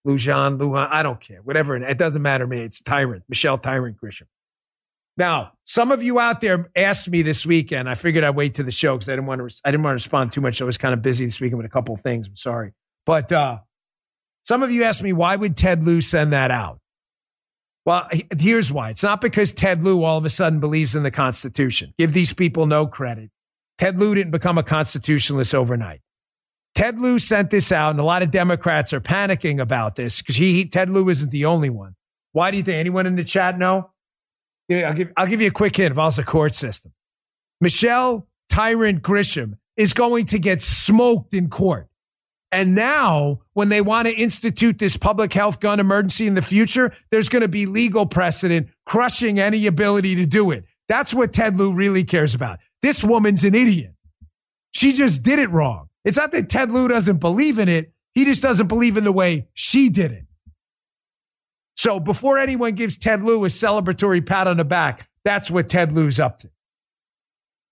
Lujan, 0.07 0.59
Lujan, 0.59 0.89
I 0.91 1.03
don't 1.03 1.21
care. 1.21 1.41
Whatever. 1.43 1.77
It 1.77 1.99
doesn't 1.99 2.23
matter 2.23 2.45
to 2.45 2.49
me. 2.49 2.63
It's 2.63 2.81
Tyrant, 2.81 3.25
Michelle 3.29 3.59
Tyrant 3.59 3.97
Grisham. 4.03 4.27
Now, 5.19 5.55
some 5.65 5.91
of 5.91 6.01
you 6.01 6.21
out 6.21 6.41
there 6.41 6.71
asked 6.77 7.11
me 7.11 7.23
this 7.23 7.45
weekend. 7.45 7.91
I 7.91 7.95
figured 7.97 8.23
I'd 8.23 8.37
wait 8.37 8.55
to 8.55 8.63
the 8.63 8.71
show 8.71 8.95
because 8.95 9.09
I 9.09 9.13
didn't 9.13 9.27
want 9.27 9.41
to. 9.49 9.61
I 9.65 9.73
didn't 9.73 9.83
want 9.83 9.99
to 9.99 10.03
respond 10.03 10.33
too 10.33 10.41
much. 10.41 10.63
I 10.63 10.65
was 10.65 10.79
kind 10.79 10.95
of 10.95 11.03
busy 11.03 11.25
this 11.25 11.41
weekend 11.41 11.59
with 11.59 11.67
a 11.67 11.71
couple 11.71 11.95
of 11.95 12.01
things. 12.01 12.29
I'm 12.29 12.37
sorry, 12.37 12.73
but 13.09 13.33
uh, 13.33 13.61
some 14.43 14.63
of 14.63 14.71
you 14.71 14.83
asked 14.83 15.03
me 15.03 15.15
why 15.15 15.35
would 15.35 15.57
Ted 15.57 15.83
Lieu 15.83 16.03
send 16.03 16.35
that 16.35 16.51
out. 16.51 16.79
Well, 17.87 18.07
here's 18.39 18.71
why. 18.71 18.91
It's 18.91 19.03
not 19.03 19.23
because 19.23 19.55
Ted 19.55 19.83
Lieu 19.83 20.05
all 20.05 20.19
of 20.19 20.27
a 20.27 20.29
sudden 20.29 20.61
believes 20.61 20.95
in 20.95 21.05
the 21.05 21.11
Constitution. 21.11 21.95
Give 21.97 22.13
these 22.13 22.35
people 22.35 22.67
no 22.67 22.87
credit. 22.87 23.31
Ted 23.79 23.99
Lieu 23.99 24.15
didn't 24.15 24.33
become 24.33 24.59
a 24.59 24.63
constitutionalist 24.63 25.55
overnight. 25.55 26.03
Ted 26.75 27.01
Lieu 27.01 27.19
sent 27.19 27.49
this 27.49 27.73
out, 27.73 27.93
and 27.93 27.99
a 27.99 28.05
lot 28.05 28.23
of 28.23 28.31
Democrats 28.31 28.93
are 28.93 29.01
panicking 29.01 29.59
about 29.59 29.97
this 29.97 30.21
because 30.21 30.37
he, 30.37 30.67
Ted 30.67 30.91
Lieu 30.91 31.09
isn't 31.09 31.31
the 31.31 31.47
only 31.47 31.71
one. 31.71 31.95
Why 32.33 32.51
do 32.51 32.59
you 32.59 32.63
think 32.63 32.77
anyone 32.77 33.07
in 33.07 33.17
the 33.17 33.25
chat 33.25 33.57
know? 33.57 33.91
I'll 34.71 34.93
give, 34.93 35.13
I'll 35.17 35.27
give 35.27 35.41
you 35.41 35.49
a 35.49 35.51
quick 35.51 35.75
hint 35.75 35.99
I 35.99 36.11
the 36.11 36.25
court 36.25 36.53
system. 36.53 36.93
Michelle 37.59 38.29
Tyrant 38.51 39.01
Grisham 39.01 39.57
is 39.79 39.95
going 39.95 40.27
to 40.27 40.39
get 40.39 40.61
smoked 40.61 41.33
in 41.33 41.49
court. 41.49 41.88
And 42.51 42.75
now, 42.75 43.41
when 43.53 43.69
they 43.69 43.83
want 43.83 44.09
to 44.09 44.15
institute 44.15 44.79
this 44.79 44.97
public 44.97 45.33
health 45.35 45.61
gun 45.61 45.81
emergency 45.81 46.27
in 46.27 46.35
the 46.35 46.43
future, 46.43 46.93
there's 47.11 47.29
going 47.29 47.43
to 47.43 47.49
be 47.49 47.67
legal 47.67 48.07
precedent 48.07 48.69
crushing 48.87 49.39
any 49.39 49.67
ability 49.67 50.15
to 50.17 50.27
do 50.27 50.51
it. 50.51 50.65
That's 50.89 51.13
what 51.13 51.35
Ted 51.35 51.57
Lieu 51.57 51.75
really 51.75 52.05
cares 52.05 52.35
about. 52.35 52.59
This 52.81 53.05
woman's 53.05 53.45
an 53.45 53.55
idiot. 53.55 53.93
She 54.73 54.93
just 54.93 55.23
did 55.23 55.39
it 55.39 55.51
wrong. 55.51 55.89
It's 56.05 56.17
not 56.17 56.33
that 56.33 56.49
Ted 56.49 56.71
Lieu 56.71 56.89
doesn't 56.89 57.21
believe 57.21 57.59
in 57.59 57.69
it. 57.69 57.93
He 58.15 58.25
just 58.25 58.43
doesn't 58.43 58.69
believe 58.69 58.97
in 58.97 59.05
the 59.05 59.13
way 59.13 59.49
she 59.53 59.91
did 59.91 60.13
it. 60.13 60.25
So 61.77 62.01
before 62.01 62.39
anyone 62.39 62.73
gives 62.73 62.97
Ted 62.97 63.23
Lieu 63.23 63.45
a 63.45 63.49
celebratory 63.49 64.25
pat 64.25 64.47
on 64.47 64.57
the 64.57 64.65
back, 64.65 65.09
that's 65.25 65.51
what 65.51 65.69
Ted 65.69 65.93
Lieu's 65.93 66.19
up 66.19 66.39
to. 66.39 66.51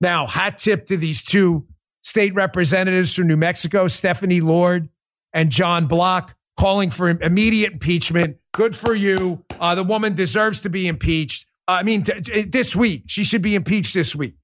Now, 0.00 0.26
hat 0.26 0.58
tip 0.58 0.86
to 0.86 0.96
these 0.96 1.22
two 1.22 1.66
state 2.06 2.34
representatives 2.34 3.14
from 3.16 3.26
New 3.26 3.36
Mexico, 3.36 3.88
Stephanie 3.88 4.40
Lord 4.40 4.88
and 5.34 5.50
John 5.50 5.86
Block, 5.86 6.34
calling 6.58 6.90
for 6.90 7.10
immediate 7.10 7.72
impeachment. 7.74 8.38
Good 8.54 8.74
for 8.76 8.94
you. 8.94 9.44
Uh, 9.60 9.74
the 9.74 9.84
woman 9.84 10.14
deserves 10.14 10.62
to 10.62 10.70
be 10.70 10.86
impeached. 10.88 11.46
I 11.68 11.82
mean, 11.82 12.04
t- 12.04 12.20
t- 12.20 12.42
this 12.44 12.76
week, 12.76 13.04
she 13.08 13.24
should 13.24 13.42
be 13.42 13.56
impeached 13.56 13.92
this 13.92 14.16
week. 14.16 14.36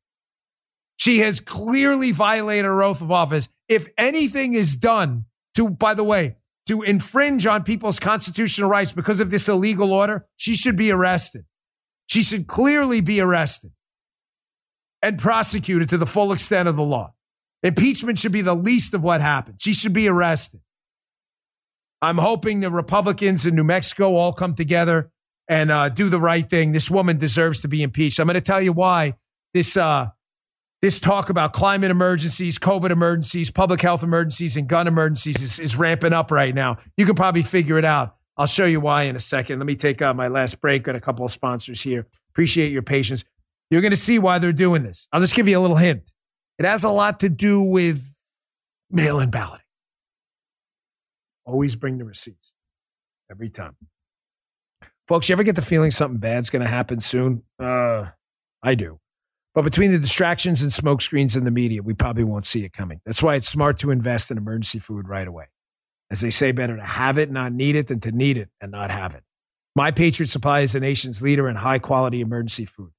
She 0.98 1.20
has 1.20 1.40
clearly 1.40 2.12
violated 2.12 2.64
her 2.66 2.83
oath 2.83 3.01
of 3.01 3.12
office. 3.12 3.48
If 3.68 3.87
anything 3.96 4.55
is 4.55 4.77
done 4.77 5.27
to, 5.55 5.70
by 5.70 5.94
the 5.94 6.05
way, 6.05 6.37
to 6.66 6.83
infringe 6.83 7.46
on 7.46 7.62
people's 7.64 8.01
constitutional 8.01 8.68
rights 8.70 8.92
because 8.92 9.20
of 9.20 9.31
this 9.31 9.48
illegal 9.48 9.92
order, 9.92 10.27
she 10.37 10.55
should 10.57 10.77
be 10.77 10.90
arrested. 10.90 11.44
She 12.09 12.22
should 12.25 12.46
clearly 12.48 13.01
be 13.01 13.20
arrested. 13.20 13.72
and 15.03 15.18
prosecuted 15.18 15.88
to 15.90 15.98
the 15.98 16.07
full 16.07 16.33
extent 16.33 16.68
of 16.68 16.77
the 16.77 16.83
law. 16.83 17.14
Impeachment 17.62 18.18
should 18.18 18.33
be 18.33 18.42
the 18.42 18.55
least 18.55 18.94
of 18.94 19.03
what 19.03 19.20
happened. 19.20 19.61
She 19.61 19.72
should 19.72 19.92
be 19.92 20.09
arrested. 20.09 20.61
I'm 22.01 22.18
hoping 22.18 22.61
the 22.61 22.70
Republicans 22.70 23.46
in 23.46 23.55
New 23.55 23.64
Mexico 23.64 24.16
all 24.16 24.33
come 24.33 24.55
together 24.55 25.12
and 25.48 25.70
uh, 25.70 25.88
do 25.88 26.09
the 26.09 26.18
right 26.18 26.48
thing. 26.48 26.72
This 26.72 26.90
woman 26.90 27.18
deserves 27.18 27.61
to 27.61 27.68
be 27.68 27.83
impeached. 27.83 28.18
I'm 28.18 28.27
going 28.27 28.35
to 28.35 28.40
tell 28.40 28.61
you 28.61 28.72
why 28.72 29.14
this 29.55 29.77
uh, 29.77 30.09
this 30.81 30.98
talk 30.98 31.31
about 31.31 31.53
climate 31.53 31.92
emergencies, 31.92 32.59
COVID 32.59 32.90
emergencies, 32.90 33.53
public 33.53 33.81
health 33.81 34.03
emergencies, 34.03 34.57
and 34.57 34.68
gun 34.68 34.88
emergencies 34.88 35.40
is, 35.40 35.61
is 35.61 35.77
ramping 35.77 36.12
up 36.12 36.33
right 36.33 36.53
now. 36.53 36.79
You 36.96 37.07
can 37.07 37.14
probably 37.14 37.42
figure 37.42 37.79
it 37.79 37.85
out. 37.85 38.16
I'll 38.37 38.46
show 38.46 38.64
you 38.64 38.81
why 38.81 39.05
in 39.05 39.14
a 39.14 39.20
second. 39.20 39.61
Let 39.61 39.66
me 39.66 39.77
take 39.77 40.03
uh, 40.03 40.12
my 40.12 40.27
last 40.27 40.61
break. 40.61 40.83
Got 40.83 40.96
a 40.96 41.01
couple 41.01 41.25
of 41.25 41.31
sponsors 41.31 41.83
here. 41.83 42.09
Appreciate 42.31 42.72
your 42.72 42.83
patience. 42.83 43.25
You're 43.70 43.81
going 43.81 43.92
to 43.92 43.96
see 43.96 44.18
why 44.18 44.38
they're 44.38 44.53
doing 44.53 44.83
this. 44.83 45.07
I'll 45.12 45.20
just 45.20 45.37
give 45.37 45.46
you 45.46 45.57
a 45.57 45.61
little 45.61 45.77
hint. 45.77 46.12
It 46.62 46.68
has 46.68 46.85
a 46.85 46.90
lot 46.90 47.18
to 47.20 47.29
do 47.29 47.61
with 47.61 48.16
mail 48.88 49.18
in 49.18 49.31
balloting. 49.31 49.64
Always 51.44 51.75
bring 51.75 51.98
the 51.98 52.05
receipts 52.05 52.53
every 53.29 53.51
time. 53.51 53.75
Folks, 55.09 55.29
you 55.29 55.33
ever 55.33 55.42
get 55.42 55.57
the 55.57 55.62
feeling 55.62 55.90
something 55.90 56.20
bad's 56.20 56.51
going 56.51 56.62
to 56.62 56.68
happen 56.68 57.01
soon? 57.01 57.42
Uh, 57.59 58.11
I 58.62 58.77
do. 58.77 59.01
But 59.57 59.62
between 59.62 59.90
the 59.90 59.98
distractions 59.98 60.62
and 60.62 60.70
smokescreens 60.70 61.37
in 61.37 61.42
the 61.42 61.51
media, 61.51 61.83
we 61.83 61.94
probably 61.94 62.22
won't 62.22 62.44
see 62.44 62.64
it 62.64 62.72
coming. 62.72 63.01
That's 63.05 63.25
why 63.25 63.35
it's 63.35 63.48
smart 63.48 63.79
to 63.81 63.90
invest 63.90 64.31
in 64.31 64.38
emergency 64.38 64.79
food 64.79 65.09
right 65.09 65.27
away. 65.27 65.46
As 66.12 66.20
they 66.20 66.31
say, 66.31 66.53
better 66.53 66.77
to 66.77 66.85
have 66.85 67.18
it, 67.18 67.25
and 67.25 67.35
not 67.35 67.53
need 67.53 67.75
it, 67.75 67.88
than 67.88 67.98
to 67.98 68.12
need 68.12 68.37
it 68.37 68.51
and 68.61 68.70
not 68.70 68.92
have 68.92 69.16
it. 69.16 69.25
My 69.75 69.90
Patriot 69.90 70.29
Supply 70.29 70.61
is 70.61 70.75
the 70.75 70.81
nation's 70.81 71.22
leader 71.22 71.48
in 71.48 71.57
high 71.57 71.81
quality 71.81 72.20
emergency 72.20 72.66
food. 72.66 72.92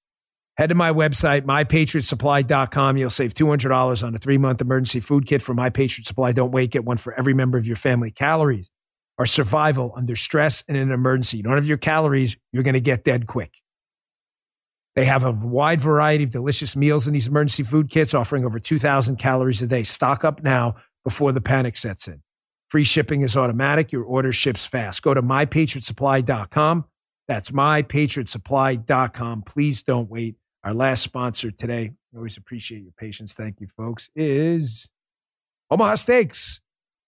Head 0.57 0.67
to 0.67 0.75
my 0.75 0.91
website, 0.91 1.41
mypatriotsupply.com. 1.41 2.97
You'll 2.97 3.09
save 3.09 3.33
$200 3.33 4.03
on 4.03 4.13
a 4.13 4.17
three 4.19 4.37
month 4.37 4.61
emergency 4.61 4.99
food 4.99 5.25
kit 5.25 5.41
from 5.41 5.55
My 5.57 5.71
Patriot 5.71 6.05
Supply. 6.05 6.31
Don't 6.31 6.51
wait, 6.51 6.71
get 6.71 6.85
one 6.85 6.97
for 6.97 7.13
every 7.13 7.33
member 7.33 7.57
of 7.57 7.65
your 7.65 7.75
family. 7.75 8.11
Calories 8.11 8.69
are 9.17 9.25
survival 9.25 9.93
under 9.95 10.15
stress 10.15 10.63
and 10.67 10.77
in 10.77 10.83
an 10.83 10.91
emergency. 10.91 11.37
You 11.37 11.43
don't 11.43 11.55
have 11.55 11.65
your 11.65 11.77
calories, 11.77 12.37
you're 12.51 12.63
going 12.63 12.73
to 12.75 12.81
get 12.81 13.03
dead 13.03 13.25
quick. 13.25 13.61
They 14.95 15.05
have 15.05 15.23
a 15.23 15.33
wide 15.43 15.81
variety 15.81 16.23
of 16.23 16.29
delicious 16.29 16.75
meals 16.75 17.07
in 17.07 17.13
these 17.13 17.27
emergency 17.27 17.63
food 17.63 17.89
kits, 17.89 18.13
offering 18.13 18.45
over 18.45 18.59
2,000 18.59 19.15
calories 19.15 19.61
a 19.61 19.67
day. 19.67 19.81
Stock 19.81 20.23
up 20.23 20.43
now 20.43 20.75
before 21.03 21.31
the 21.31 21.41
panic 21.41 21.77
sets 21.77 22.07
in. 22.07 22.21
Free 22.69 22.83
shipping 22.83 23.21
is 23.21 23.35
automatic. 23.35 23.91
Your 23.91 24.03
order 24.03 24.31
ships 24.31 24.67
fast. 24.67 25.01
Go 25.01 25.15
to 25.15 25.23
mypatriotsupply.com. 25.23 26.85
That's 27.27 27.51
mypatriotsupply.com. 27.51 29.41
Please 29.43 29.81
don't 29.83 30.09
wait. 30.09 30.35
Our 30.63 30.73
last 30.73 31.03
sponsor 31.03 31.51
today, 31.51 31.91
always 32.15 32.37
appreciate 32.37 32.83
your 32.83 32.93
patience. 32.93 33.33
Thank 33.33 33.59
you, 33.59 33.67
folks, 33.67 34.09
is 34.15 34.89
Omaha 35.69 35.95
Steaks. 35.95 36.61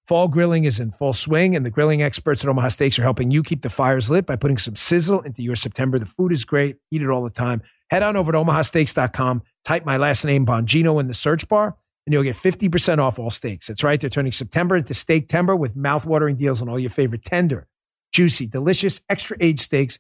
Fall 0.06 0.28
grilling 0.28 0.65
is 0.65 0.80
in 0.80 0.91
full 0.91 1.13
swing, 1.13 1.56
and 1.56 1.65
the 1.65 1.72
grilling 1.72 2.04
experts 2.04 2.44
at 2.44 2.50
Omaha 2.50 2.68
Steaks 2.68 3.00
are 3.00 3.04
helping 3.04 3.32
you 3.32 3.41
keep 3.41 3.62
the 3.62 3.70
fires 3.70 4.10
lit 4.12 4.26
by 4.26 4.36
putting 4.36 4.58
some 4.58 4.76
sizzle 4.76 5.22
into 5.22 5.41
your 5.41 5.56
September. 5.56 5.98
The 5.98 6.06
food 6.06 6.34
is 6.34 6.44
great. 6.44 6.76
Eat 6.91 7.02
it 7.02 7.10
all 7.10 7.24
the 7.24 7.30
time. 7.30 7.62
Head 7.89 8.04
on 8.04 8.18
over 8.18 8.34
to 8.34 8.38
omahasteaks.com, 8.39 9.41
type 9.63 9.86
my 9.86 9.96
last 9.96 10.26
name, 10.26 10.46
Bongino, 10.46 11.00
in 11.00 11.08
the 11.08 11.13
search 11.13 11.48
bar, 11.48 11.78
and 12.06 12.13
you'll 12.13 12.24
get 12.24 12.36
50% 12.36 13.00
off 13.00 13.18
all 13.18 13.32
steaks. 13.32 13.68
That's 13.68 13.84
right. 13.86 14.00
They're 14.00 14.10
turning 14.10 14.34
September 14.34 14.76
into 14.76 14.94
Steaktember 14.94 15.58
with 15.58 15.78
mouthwatering 15.78 16.36
deals 16.36 16.62
on 16.62 16.68
all 16.68 16.78
your 16.78 16.89
favorite 16.89 17.24
tender, 17.24 17.68
juicy, 18.12 18.48
delicious, 18.48 19.02
extra 19.10 19.38
aged 19.39 19.62
steaks. 19.62 19.98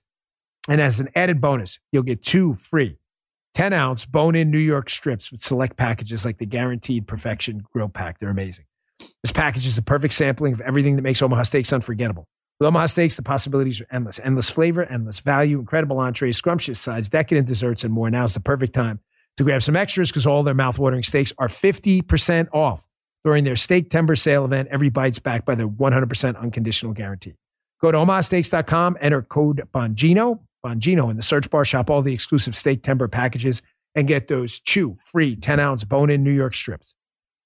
And 0.67 0.81
as 0.81 0.99
an 0.99 1.09
added 1.15 1.39
bonus, 1.39 1.79
you'll 1.91 2.03
get 2.03 2.21
two 2.21 2.53
free 2.53 2.97
10 3.55 3.71
ounce 3.71 4.05
bone 4.05 4.35
in 4.35 4.51
New 4.51 4.59
York 4.59 4.89
strips 4.89 5.31
with 5.31 5.41
select 5.41 5.77
packages 5.77 6.25
like 6.25 6.37
the 6.37 6.45
Guaranteed 6.45 7.07
Perfection 7.07 7.63
Grill 7.71 7.89
Pack. 7.89 8.19
They're 8.19 8.29
amazing. 8.29 8.65
This 9.23 9.31
package 9.31 9.65
is 9.65 9.77
the 9.77 9.81
perfect 9.81 10.13
sampling 10.13 10.53
of 10.53 10.61
everything 10.61 10.97
that 10.97 11.01
makes 11.01 11.21
Omaha 11.21 11.43
Steaks 11.43 11.71
unforgettable. 11.71 12.27
With 12.59 12.67
Omaha 12.67 12.87
Steaks, 12.87 13.15
the 13.15 13.23
possibilities 13.23 13.81
are 13.81 13.87
endless. 13.89 14.19
Endless 14.19 14.49
flavor, 14.49 14.83
endless 14.83 15.19
value, 15.19 15.59
incredible 15.59 15.99
entrees, 15.99 16.37
scrumptious 16.37 16.79
sides, 16.79 17.09
decadent 17.09 17.47
desserts, 17.47 17.83
and 17.83 17.93
more. 17.93 18.09
Now's 18.09 18.33
the 18.33 18.39
perfect 18.41 18.73
time 18.73 18.99
to 19.37 19.43
grab 19.43 19.63
some 19.63 19.75
extras 19.75 20.11
because 20.11 20.27
all 20.27 20.43
their 20.43 20.53
mouthwatering 20.53 21.03
steaks 21.03 21.33
are 21.37 21.47
50% 21.47 22.47
off 22.53 22.85
during 23.23 23.45
their 23.45 23.55
Steaktember 23.55 24.17
sale 24.17 24.45
event. 24.45 24.67
Every 24.69 24.89
bite's 24.89 25.19
backed 25.19 25.45
by 25.45 25.55
their 25.55 25.67
100% 25.67 26.39
unconditional 26.39 26.93
guarantee. 26.93 27.35
Go 27.81 27.91
to 27.91 27.97
omahasteaks.com, 27.97 28.97
enter 28.99 29.21
code 29.21 29.63
Bongino, 29.73 30.41
Bongino 30.65 31.11
in 31.11 31.17
the 31.17 31.21
search 31.21 31.49
bar, 31.51 31.63
shop 31.63 31.89
all 31.89 32.01
the 32.01 32.13
exclusive 32.13 32.55
Steaktember 32.55 33.11
packages, 33.11 33.61
and 33.93 34.07
get 34.07 34.27
those 34.27 34.59
two 34.59 34.95
free 34.95 35.35
10 35.35 35.59
ounce 35.59 35.83
bone 35.83 36.09
in 36.09 36.23
New 36.23 36.31
York 36.31 36.55
strips. 36.55 36.95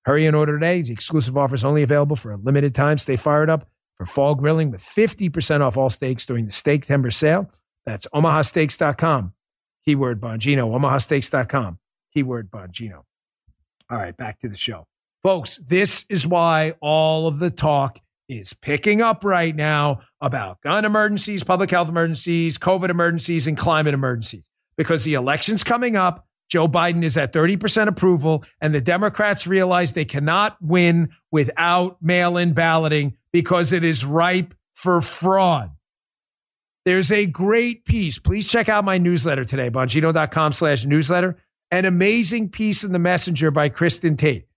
Hurry 0.05 0.25
and 0.25 0.35
order 0.35 0.57
today. 0.57 0.81
The 0.81 0.93
exclusive 0.93 1.37
offer 1.37 1.55
is 1.55 1.65
only 1.65 1.83
available 1.83 2.15
for 2.15 2.31
a 2.31 2.37
limited 2.37 2.73
time. 2.73 2.97
Stay 2.97 3.17
fired 3.17 3.49
up 3.49 3.67
for 3.95 4.05
fall 4.05 4.35
grilling 4.35 4.71
with 4.71 4.81
50% 4.81 5.61
off 5.61 5.77
all 5.77 5.89
steaks 5.89 6.25
during 6.25 6.45
the 6.45 6.51
Steaktember 6.51 7.11
sale. 7.11 7.51
That's 7.85 8.07
omahasteaks.com. 8.13 9.33
Keyword 9.85 10.21
Bongino. 10.21 10.69
Omahasteaks.com. 10.79 11.79
Keyword 12.13 12.49
Bongino. 12.49 13.03
All 13.91 13.97
right, 13.97 14.15
back 14.15 14.39
to 14.39 14.47
the 14.47 14.57
show. 14.57 14.87
Folks, 15.21 15.57
this 15.57 16.05
is 16.09 16.25
why 16.25 16.75
all 16.79 17.27
of 17.27 17.39
the 17.39 17.51
talk 17.51 17.99
is 18.29 18.53
picking 18.53 19.01
up 19.01 19.25
right 19.25 19.55
now 19.55 19.99
about 20.21 20.61
gun 20.61 20.85
emergencies, 20.85 21.43
public 21.43 21.71
health 21.71 21.89
emergencies, 21.89 22.57
COVID 22.57 22.89
emergencies, 22.89 23.47
and 23.47 23.57
climate 23.57 23.93
emergencies. 23.93 24.49
Because 24.77 25.03
the 25.03 25.15
election's 25.15 25.63
coming 25.65 25.97
up 25.97 26.25
Joe 26.49 26.67
Biden 26.67 27.03
is 27.03 27.15
at 27.15 27.31
30% 27.31 27.87
approval, 27.87 28.43
and 28.59 28.73
the 28.73 28.81
Democrats 28.81 29.45
realize 29.45 29.93
they 29.93 30.05
cannot 30.05 30.57
win 30.59 31.09
without 31.31 32.01
mail 32.01 32.37
in 32.37 32.53
balloting 32.53 33.15
because 33.31 33.71
it 33.71 33.83
is 33.83 34.03
ripe 34.03 34.55
for 34.73 34.99
fraud. 35.01 35.69
There's 36.85 37.11
a 37.11 37.27
great 37.27 37.85
piece. 37.85 38.17
Please 38.17 38.51
check 38.51 38.67
out 38.67 38.83
my 38.83 38.97
newsletter 38.97 39.45
today, 39.45 39.69
bongino.com 39.69 40.53
slash 40.53 40.85
newsletter. 40.85 41.37
An 41.71 41.85
amazing 41.85 42.49
piece 42.49 42.83
in 42.83 42.93
the 42.93 42.99
messenger 42.99 43.51
by 43.51 43.69
Kristin 43.69 44.17
Tate. 44.17 44.48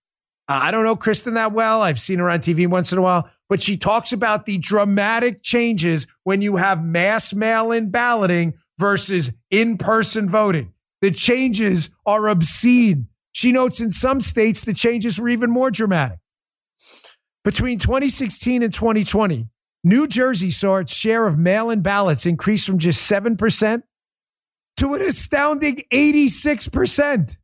Uh, 0.47 0.59
I 0.63 0.71
don't 0.71 0.83
know 0.83 0.95
Kristin 0.95 1.35
that 1.35 1.53
well. 1.53 1.81
I've 1.81 1.99
seen 1.99 2.19
her 2.19 2.29
on 2.29 2.39
TV 2.39 2.67
once 2.67 2.91
in 2.91 2.97
a 2.97 3.01
while, 3.01 3.29
but 3.47 3.61
she 3.61 3.77
talks 3.77 4.11
about 4.11 4.45
the 4.45 4.57
dramatic 4.57 5.41
changes 5.41 6.05
when 6.23 6.41
you 6.41 6.57
have 6.57 6.83
mass 6.83 7.33
mail 7.33 7.71
in 7.71 7.91
balloting 7.91 8.53
versus 8.77 9.31
in 9.49 9.77
person 9.77 10.27
voting. 10.27 10.73
The 11.01 11.11
changes 11.11 11.89
are 12.05 12.27
obscene. 12.27 13.07
She 13.31 13.51
notes 13.51 13.81
in 13.81 13.91
some 13.91 14.21
states 14.21 14.63
the 14.63 14.73
changes 14.73 15.19
were 15.19 15.29
even 15.29 15.49
more 15.49 15.71
dramatic. 15.71 16.19
Between 17.43 17.79
2016 17.79 18.63
and 18.63 18.73
2020, 18.73 19.47
New 19.83 20.07
Jersey 20.07 20.49
saw 20.49 20.77
its 20.77 20.95
share 20.95 21.27
of 21.27 21.37
mail 21.37 21.69
in 21.69 21.81
ballots 21.81 22.25
increase 22.25 22.65
from 22.65 22.79
just 22.79 23.09
7% 23.11 23.83
to 24.77 24.93
an 24.93 25.01
astounding 25.01 25.83
86%. 25.91 27.37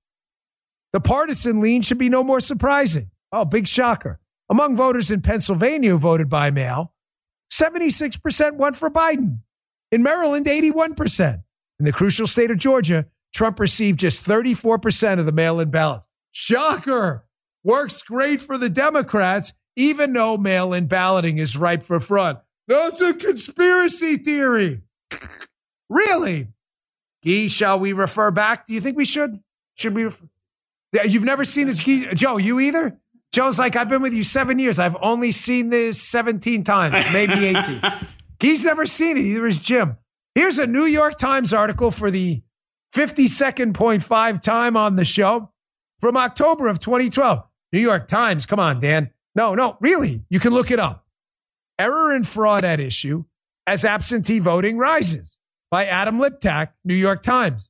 The 0.92 1.00
partisan 1.00 1.62
lean 1.62 1.82
should 1.82 2.00
be 2.00 2.10
no 2.10 2.24
more 2.24 2.40
surprising. 2.40 3.12
Oh, 3.32 3.46
big 3.46 3.68
shocker. 3.68 4.20
Among 4.50 4.76
voters 4.76 5.12
in 5.12 5.22
Pennsylvania 5.22 5.92
who 5.92 6.00
voted 6.00 6.30
by 6.30 6.50
mail, 6.50 6.94
76% 7.52 8.58
went 8.58 8.76
for 8.76 8.90
Biden. 8.90 9.42
In 9.92 10.02
Maryland, 10.02 10.48
81%. 10.48 11.44
In 11.80 11.86
the 11.86 11.92
crucial 11.92 12.26
state 12.26 12.50
of 12.50 12.58
Georgia, 12.58 13.06
Trump 13.34 13.60
received 13.60 14.00
just 14.00 14.26
34% 14.26 15.20
of 15.20 15.26
the 15.26 15.32
mail 15.32 15.60
in 15.60 15.70
ballots. 15.70 16.08
Shocker! 16.32 17.28
Works 17.64 18.02
great 18.02 18.42
for 18.42 18.58
the 18.58 18.70
Democrats, 18.70 19.54
even 19.76 20.14
though 20.14 20.38
mail 20.38 20.74
in 20.74 20.88
balloting 20.88 21.38
is 21.38 21.58
ripe 21.58 21.84
for 21.84 22.00
fraud. 22.00 22.42
That's 22.68 23.02
a 23.02 23.14
conspiracy 23.14 24.18
theory. 24.18 24.82
really? 25.90 26.48
Gee, 27.24 27.50
shall 27.50 27.80
we 27.80 27.94
refer 27.94 28.32
back? 28.32 28.66
Do 28.66 28.74
you 28.74 28.82
think 28.82 28.98
we 28.98 29.06
should? 29.06 29.40
Should 29.76 29.96
we? 29.96 30.06
Refer? 30.06 30.26
You've 30.92 31.26
never 31.26 31.44
seen 31.44 31.68
this, 31.68 31.80
Joe, 31.80 32.38
you 32.38 32.60
either? 32.60 33.00
Joe's 33.32 33.60
like, 33.60 33.76
I've 33.76 33.90
been 33.90 34.02
with 34.02 34.14
you 34.14 34.24
seven 34.24 34.58
years. 34.58 34.80
I've 34.80 34.98
only 35.02 35.32
seen 35.32 35.70
this 35.70 36.02
17 36.02 36.64
times, 36.64 36.96
maybe 37.14 37.46
18. 37.46 37.82
He's 38.40 38.66
never 38.66 38.86
seen 38.86 39.18
it. 39.18 39.22
Either 39.22 39.46
is 39.46 39.60
Jim. 39.60 39.98
Here's 40.34 40.58
a 40.58 40.66
New 40.66 40.86
York 40.86 41.18
Times 41.18 41.54
article 41.54 41.92
for 41.92 42.10
the 42.10 42.42
52nd 42.96 43.74
point 43.76 44.02
five 44.02 44.42
time 44.42 44.76
on 44.76 44.96
the 44.96 45.06
show 45.06 45.52
from 46.00 46.18
October 46.18 46.68
of 46.68 46.80
2012. 46.80 47.44
New 47.72 47.80
York 47.80 48.08
Times. 48.08 48.46
Come 48.46 48.60
on, 48.60 48.80
Dan. 48.80 49.12
No, 49.36 49.54
no, 49.54 49.78
really. 49.80 50.26
You 50.30 50.40
can 50.40 50.54
look 50.54 50.72
it 50.72 50.80
up. 50.80 51.06
Error 51.78 52.12
and 52.12 52.28
fraud 52.28 52.66
at 52.66 52.80
issue 52.80 53.26
as 53.68 53.86
absentee 53.86 54.40
voting 54.40 54.78
rises 54.78 55.38
by 55.70 55.86
Adam 55.86 56.20
Liptak, 56.20 56.70
New 56.84 56.96
York 56.96 57.22
Times, 57.22 57.70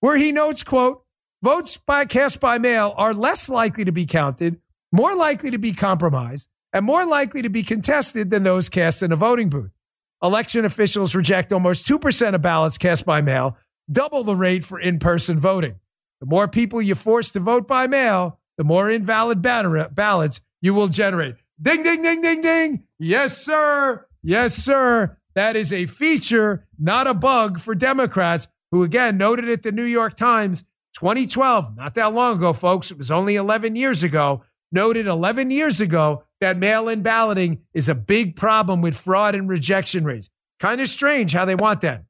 where 0.00 0.16
he 0.16 0.30
notes, 0.30 0.62
quote, 0.62 1.01
votes 1.42 1.76
by 1.76 2.04
cast 2.04 2.40
by 2.40 2.58
mail 2.58 2.94
are 2.96 3.12
less 3.12 3.48
likely 3.50 3.84
to 3.84 3.92
be 3.92 4.06
counted, 4.06 4.60
more 4.92 5.14
likely 5.14 5.50
to 5.50 5.58
be 5.58 5.72
compromised, 5.72 6.48
and 6.72 6.86
more 6.86 7.04
likely 7.04 7.42
to 7.42 7.50
be 7.50 7.62
contested 7.62 8.30
than 8.30 8.44
those 8.44 8.68
cast 8.68 9.02
in 9.02 9.12
a 9.12 9.16
voting 9.16 9.50
booth. 9.50 9.74
Election 10.22 10.64
officials 10.64 11.14
reject 11.14 11.52
almost 11.52 11.86
2% 11.86 12.34
of 12.34 12.42
ballots 12.42 12.78
cast 12.78 13.04
by 13.04 13.20
mail 13.20 13.56
double 13.90 14.22
the 14.22 14.36
rate 14.36 14.64
for 14.64 14.78
in 14.78 14.98
person 14.98 15.36
voting. 15.36 15.74
The 16.20 16.26
more 16.26 16.46
people 16.46 16.80
you 16.80 16.94
force 16.94 17.32
to 17.32 17.40
vote 17.40 17.66
by 17.66 17.88
mail, 17.88 18.38
the 18.56 18.64
more 18.64 18.88
invalid 18.88 19.42
ballots 19.42 20.40
you 20.60 20.72
will 20.72 20.86
generate. 20.86 21.34
Ding, 21.60 21.82
ding, 21.82 22.02
ding, 22.02 22.22
ding, 22.22 22.42
ding. 22.42 22.84
Yes, 22.98 23.36
sir. 23.36 24.06
Yes, 24.22 24.54
sir. 24.54 25.18
That 25.34 25.56
is 25.56 25.72
a 25.72 25.86
feature, 25.86 26.68
not 26.78 27.08
a 27.08 27.14
bug 27.14 27.58
for 27.58 27.74
Democrats, 27.74 28.46
who 28.70 28.84
again 28.84 29.16
noted 29.16 29.48
at 29.48 29.62
the 29.62 29.72
New 29.72 29.84
York 29.84 30.14
Times 30.14 30.64
2012, 31.02 31.76
not 31.76 31.94
that 31.94 32.14
long 32.14 32.36
ago, 32.36 32.52
folks. 32.52 32.92
It 32.92 32.96
was 32.96 33.10
only 33.10 33.34
11 33.34 33.74
years 33.74 34.04
ago, 34.04 34.44
noted 34.70 35.08
11 35.08 35.50
years 35.50 35.80
ago 35.80 36.22
that 36.40 36.56
mail 36.56 36.88
in 36.88 37.02
balloting 37.02 37.62
is 37.74 37.88
a 37.88 37.94
big 37.96 38.36
problem 38.36 38.80
with 38.80 38.96
fraud 38.96 39.34
and 39.34 39.48
rejection 39.48 40.04
rates. 40.04 40.30
Kind 40.60 40.80
of 40.80 40.88
strange 40.88 41.32
how 41.32 41.44
they 41.44 41.56
want 41.56 41.80
that. 41.80 42.04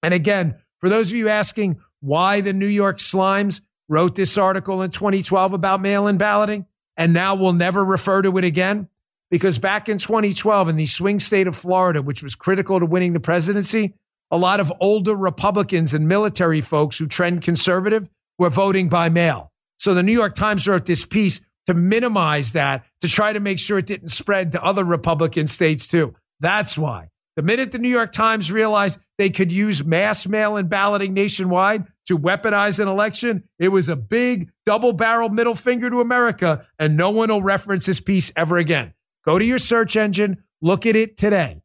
And 0.00 0.14
again, 0.14 0.54
for 0.78 0.88
those 0.88 1.10
of 1.10 1.16
you 1.16 1.28
asking 1.28 1.80
why 1.98 2.40
the 2.40 2.52
New 2.52 2.68
York 2.68 2.98
Slimes 2.98 3.60
wrote 3.88 4.14
this 4.14 4.38
article 4.38 4.80
in 4.80 4.92
2012 4.92 5.52
about 5.52 5.80
mail 5.80 6.06
in 6.06 6.16
balloting 6.16 6.66
and 6.96 7.12
now 7.12 7.34
will 7.34 7.52
never 7.52 7.84
refer 7.84 8.22
to 8.22 8.38
it 8.38 8.44
again, 8.44 8.88
because 9.28 9.58
back 9.58 9.88
in 9.88 9.98
2012 9.98 10.68
in 10.68 10.76
the 10.76 10.86
swing 10.86 11.18
state 11.18 11.48
of 11.48 11.56
Florida, 11.56 12.00
which 12.00 12.22
was 12.22 12.36
critical 12.36 12.78
to 12.78 12.86
winning 12.86 13.12
the 13.12 13.18
presidency, 13.18 13.94
a 14.30 14.38
lot 14.38 14.60
of 14.60 14.72
older 14.80 15.14
Republicans 15.14 15.94
and 15.94 16.08
military 16.08 16.60
folks 16.60 16.98
who 16.98 17.06
trend 17.06 17.42
conservative 17.42 18.08
were 18.38 18.50
voting 18.50 18.88
by 18.88 19.08
mail. 19.08 19.52
So 19.78 19.94
the 19.94 20.02
New 20.02 20.12
York 20.12 20.34
Times 20.34 20.66
wrote 20.66 20.86
this 20.86 21.04
piece 21.04 21.40
to 21.66 21.74
minimize 21.74 22.52
that, 22.52 22.84
to 23.00 23.08
try 23.08 23.32
to 23.32 23.40
make 23.40 23.58
sure 23.58 23.78
it 23.78 23.86
didn't 23.86 24.08
spread 24.08 24.52
to 24.52 24.62
other 24.62 24.84
Republican 24.84 25.46
states 25.46 25.88
too. 25.88 26.14
That's 26.40 26.76
why. 26.76 27.08
The 27.36 27.42
minute 27.42 27.72
the 27.72 27.78
New 27.78 27.88
York 27.88 28.12
Times 28.12 28.52
realized 28.52 29.00
they 29.18 29.30
could 29.30 29.50
use 29.50 29.84
mass 29.84 30.26
mail 30.26 30.56
and 30.56 30.68
balloting 30.68 31.14
nationwide 31.14 31.86
to 32.06 32.18
weaponize 32.18 32.78
an 32.78 32.86
election, 32.86 33.44
it 33.58 33.68
was 33.68 33.88
a 33.88 33.96
big 33.96 34.50
double 34.64 34.92
barrel 34.92 35.30
middle 35.30 35.54
finger 35.54 35.90
to 35.90 36.00
America, 36.00 36.64
and 36.78 36.96
no 36.96 37.10
one 37.10 37.30
will 37.30 37.42
reference 37.42 37.86
this 37.86 38.00
piece 38.00 38.30
ever 38.36 38.56
again. 38.56 38.92
Go 39.24 39.38
to 39.38 39.44
your 39.44 39.58
search 39.58 39.96
engine, 39.96 40.44
look 40.60 40.86
at 40.86 40.96
it 40.96 41.16
today. 41.16 41.63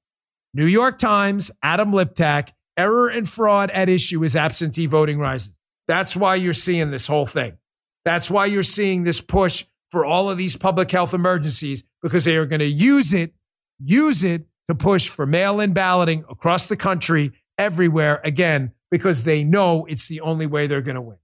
New 0.54 0.66
York 0.66 0.98
Times, 0.98 1.52
Adam 1.62 1.92
Liptak, 1.92 2.52
error 2.76 3.10
and 3.10 3.28
fraud 3.28 3.70
at 3.72 3.90
issue 3.90 4.24
as 4.24 4.36
absentee 4.36 4.86
voting 4.86 5.20
rises. 5.20 5.54
That's 5.88 6.16
why 6.16 6.36
you're 6.36 6.54
seeing 6.54 6.92
this 6.92 7.08
whole 7.08 7.26
thing. 7.26 7.58
That's 8.06 8.32
why 8.32 8.46
you're 8.46 8.64
seeing 8.64 9.04
this 9.04 9.22
push 9.22 9.66
for 9.92 10.06
all 10.06 10.30
of 10.30 10.38
these 10.38 10.56
public 10.56 10.90
health 10.92 11.14
emergencies 11.14 11.84
because 12.02 12.24
they 12.24 12.38
are 12.38 12.46
going 12.46 12.60
to 12.60 12.66
use 12.66 13.14
it, 13.14 13.34
use 13.80 14.24
it 14.24 14.46
to 14.68 14.76
push 14.76 15.10
for 15.10 15.26
mail 15.26 15.60
in 15.60 15.74
balloting 15.74 16.24
across 16.30 16.68
the 16.68 16.78
country, 16.78 17.32
everywhere, 17.58 18.22
again, 18.24 18.72
because 18.92 19.24
they 19.24 19.44
know 19.44 19.86
it's 19.86 20.08
the 20.08 20.22
only 20.22 20.48
way 20.48 20.68
they're 20.68 20.82
going 20.82 20.96
to 20.96 21.02
win. 21.02 21.18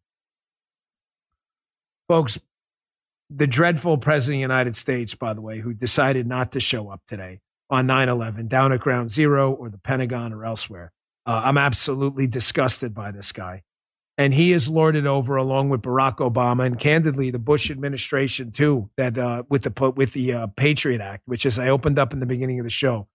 Folks, 2.09 2.39
the 3.29 3.47
dreadful 3.47 3.97
president 3.97 4.35
of 4.35 4.49
the 4.49 4.53
United 4.53 4.75
States, 4.75 5.15
by 5.15 5.33
the 5.33 5.41
way, 5.41 5.59
who 5.59 5.73
decided 5.73 6.27
not 6.27 6.51
to 6.51 6.59
show 6.59 6.89
up 6.89 7.01
today 7.07 7.39
on 7.69 7.87
9 7.87 8.09
11 8.09 8.47
down 8.47 8.71
at 8.71 8.79
ground 8.79 9.11
zero 9.11 9.51
or 9.51 9.69
the 9.69 9.77
Pentagon 9.77 10.33
or 10.33 10.45
elsewhere. 10.45 10.91
Uh, 11.25 11.41
I'm 11.43 11.57
absolutely 11.57 12.27
disgusted 12.27 12.93
by 12.93 13.11
this 13.11 13.31
guy. 13.31 13.63
And 14.17 14.33
he 14.33 14.53
is 14.53 14.69
lorded 14.69 15.05
over 15.05 15.35
along 15.35 15.69
with 15.69 15.81
Barack 15.81 16.17
Obama 16.17 16.65
and 16.65 16.79
candidly 16.79 17.31
the 17.31 17.39
Bush 17.39 17.69
administration 17.69 18.51
too, 18.51 18.89
that 18.95 19.17
uh, 19.17 19.43
with 19.49 19.63
the, 19.63 19.91
with 19.91 20.13
the 20.13 20.31
uh, 20.31 20.47
Patriot 20.55 21.01
Act, 21.01 21.23
which 21.25 21.45
as 21.45 21.59
I 21.59 21.67
opened 21.69 21.99
up 21.99 22.13
in 22.13 22.21
the 22.21 22.25
beginning 22.25 22.59
of 22.59 22.63
the 22.63 22.69
show, 22.69 23.07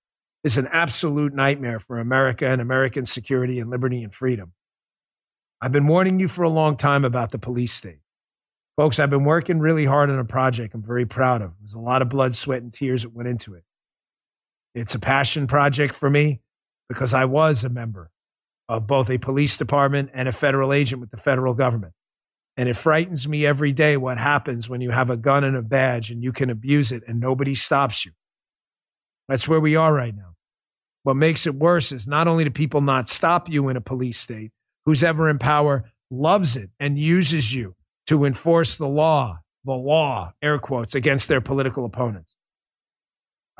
is 0.44 0.58
an 0.58 0.68
absolute 0.72 1.34
nightmare 1.34 1.78
for 1.78 1.98
America 1.98 2.46
and 2.46 2.60
American 2.60 3.06
security 3.06 3.58
and 3.60 3.70
liberty 3.70 4.02
and 4.02 4.12
freedom. 4.12 4.52
I've 5.60 5.72
been 5.72 5.86
warning 5.86 6.20
you 6.20 6.28
for 6.28 6.42
a 6.42 6.50
long 6.50 6.76
time 6.76 7.04
about 7.04 7.30
the 7.30 7.38
police 7.38 7.72
state. 7.72 8.00
Folks, 8.76 8.98
I've 8.98 9.10
been 9.10 9.24
working 9.24 9.58
really 9.58 9.84
hard 9.84 10.08
on 10.08 10.18
a 10.18 10.24
project 10.24 10.74
I'm 10.74 10.82
very 10.82 11.04
proud 11.04 11.42
of. 11.42 11.52
There's 11.60 11.74
a 11.74 11.78
lot 11.78 12.00
of 12.00 12.08
blood, 12.08 12.34
sweat, 12.34 12.62
and 12.62 12.72
tears 12.72 13.02
that 13.02 13.12
went 13.12 13.28
into 13.28 13.54
it. 13.54 13.64
It's 14.74 14.94
a 14.94 15.00
passion 15.00 15.46
project 15.46 15.94
for 15.94 16.08
me 16.08 16.40
because 16.88 17.12
I 17.14 17.24
was 17.24 17.64
a 17.64 17.68
member 17.68 18.10
of 18.68 18.86
both 18.86 19.10
a 19.10 19.18
police 19.18 19.56
department 19.56 20.10
and 20.14 20.28
a 20.28 20.32
federal 20.32 20.72
agent 20.72 21.00
with 21.00 21.10
the 21.10 21.16
federal 21.16 21.54
government. 21.54 21.92
And 22.56 22.68
it 22.68 22.76
frightens 22.76 23.26
me 23.26 23.46
every 23.46 23.72
day 23.72 23.96
what 23.96 24.18
happens 24.18 24.68
when 24.68 24.80
you 24.80 24.90
have 24.90 25.10
a 25.10 25.16
gun 25.16 25.44
and 25.44 25.56
a 25.56 25.62
badge 25.62 26.10
and 26.10 26.22
you 26.22 26.32
can 26.32 26.50
abuse 26.50 26.92
it 26.92 27.02
and 27.06 27.18
nobody 27.18 27.54
stops 27.54 28.04
you. 28.04 28.12
That's 29.28 29.48
where 29.48 29.60
we 29.60 29.76
are 29.76 29.94
right 29.94 30.14
now. 30.14 30.34
What 31.02 31.16
makes 31.16 31.46
it 31.46 31.54
worse 31.54 31.92
is 31.92 32.06
not 32.06 32.28
only 32.28 32.44
do 32.44 32.50
people 32.50 32.80
not 32.80 33.08
stop 33.08 33.48
you 33.48 33.68
in 33.68 33.76
a 33.76 33.80
police 33.80 34.18
state, 34.18 34.52
who's 34.84 35.02
ever 35.02 35.28
in 35.28 35.38
power 35.38 35.90
loves 36.10 36.56
it 36.56 36.70
and 36.78 36.98
uses 36.98 37.54
you 37.54 37.74
to 38.06 38.24
enforce 38.24 38.76
the 38.76 38.88
law, 38.88 39.38
the 39.64 39.72
law, 39.72 40.32
air 40.42 40.58
quotes, 40.58 40.94
against 40.94 41.28
their 41.28 41.40
political 41.40 41.84
opponents. 41.84 42.36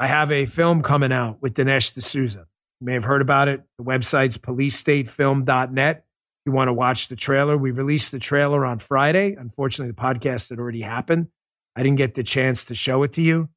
I 0.01 0.07
have 0.07 0.33
a 0.33 0.47
film 0.47 0.81
coming 0.81 1.13
out 1.13 1.43
with 1.43 1.53
Dinesh 1.53 1.93
D'Souza. 1.93 2.47
You 2.81 2.85
may 2.87 2.95
have 2.95 3.05
heard 3.05 3.21
about 3.21 3.49
it. 3.49 3.63
The 3.77 3.85
website's 3.85 4.39
policestatefilm.net. 4.39 5.97
If 5.97 6.03
you 6.47 6.53
want 6.53 6.69
to 6.69 6.73
watch 6.73 7.09
the 7.09 7.17
trailer, 7.17 7.59
we 7.59 7.71
released 7.71 8.11
the 8.11 8.19
trailer 8.19 8.65
on 8.65 8.79
Friday. 8.79 9.35
Unfortunately, 9.35 9.93
the 9.93 10.01
podcast 10.01 10.49
had 10.49 10.59
already 10.59 10.81
happened. 10.81 11.29
I 11.77 11.83
didn't 11.83 11.99
get 11.99 12.15
the 12.15 12.23
chance 12.23 12.65
to 12.65 12.75
show 12.75 13.03
it 13.03 13.13
to 13.13 13.21
you. 13.21 13.51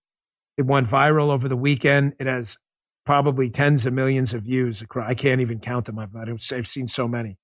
It 0.58 0.66
went 0.66 0.86
viral 0.86 1.30
over 1.30 1.48
the 1.48 1.56
weekend. 1.56 2.16
It 2.20 2.28
has 2.28 2.58
probably 3.06 3.50
tens 3.50 3.86
of 3.86 3.94
millions 3.94 4.34
of 4.34 4.44
views. 4.44 4.84
I 4.94 5.14
can't 5.14 5.40
even 5.40 5.60
count 5.60 5.86
them. 5.86 5.98
I've, 5.98 6.42
seen 6.42 6.90
so 6.90 7.08
many. 7.08 7.38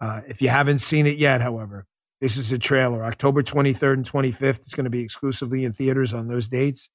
Uh, 0.00 0.22
if 0.26 0.40
you 0.40 0.48
haven't 0.48 0.78
seen 0.78 1.06
it 1.06 1.18
yet, 1.18 1.42
however, 1.42 1.86
this 2.22 2.38
is 2.38 2.50
a 2.50 2.58
trailer. 2.58 3.04
October 3.04 3.42
23rd 3.42 3.92
and 3.92 4.10
25th. 4.10 4.60
It's 4.60 4.74
going 4.74 4.84
to 4.84 4.90
be 4.90 5.02
exclusively 5.02 5.66
in 5.66 5.74
theaters 5.74 6.14
on 6.14 6.28
those 6.28 6.48
dates. 6.48 6.88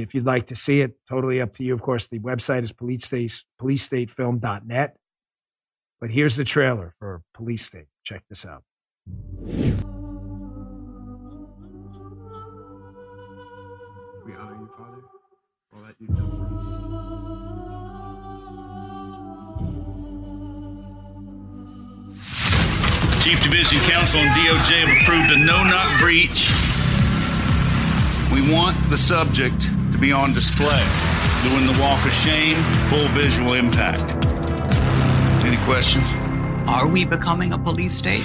If 0.00 0.14
you'd 0.14 0.24
like 0.24 0.46
to 0.46 0.56
see 0.56 0.80
it, 0.80 0.94
totally 1.08 1.40
up 1.40 1.52
to 1.54 1.64
you. 1.64 1.74
Of 1.74 1.82
course, 1.82 2.06
the 2.06 2.18
website 2.18 2.62
is 2.62 2.72
police 2.72 3.04
state, 3.04 3.44
policestatefilm.net. 3.60 4.96
But 6.00 6.10
here's 6.10 6.36
the 6.36 6.44
trailer 6.44 6.90
for 6.98 7.22
Police 7.32 7.64
State. 7.64 7.86
Check 8.02 8.24
this 8.28 8.44
out. 8.44 8.64
We 9.46 9.62
honor 14.34 14.56
you, 14.58 14.68
Father, 14.76 15.02
all 15.72 15.82
that 15.82 15.94
you've 16.00 16.16
done 16.16 16.30
for 16.32 16.56
us. 16.58 16.66
Chief 23.22 23.40
Division 23.40 23.78
Counsel 23.88 24.18
and 24.18 24.34
DOJ 24.34 24.84
have 24.84 25.02
approved 25.02 25.30
a 25.30 25.36
no 25.38 25.62
knock 25.62 26.00
breach. 26.00 26.71
We 28.32 28.40
want 28.50 28.78
the 28.88 28.96
subject 28.96 29.60
to 29.92 29.98
be 29.98 30.10
on 30.10 30.32
display, 30.32 30.82
doing 31.42 31.66
the 31.66 31.78
walk 31.78 32.02
of 32.06 32.12
shame, 32.12 32.56
full 32.88 33.06
visual 33.08 33.52
impact. 33.52 34.26
Any 35.44 35.58
questions? 35.66 36.06
Are 36.66 36.88
we 36.88 37.04
becoming 37.04 37.52
a 37.52 37.58
police 37.58 37.94
state? 37.94 38.24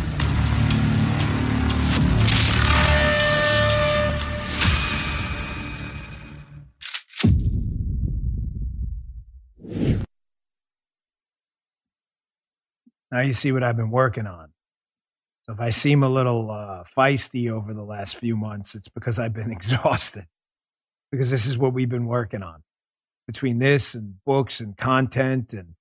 Now 13.11 13.21
you 13.21 13.33
see 13.33 13.51
what 13.51 13.63
I've 13.63 13.77
been 13.77 13.91
working 13.91 14.25
on. 14.25 14.49
So 15.41 15.53
if 15.53 15.59
I 15.59 15.69
seem 15.69 16.03
a 16.03 16.09
little 16.09 16.51
uh, 16.51 16.83
feisty 16.83 17.51
over 17.51 17.73
the 17.73 17.83
last 17.83 18.15
few 18.15 18.37
months, 18.37 18.75
it's 18.75 18.89
because 18.89 19.19
I've 19.19 19.33
been 19.33 19.51
exhausted. 19.57 20.25
Because 21.11 21.29
this 21.29 21.45
is 21.45 21.57
what 21.57 21.73
we've 21.73 21.89
been 21.89 22.05
working 22.05 22.41
on 22.41 22.63
between 23.27 23.59
this 23.59 23.93
and 23.93 24.15
books 24.25 24.59
and 24.59 24.77
content 24.77 25.53
and 25.53 25.75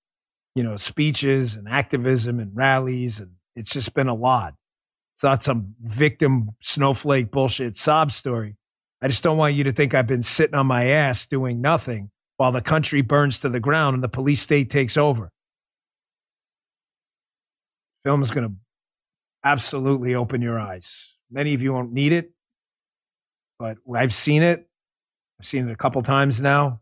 you 0.55 0.63
know 0.63 0.77
speeches 0.77 1.55
and 1.55 1.69
activism 1.69 2.39
and 2.41 2.55
rallies 2.55 3.21
and 3.21 3.33
it's 3.57 3.73
just 3.73 3.95
been 3.95 4.09
a 4.09 4.15
lot. 4.15 4.55
It's 5.15 5.23
not 5.23 5.43
some 5.43 5.75
victim 5.81 6.51
snowflake 6.61 7.31
bullshit 7.31 7.77
sob 7.77 8.11
story. 8.11 8.57
I 9.03 9.09
just 9.09 9.23
don't 9.23 9.37
want 9.37 9.55
you 9.55 9.65
to 9.65 9.73
think 9.73 9.95
I've 9.95 10.07
been 10.07 10.23
sitting 10.23 10.55
on 10.55 10.67
my 10.67 10.87
ass 10.87 11.27
doing 11.27 11.61
nothing 11.61 12.11
while 12.37 12.53
the 12.53 12.63
country 12.63 13.03
burns 13.03 13.39
to 13.41 13.49
the 13.49 13.61
ground 13.61 13.95
and 13.95 14.05
the 14.05 14.09
police 14.09 14.41
state 14.41 14.71
takes 14.71 14.97
over. 14.97 15.31
Film 18.05 18.23
is 18.23 18.31
going 18.31 18.49
to 18.49 18.55
absolutely 19.45 20.15
open 20.15 20.43
your 20.43 20.59
eyes. 20.59 21.17
Many 21.31 21.55
of 21.55 21.63
you 21.63 21.73
won't 21.73 21.93
need 21.93 22.13
it, 22.13 22.33
but 23.59 23.79
I've 23.95 24.15
seen 24.15 24.43
it. 24.43 24.69
I've 25.39 25.47
seen 25.47 25.69
it 25.69 25.73
a 25.73 25.77
couple 25.77 26.03
times 26.03 26.41
now. 26.41 26.81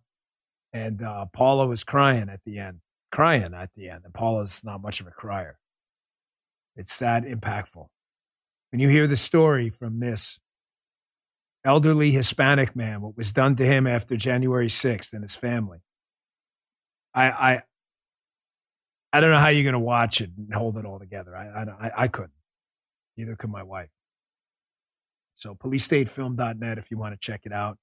And 0.73 1.03
uh, 1.03 1.27
Paula 1.33 1.67
was 1.67 1.85
crying 1.85 2.29
at 2.29 2.41
the 2.45 2.59
end, 2.59 2.81
crying 3.11 3.55
at 3.55 3.73
the 3.75 3.89
end. 3.89 4.03
And 4.05 4.15
Paula's 4.15 4.65
not 4.65 4.83
much 4.83 5.01
of 5.01 5.07
a 5.07 5.11
crier. 5.11 5.59
It's 6.77 6.99
that 6.99 7.25
impactful. 7.25 7.87
When 8.71 8.81
you 8.81 8.89
hear 8.89 9.07
the 9.07 9.17
story 9.17 9.71
from 9.71 10.01
this 10.01 10.39
elderly 11.65 12.11
Hispanic 12.11 12.77
man, 12.77 13.01
what 13.01 13.17
was 13.17 13.33
done 13.33 13.57
to 13.57 13.65
him 13.65 13.87
after 13.87 14.17
January 14.17 14.69
6th 14.69 15.13
and 15.13 15.23
his 15.23 15.35
family, 15.35 15.79
I, 17.15 17.31
I, 17.31 17.63
I 19.13 19.21
don't 19.21 19.31
know 19.31 19.39
how 19.39 19.49
you're 19.49 19.65
going 19.65 19.73
to 19.73 19.79
watch 19.79 20.21
it 20.21 20.31
and 20.37 20.53
hold 20.53 20.77
it 20.77 20.85
all 20.85 20.99
together. 20.99 21.35
I, 21.35 21.65
I, 21.87 21.91
I 22.05 22.09
couldn't. 22.09 22.33
Neither 23.17 23.37
could 23.37 23.51
my 23.51 23.63
wife. 23.63 23.89
So 25.35 25.55
policestatefilm.net 25.55 26.79
if 26.79 26.91
you 26.91 26.99
want 26.99 27.15
to 27.15 27.19
check 27.19 27.43
it 27.45 27.53
out. 27.53 27.79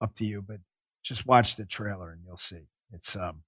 Up 0.00 0.14
to 0.14 0.24
you, 0.24 0.42
but 0.42 0.58
just 1.02 1.26
watch 1.26 1.56
the 1.56 1.64
trailer 1.64 2.12
and 2.12 2.22
you'll 2.24 2.36
see. 2.36 2.68
It's 2.92 3.16
um 3.16 3.42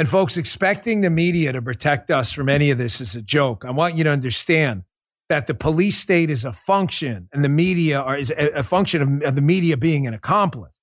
and 0.00 0.08
folks, 0.08 0.38
expecting 0.38 1.02
the 1.02 1.10
media 1.10 1.52
to 1.52 1.60
protect 1.60 2.10
us 2.10 2.32
from 2.32 2.48
any 2.48 2.70
of 2.70 2.78
this 2.78 3.02
is 3.02 3.14
a 3.14 3.20
joke. 3.20 3.66
I 3.66 3.70
want 3.70 3.96
you 3.96 4.04
to 4.04 4.10
understand 4.10 4.84
that 5.28 5.46
the 5.46 5.54
police 5.54 5.98
state 5.98 6.30
is 6.30 6.42
a 6.46 6.54
function 6.54 7.28
and 7.34 7.44
the 7.44 7.50
media 7.50 8.00
are, 8.00 8.16
is 8.16 8.32
a, 8.34 8.62
function 8.62 9.02
of, 9.02 9.28
of, 9.28 9.34
the 9.34 9.42
media 9.42 9.76
being 9.76 10.06
an 10.06 10.14
accomplice. 10.14 10.79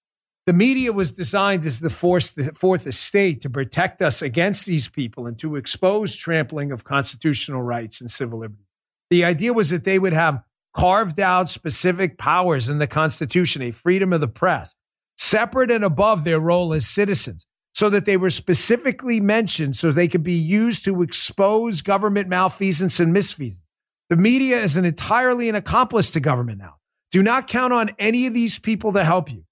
The 0.47 0.53
media 0.53 0.93
was 0.93 1.11
designed 1.11 1.65
as 1.65 1.81
the, 1.81 1.89
force, 1.89 2.29
the 2.29 2.53
fourth 2.53 2.87
estate 2.87 3.41
to 3.41 3.49
protect 3.49 4.01
us 4.01 4.21
against 4.21 4.65
these 4.65 4.87
people 4.87 5.27
and 5.27 5.37
to 5.39 5.57
expose 5.57 6.15
trampling 6.15 6.71
of 6.71 6.85
constitutional 6.85 7.61
rights 7.61 7.99
and 7.99 8.09
civil 8.09 8.39
liberties. 8.39 8.65
The 9.09 9.25
idea 9.25 9.51
was 9.51 9.71
that 9.71 9.83
they 9.83 9.99
would 9.99 10.13
have 10.13 10.41
carved 10.73 11.19
out 11.19 11.49
specific 11.49 12.17
powers 12.17 12.69
in 12.69 12.79
the 12.79 12.87
Constitution, 12.87 13.61
a 13.61 13.71
freedom 13.71 14.13
of 14.13 14.21
the 14.21 14.29
press, 14.29 14.73
separate 15.17 15.69
and 15.69 15.83
above 15.83 16.23
their 16.23 16.39
role 16.39 16.71
as 16.71 16.87
citizens, 16.87 17.45
so 17.73 17.89
that 17.89 18.05
they 18.05 18.15
were 18.15 18.29
specifically 18.29 19.19
mentioned 19.19 19.75
so 19.75 19.91
they 19.91 20.07
could 20.07 20.23
be 20.23 20.31
used 20.31 20.85
to 20.85 21.01
expose 21.01 21.81
government 21.81 22.29
malfeasance 22.29 23.01
and 23.01 23.13
misfeasance. 23.13 23.63
The 24.09 24.15
media 24.15 24.59
is 24.59 24.77
an 24.77 24.85
entirely 24.85 25.49
an 25.49 25.55
accomplice 25.55 26.11
to 26.11 26.21
government 26.21 26.59
now. 26.59 26.75
Do 27.11 27.21
not 27.21 27.47
count 27.47 27.73
on 27.73 27.89
any 27.99 28.27
of 28.27 28.33
these 28.33 28.59
people 28.59 28.93
to 28.93 29.03
help 29.03 29.29
you. 29.29 29.43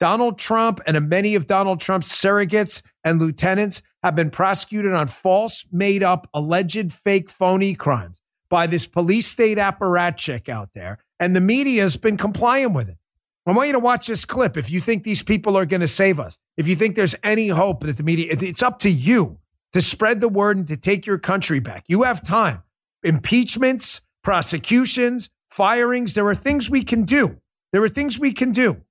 Donald 0.00 0.38
Trump 0.38 0.80
and 0.86 1.08
many 1.08 1.34
of 1.34 1.46
Donald 1.46 1.80
Trump's 1.80 2.10
surrogates 2.10 2.82
and 3.04 3.20
lieutenants 3.20 3.82
have 4.02 4.14
been 4.14 4.30
prosecuted 4.30 4.92
on 4.92 5.06
false, 5.06 5.66
made 5.72 6.02
up, 6.02 6.28
alleged 6.34 6.92
fake, 6.92 7.30
phony 7.30 7.74
crimes 7.74 8.20
by 8.50 8.66
this 8.66 8.86
police 8.86 9.26
state 9.26 9.58
apparatchik 9.58 10.48
out 10.48 10.70
there, 10.74 10.98
and 11.18 11.34
the 11.34 11.40
media 11.40 11.82
has 11.82 11.96
been 11.96 12.16
complying 12.16 12.74
with 12.74 12.88
it. 12.88 12.98
I 13.46 13.52
want 13.52 13.66
you 13.66 13.72
to 13.74 13.80
watch 13.80 14.06
this 14.06 14.24
clip. 14.24 14.56
If 14.56 14.70
you 14.70 14.80
think 14.80 15.04
these 15.04 15.22
people 15.22 15.56
are 15.56 15.66
going 15.66 15.82
to 15.82 15.88
save 15.88 16.18
us, 16.18 16.38
if 16.56 16.66
you 16.66 16.74
think 16.74 16.96
there's 16.96 17.14
any 17.22 17.48
hope 17.48 17.80
that 17.80 17.96
the 17.96 18.02
media, 18.02 18.28
it's 18.30 18.62
up 18.62 18.78
to 18.80 18.90
you 18.90 19.38
to 19.72 19.80
spread 19.80 20.20
the 20.20 20.28
word 20.28 20.56
and 20.56 20.68
to 20.68 20.76
take 20.76 21.04
your 21.04 21.18
country 21.18 21.60
back. 21.60 21.84
You 21.86 22.04
have 22.04 22.22
time. 22.22 22.62
Impeachments, 23.02 24.00
prosecutions, 24.22 25.28
firings, 25.50 26.14
there 26.14 26.26
are 26.26 26.34
things 26.34 26.70
we 26.70 26.82
can 26.84 27.04
do. 27.04 27.40
There 27.72 27.82
are 27.82 27.88
things 27.88 28.18
we 28.18 28.32
can 28.32 28.52
do. 28.52 28.83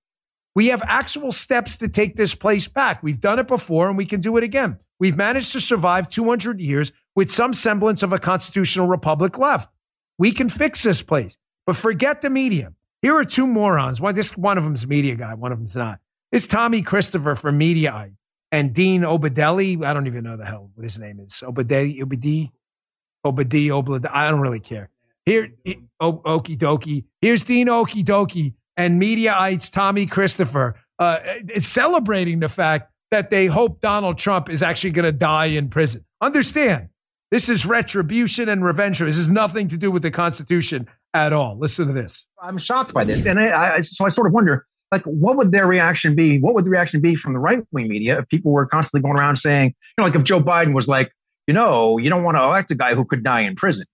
We 0.55 0.67
have 0.67 0.83
actual 0.85 1.31
steps 1.31 1.77
to 1.79 1.87
take 1.87 2.15
this 2.15 2.35
place 2.35 2.67
back. 2.67 3.01
We've 3.01 3.19
done 3.19 3.39
it 3.39 3.47
before 3.47 3.89
and 3.89 3.97
we 3.97 4.05
can 4.05 4.21
do 4.21 4.37
it 4.37 4.43
again. 4.43 4.77
We've 4.99 5.17
managed 5.17 5.51
to 5.53 5.61
survive 5.61 6.09
200 6.09 6.61
years 6.61 6.91
with 7.15 7.31
some 7.31 7.53
semblance 7.53 8.03
of 8.03 8.13
a 8.13 8.19
constitutional 8.19 8.87
republic 8.87 9.37
left. 9.37 9.69
We 10.19 10.31
can 10.31 10.49
fix 10.49 10.83
this 10.83 11.01
place, 11.01 11.37
but 11.65 11.75
forget 11.75 12.21
the 12.21 12.29
media. 12.29 12.73
Here 13.01 13.15
are 13.15 13.23
two 13.23 13.47
morons. 13.47 13.99
One, 13.99 14.13
this, 14.13 14.37
one 14.37 14.57
of 14.57 14.63
them's 14.63 14.83
a 14.83 14.87
media 14.87 15.15
guy, 15.15 15.33
one 15.33 15.51
of 15.51 15.57
them's 15.57 15.75
not. 15.75 15.99
It's 16.31 16.47
Tommy 16.47 16.81
Christopher 16.83 17.35
from 17.35 17.59
Mediaite 17.59 18.15
and 18.51 18.73
Dean 18.73 19.01
Obeidallah. 19.01 19.83
I 19.83 19.93
don't 19.93 20.07
even 20.07 20.23
know 20.23 20.37
the 20.37 20.45
hell 20.45 20.69
what 20.75 20.83
his 20.83 20.99
name 20.99 21.19
is. 21.19 21.43
Obedi, 21.45 21.99
Obedi, 21.99 22.51
Obedi, 23.25 23.67
Obedi. 23.67 24.09
I 24.11 24.29
don't 24.29 24.39
really 24.39 24.59
care. 24.59 24.89
Here, 25.25 25.49
okie 26.01 26.57
dokie. 26.57 27.05
Here's 27.21 27.43
Dean 27.43 27.67
Okie 27.67 28.03
dokie 28.03 28.53
and 28.77 28.99
Mediaite's 28.99 29.69
Tommy 29.69 30.05
Christopher 30.05 30.75
uh, 30.99 31.19
is 31.49 31.67
celebrating 31.67 32.39
the 32.39 32.49
fact 32.49 32.91
that 33.11 33.29
they 33.29 33.45
hope 33.45 33.79
Donald 33.79 34.17
Trump 34.17 34.49
is 34.49 34.63
actually 34.63 34.91
going 34.91 35.05
to 35.05 35.11
die 35.11 35.45
in 35.45 35.69
prison. 35.69 36.03
Understand, 36.21 36.89
this 37.31 37.49
is 37.49 37.65
retribution 37.65 38.49
and 38.49 38.63
revenge. 38.63 38.99
This 38.99 39.17
has 39.17 39.29
nothing 39.29 39.67
to 39.69 39.77
do 39.77 39.91
with 39.91 40.01
the 40.01 40.11
Constitution 40.11 40.87
at 41.13 41.33
all. 41.33 41.57
Listen 41.57 41.87
to 41.87 41.93
this. 41.93 42.27
I'm 42.41 42.57
shocked 42.57 42.93
by 42.93 43.03
this, 43.03 43.25
and 43.25 43.39
I, 43.39 43.75
I, 43.75 43.81
so 43.81 44.05
I 44.05 44.09
sort 44.09 44.27
of 44.27 44.33
wonder, 44.33 44.65
like, 44.91 45.03
what 45.03 45.37
would 45.37 45.51
their 45.51 45.67
reaction 45.67 46.15
be? 46.15 46.39
What 46.39 46.55
would 46.55 46.65
the 46.65 46.69
reaction 46.69 47.01
be 47.01 47.15
from 47.15 47.33
the 47.33 47.39
right 47.39 47.63
wing 47.71 47.87
media 47.87 48.19
if 48.19 48.27
people 48.29 48.51
were 48.51 48.65
constantly 48.65 49.01
going 49.01 49.19
around 49.19 49.35
saying, 49.35 49.69
you 49.69 50.01
know, 50.01 50.05
like 50.05 50.15
if 50.15 50.23
Joe 50.23 50.39
Biden 50.39 50.73
was 50.73 50.87
like, 50.87 51.11
you 51.47 51.53
know, 51.53 51.97
you 51.97 52.09
don't 52.09 52.23
want 52.23 52.37
to 52.37 52.43
elect 52.43 52.71
a 52.71 52.75
guy 52.75 52.95
who 52.95 53.05
could 53.05 53.23
die 53.23 53.41
in 53.41 53.55
prison. 53.55 53.85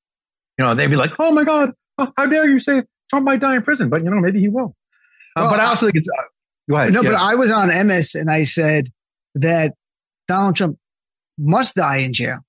You 0.58 0.66
know, 0.66 0.76
they'd 0.76 0.88
be 0.88 0.96
like, 0.96 1.12
oh 1.20 1.32
my 1.32 1.44
God, 1.44 1.74
how 1.98 2.26
dare 2.26 2.48
you 2.50 2.60
say 2.60 2.84
Trump 3.10 3.26
might 3.26 3.40
die 3.40 3.56
in 3.56 3.62
prison, 3.62 3.90
but 3.90 4.04
you 4.04 4.10
know, 4.10 4.20
maybe 4.20 4.40
he 4.40 4.48
will. 4.48 4.76
Uh, 5.36 5.42
well, 5.42 5.52
but 5.52 5.60
I 5.60 5.66
also 5.66 5.88
think 5.88 5.98
it's 5.98 6.08
uh, 6.08 6.24
go 6.70 6.78
ahead. 6.78 6.94
No, 6.94 7.02
yes. 7.02 7.12
but 7.12 7.20
I 7.20 7.36
was 7.36 7.52
on 7.52 7.88
MS 7.88 8.16
and 8.16 8.30
I 8.30 8.44
said 8.44 8.88
that 9.36 9.74
Donald 10.28 10.56
Trump 10.56 10.78
must 11.38 11.76
die 11.76 11.98
in 11.98 12.14
jail. 12.14 12.40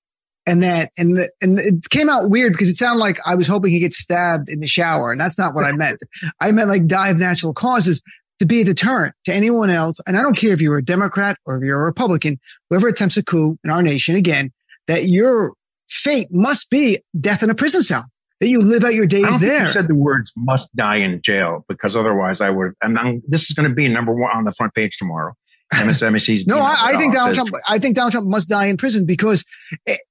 And 0.47 0.63
that, 0.63 0.89
and 0.97 1.17
the, 1.17 1.31
and 1.41 1.59
it 1.59 1.89
came 1.91 2.09
out 2.09 2.29
weird 2.29 2.51
because 2.53 2.69
it 2.69 2.75
sounded 2.75 2.99
like 2.99 3.19
I 3.25 3.35
was 3.35 3.47
hoping 3.47 3.71
he 3.71 3.79
gets 3.79 3.99
stabbed 3.99 4.49
in 4.49 4.59
the 4.59 4.67
shower. 4.67 5.11
And 5.11 5.21
that's 5.21 5.37
not 5.37 5.53
what 5.53 5.65
I 5.65 5.71
meant. 5.71 6.01
I 6.39 6.51
meant 6.51 6.67
like 6.67 6.87
die 6.87 7.09
of 7.09 7.19
natural 7.19 7.53
causes 7.53 8.01
to 8.39 8.45
be 8.45 8.61
a 8.61 8.63
deterrent 8.63 9.13
to 9.25 9.33
anyone 9.33 9.69
else. 9.69 10.01
And 10.07 10.17
I 10.17 10.23
don't 10.23 10.35
care 10.35 10.51
if 10.51 10.59
you're 10.59 10.79
a 10.79 10.83
Democrat 10.83 11.37
or 11.45 11.57
if 11.57 11.63
you're 11.63 11.81
a 11.81 11.85
Republican, 11.85 12.39
whoever 12.69 12.87
attempts 12.87 13.17
a 13.17 13.23
coup 13.23 13.57
in 13.63 13.69
our 13.69 13.83
nation 13.83 14.15
again, 14.15 14.51
that 14.87 15.05
your 15.05 15.53
fate 15.87 16.27
must 16.31 16.71
be 16.71 16.99
death 17.19 17.43
in 17.43 17.51
a 17.51 17.55
prison 17.55 17.83
cell 17.83 18.05
that 18.41 18.47
you 18.47 18.59
live 18.59 18.83
out 18.83 18.95
your 18.95 19.05
days 19.05 19.23
I 19.25 19.37
there. 19.37 19.65
you 19.67 19.71
said 19.71 19.87
the 19.87 19.95
words 19.95 20.33
"must 20.35 20.75
die 20.75 20.97
in 20.97 21.21
jail" 21.21 21.63
because 21.69 21.95
otherwise, 21.95 22.41
I 22.41 22.49
would. 22.49 22.73
And 22.81 22.97
I'm, 22.97 23.21
this 23.27 23.49
is 23.49 23.55
going 23.55 23.69
to 23.69 23.73
be 23.73 23.87
number 23.87 24.13
one 24.13 24.31
on 24.35 24.43
the 24.43 24.51
front 24.51 24.73
page 24.73 24.97
tomorrow. 24.97 25.33
MSNBC's. 25.73 26.47
no, 26.47 26.57
I, 26.57 26.75
I 26.81 26.97
think 26.97 27.13
Donald 27.13 27.35
Trump. 27.35 27.51
I 27.69 27.77
think 27.77 27.95
Donald 27.95 28.11
Trump 28.11 28.27
must 28.27 28.49
die 28.49 28.65
in 28.65 28.77
prison 28.77 29.05
because 29.05 29.45
it, 29.85 30.01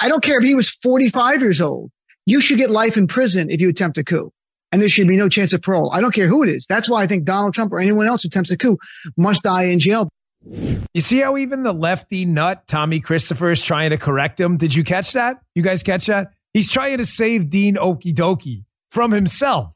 I 0.00 0.08
don't 0.08 0.22
care 0.22 0.38
if 0.38 0.44
he 0.44 0.54
was 0.54 0.70
45 0.70 1.42
years 1.42 1.60
old. 1.60 1.90
You 2.24 2.40
should 2.40 2.58
get 2.58 2.70
life 2.70 2.96
in 2.96 3.06
prison 3.06 3.50
if 3.50 3.60
you 3.60 3.68
attempt 3.68 3.98
a 3.98 4.04
coup. 4.04 4.32
And 4.72 4.82
there 4.82 4.88
should 4.88 5.06
be 5.06 5.16
no 5.16 5.28
chance 5.28 5.52
of 5.52 5.62
parole. 5.62 5.92
I 5.92 6.00
don't 6.00 6.12
care 6.12 6.26
who 6.26 6.42
it 6.42 6.48
is. 6.48 6.66
That's 6.66 6.88
why 6.90 7.02
I 7.02 7.06
think 7.06 7.24
Donald 7.24 7.54
Trump 7.54 7.72
or 7.72 7.78
anyone 7.78 8.06
else 8.06 8.24
who 8.24 8.26
attempts 8.26 8.50
a 8.50 8.58
coup 8.58 8.76
must 9.16 9.44
die 9.44 9.64
in 9.64 9.78
jail. 9.78 10.08
You 10.44 11.00
see 11.00 11.20
how 11.20 11.36
even 11.36 11.62
the 11.62 11.72
lefty 11.72 12.24
nut, 12.24 12.66
Tommy 12.66 13.00
Christopher, 13.00 13.50
is 13.50 13.62
trying 13.62 13.90
to 13.90 13.98
correct 13.98 14.40
him? 14.40 14.56
Did 14.56 14.74
you 14.74 14.82
catch 14.82 15.12
that? 15.12 15.38
You 15.54 15.62
guys 15.62 15.82
catch 15.82 16.06
that? 16.06 16.32
He's 16.56 16.72
trying 16.72 16.96
to 16.96 17.04
save 17.04 17.50
Dean 17.50 17.74
Okie 17.74 18.14
Dokie 18.14 18.64
from 18.88 19.12
himself. 19.12 19.74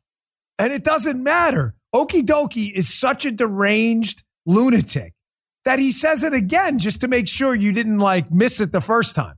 And 0.59 0.73
it 0.73 0.83
doesn't 0.83 1.23
matter. 1.23 1.75
Okie 1.95 2.23
Dokie 2.23 2.73
is 2.73 2.89
such 2.89 3.27
a 3.27 3.31
deranged 3.31 4.23
lunatic 4.47 5.13
that 5.67 5.79
he 5.79 5.93
says 5.93 6.23
it 6.23 6.33
again 6.33 6.79
just 6.79 7.03
to 7.03 7.09
make 7.09 7.29
sure 7.29 7.55
you 7.55 7.75
didn't 7.75 7.99
like 7.99 8.33
miss 8.33 8.63
it 8.63 8.73
the 8.73 8.81
first 8.81 9.15
time. 9.15 9.35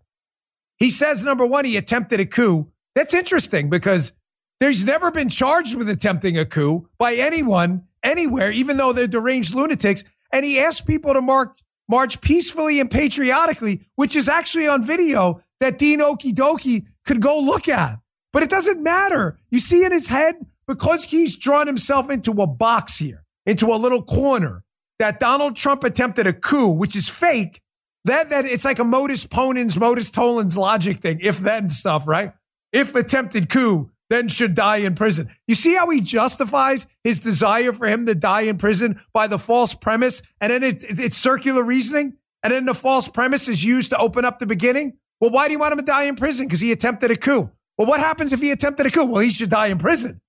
He 0.78 0.88
says, 0.88 1.24
number 1.24 1.45
one, 1.45 1.64
he 1.64 1.76
attempted 1.76 2.20
a 2.20 2.26
coup. 2.26 2.70
That's 2.95 3.12
interesting 3.12 3.68
because 3.68 4.12
there's 4.61 4.86
never 4.86 5.11
been 5.11 5.28
charged 5.28 5.76
with 5.76 5.88
attempting 5.88 6.38
a 6.38 6.45
coup 6.45 6.88
by 6.97 7.14
anyone 7.14 7.88
anywhere, 8.05 8.53
even 8.53 8.76
though 8.76 8.93
they're 8.93 9.09
deranged 9.09 9.53
lunatics. 9.53 10.05
And 10.32 10.45
he 10.45 10.61
asked 10.61 10.86
people 10.86 11.12
to 11.12 11.20
mark, 11.20 11.59
march 11.88 12.20
peacefully 12.20 12.78
and 12.78 12.88
patriotically, 12.88 13.82
which 13.97 14.14
is 14.14 14.28
actually 14.28 14.68
on 14.68 14.84
video 14.84 15.40
that 15.59 15.80
Dean 15.80 15.99
Okie 15.99 16.34
Dokie 16.34 16.86
could 17.07 17.20
go 17.20 17.40
look 17.40 17.68
at. 17.68 17.98
But 18.32 18.42
it 18.42 18.50
doesn't 18.50 18.82
matter. 18.82 19.38
You 19.50 19.59
see 19.59 19.84
in 19.84 19.92
his 19.92 20.09
head, 20.09 20.34
because 20.66 21.05
he's 21.05 21.36
drawn 21.36 21.66
himself 21.66 22.11
into 22.11 22.32
a 22.40 22.46
box 22.46 22.98
here, 22.98 23.24
into 23.44 23.66
a 23.66 23.76
little 23.76 24.03
corner, 24.03 24.64
that 24.98 25.20
Donald 25.20 25.57
Trump 25.57 25.84
attempted 25.84 26.26
a 26.26 26.32
coup, 26.32 26.72
which 26.72 26.96
is 26.96 27.09
fake. 27.09 27.61
That 28.05 28.30
that 28.30 28.44
it's 28.46 28.64
like 28.64 28.78
a 28.78 28.84
modus 28.84 29.26
ponens, 29.26 29.78
modus 29.78 30.11
tollens 30.11 30.57
logic 30.57 30.98
thing, 30.98 31.18
if 31.20 31.38
then 31.38 31.70
stuff, 31.70 32.09
right? 32.09 32.32
if 32.72 32.94
attempted 32.94 33.48
coup, 33.48 33.90
then 34.11 34.28
should 34.28 34.55
die 34.55 34.78
in 34.78 34.94
prison. 34.94 35.30
You 35.46 35.55
see 35.55 35.74
how 35.74 35.88
he 35.90 36.00
justifies 36.00 36.86
his 37.05 37.20
desire 37.20 37.72
for 37.72 37.86
him 37.86 38.07
to 38.07 38.14
die 38.14 38.42
in 38.42 38.59
prison 38.59 39.00
by 39.12 39.26
the 39.26 39.38
false 39.38 39.74
premise, 39.74 40.22
and 40.40 40.50
then 40.50 40.62
it, 40.62 40.82
it, 40.82 40.98
it's 40.98 41.16
circular 41.16 41.62
reasoning, 41.62 42.16
and 42.42 42.53
then 42.53 42.66
the 42.66 42.74
false 42.74 43.09
premise 43.09 43.48
is 43.48 43.64
used 43.64 43.90
to 43.90 43.98
open 43.98 44.24
up 44.24 44.38
the 44.38 44.46
beginning. 44.46 44.98
Well, 45.22 45.30
why 45.30 45.46
do 45.46 45.52
you 45.52 45.60
want 45.60 45.70
him 45.70 45.78
to 45.78 45.84
die 45.84 46.06
in 46.06 46.16
prison? 46.16 46.48
Because 46.48 46.60
he 46.60 46.72
attempted 46.72 47.12
a 47.12 47.16
coup. 47.16 47.48
Well, 47.78 47.86
what 47.86 48.00
happens 48.00 48.32
if 48.32 48.40
he 48.40 48.50
attempted 48.50 48.86
a 48.86 48.90
coup? 48.90 49.04
Well, 49.04 49.20
he 49.20 49.30
should 49.30 49.50
die 49.50 49.68
in 49.68 49.78
prison. 49.78 50.20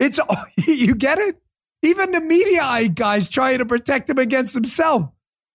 It's 0.00 0.18
you 0.66 0.96
get 0.96 1.18
it. 1.18 1.36
Even 1.84 2.10
the 2.10 2.20
media 2.20 2.88
guys 2.92 3.28
trying 3.28 3.58
to 3.58 3.64
protect 3.64 4.10
him 4.10 4.18
against 4.18 4.54
himself. 4.54 5.08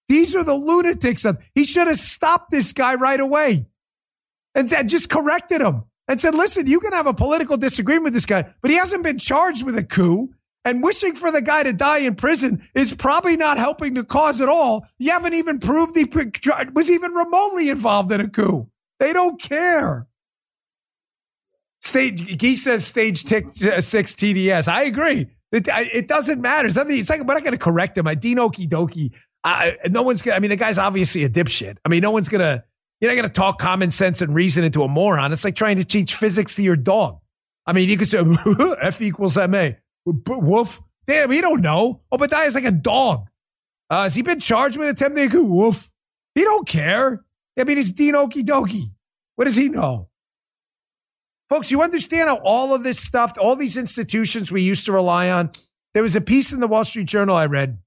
These 0.07 0.33
are 0.33 0.45
the 0.45 0.53
lunatics. 0.53 1.25
Of, 1.25 1.39
he 1.53 1.65
should 1.65 1.87
have 1.87 1.97
stopped 1.97 2.51
this 2.51 2.71
guy 2.71 2.95
right 2.95 3.19
away 3.19 3.65
and, 4.55 4.69
just 4.87 5.09
corrected 5.09 5.59
him 5.59 5.83
and 6.07 6.21
said, 6.21 6.33
listen, 6.33 6.65
you 6.65 6.79
can 6.79 6.93
have 6.93 7.05
a 7.05 7.13
political 7.13 7.57
disagreement 7.57 8.05
with 8.05 8.13
this 8.13 8.25
guy, 8.25 8.45
but 8.61 8.71
he 8.71 8.77
hasn't 8.77 9.03
been 9.03 9.17
charged 9.17 9.65
with 9.65 9.77
a 9.77 9.83
coup. 9.83 10.33
And 10.63 10.81
wishing 10.81 11.15
for 11.15 11.31
the 11.31 11.41
guy 11.41 11.63
to 11.63 11.73
die 11.73 11.99
in 11.99 12.15
prison 12.15 12.65
is 12.73 12.93
probably 12.93 13.35
not 13.35 13.57
helping 13.57 13.93
the 13.93 14.05
cause 14.05 14.39
at 14.39 14.47
all. 14.47 14.87
You 14.97 15.11
haven't 15.11 15.33
even 15.33 15.59
proved 15.59 15.97
he 15.97 16.05
was 16.73 16.89
even 16.89 17.11
remotely 17.11 17.69
involved 17.69 18.11
in 18.13 18.21
a 18.21 18.29
coup. 18.29 18.69
They 18.99 19.13
don't 19.13 19.39
care. 19.39 20.07
Stage, 21.81 22.41
he 22.41 22.55
says 22.55 22.85
stage 22.85 23.23
tick, 23.23 23.45
uh, 23.47 23.81
six 23.81 24.15
TDS. 24.15 24.67
I 24.67 24.83
agree. 24.83 25.27
It, 25.51 25.67
it 25.67 26.07
doesn't 26.07 26.41
matter. 26.41 26.67
It's, 26.67 26.75
nothing, 26.75 26.97
it's 26.97 27.09
like, 27.09 27.23
we're 27.23 27.33
not 27.33 27.43
going 27.43 27.53
to 27.53 27.63
correct 27.63 27.97
him. 27.97 28.07
I 28.07 28.15
Dean 28.15 28.37
Okie 28.37 28.67
dokie. 28.67 29.15
I, 29.43 29.77
no 29.91 30.01
one's 30.01 30.21
going 30.21 30.33
to, 30.33 30.37
I 30.37 30.39
mean, 30.39 30.49
the 30.49 30.55
guy's 30.55 30.79
obviously 30.79 31.23
a 31.23 31.29
dipshit. 31.29 31.77
I 31.85 31.89
mean, 31.89 32.01
no 32.01 32.11
one's 32.11 32.29
going 32.29 32.41
to, 32.41 32.63
you're 32.99 33.11
not 33.11 33.15
going 33.15 33.27
to 33.27 33.33
talk 33.33 33.59
common 33.59 33.91
sense 33.91 34.21
and 34.21 34.33
reason 34.33 34.63
into 34.63 34.81
a 34.83 34.87
moron. 34.87 35.31
It's 35.31 35.45
like 35.45 35.55
trying 35.55 35.77
to 35.77 35.83
teach 35.83 36.15
physics 36.15 36.55
to 36.55 36.63
your 36.63 36.75
dog. 36.75 37.19
I 37.67 37.73
mean, 37.73 37.89
you 37.89 37.97
could 37.97 38.07
say 38.07 38.23
F 38.81 39.01
equals 39.01 39.37
MA. 39.37 39.69
Woof. 40.05 40.81
Damn, 41.05 41.31
you 41.31 41.41
don't 41.41 41.61
know. 41.61 42.01
Obadiah's 42.11 42.55
like 42.55 42.65
a 42.65 42.71
dog. 42.71 43.29
Uh, 43.89 44.03
has 44.03 44.15
he 44.15 44.23
been 44.23 44.39
charged 44.39 44.77
with 44.77 44.89
attempting 44.89 45.29
to 45.29 45.45
woof? 45.45 45.91
He 46.33 46.43
don't 46.43 46.67
care. 46.67 47.23
I 47.58 47.64
mean, 47.64 47.78
it's 47.78 47.91
Dean 47.91 48.16
Okie 48.16 48.43
dokie. 48.43 48.91
What 49.36 49.45
does 49.45 49.56
he 49.56 49.70
know? 49.70 50.10
Folks, 51.49 51.72
you 51.72 51.82
understand 51.82 52.28
how 52.28 52.39
all 52.43 52.76
of 52.76 52.84
this 52.84 52.99
stuff, 52.99 53.34
all 53.39 53.56
these 53.56 53.78
institutions 53.78 54.51
we 54.51 54.62
used 54.62 54.86
to 54.86 54.91
rely 54.91 55.30
on. 55.30 55.51
There 55.93 56.03
was 56.03 56.16
a 56.16 56.22
piece 56.22 56.51
in 56.51 56.60
the 56.60 56.68
Wall 56.68 56.84
Street 56.84 57.08
Journal 57.08 57.36
I 57.36 57.45
read 57.45 57.78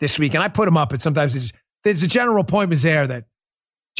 this 0.00 0.18
week, 0.18 0.34
and 0.34 0.42
I 0.42 0.48
put 0.48 0.64
them 0.64 0.76
up, 0.76 0.90
and 0.92 1.00
sometimes 1.00 1.34
just, 1.34 1.54
there's 1.84 2.02
a 2.02 2.08
general 2.08 2.42
point 2.42 2.70
was 2.70 2.82
there 2.82 3.06
that 3.06 3.24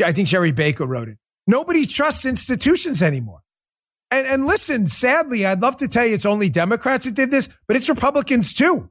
I 0.04 0.12
think 0.12 0.28
Jerry 0.28 0.50
Baker 0.50 0.86
wrote 0.86 1.08
it. 1.08 1.18
Nobody 1.46 1.84
trusts 1.84 2.26
institutions 2.26 3.02
anymore. 3.02 3.42
And, 4.10 4.26
and 4.26 4.46
listen, 4.46 4.86
sadly, 4.86 5.46
I'd 5.46 5.60
love 5.60 5.76
to 5.78 5.88
tell 5.88 6.06
you 6.06 6.14
it's 6.14 6.26
only 6.26 6.48
Democrats 6.48 7.04
that 7.04 7.14
did 7.14 7.30
this, 7.30 7.48
but 7.66 7.76
it's 7.76 7.88
Republicans 7.88 8.52
too. 8.52 8.90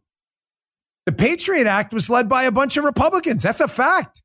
The 1.05 1.11
Patriot 1.11 1.67
Act 1.67 1.93
was 1.93 2.09
led 2.09 2.29
by 2.29 2.43
a 2.43 2.51
bunch 2.51 2.77
of 2.77 2.85
Republicans. 2.85 3.43
That's 3.43 3.61
a 3.61 3.67
fact. 3.67 4.21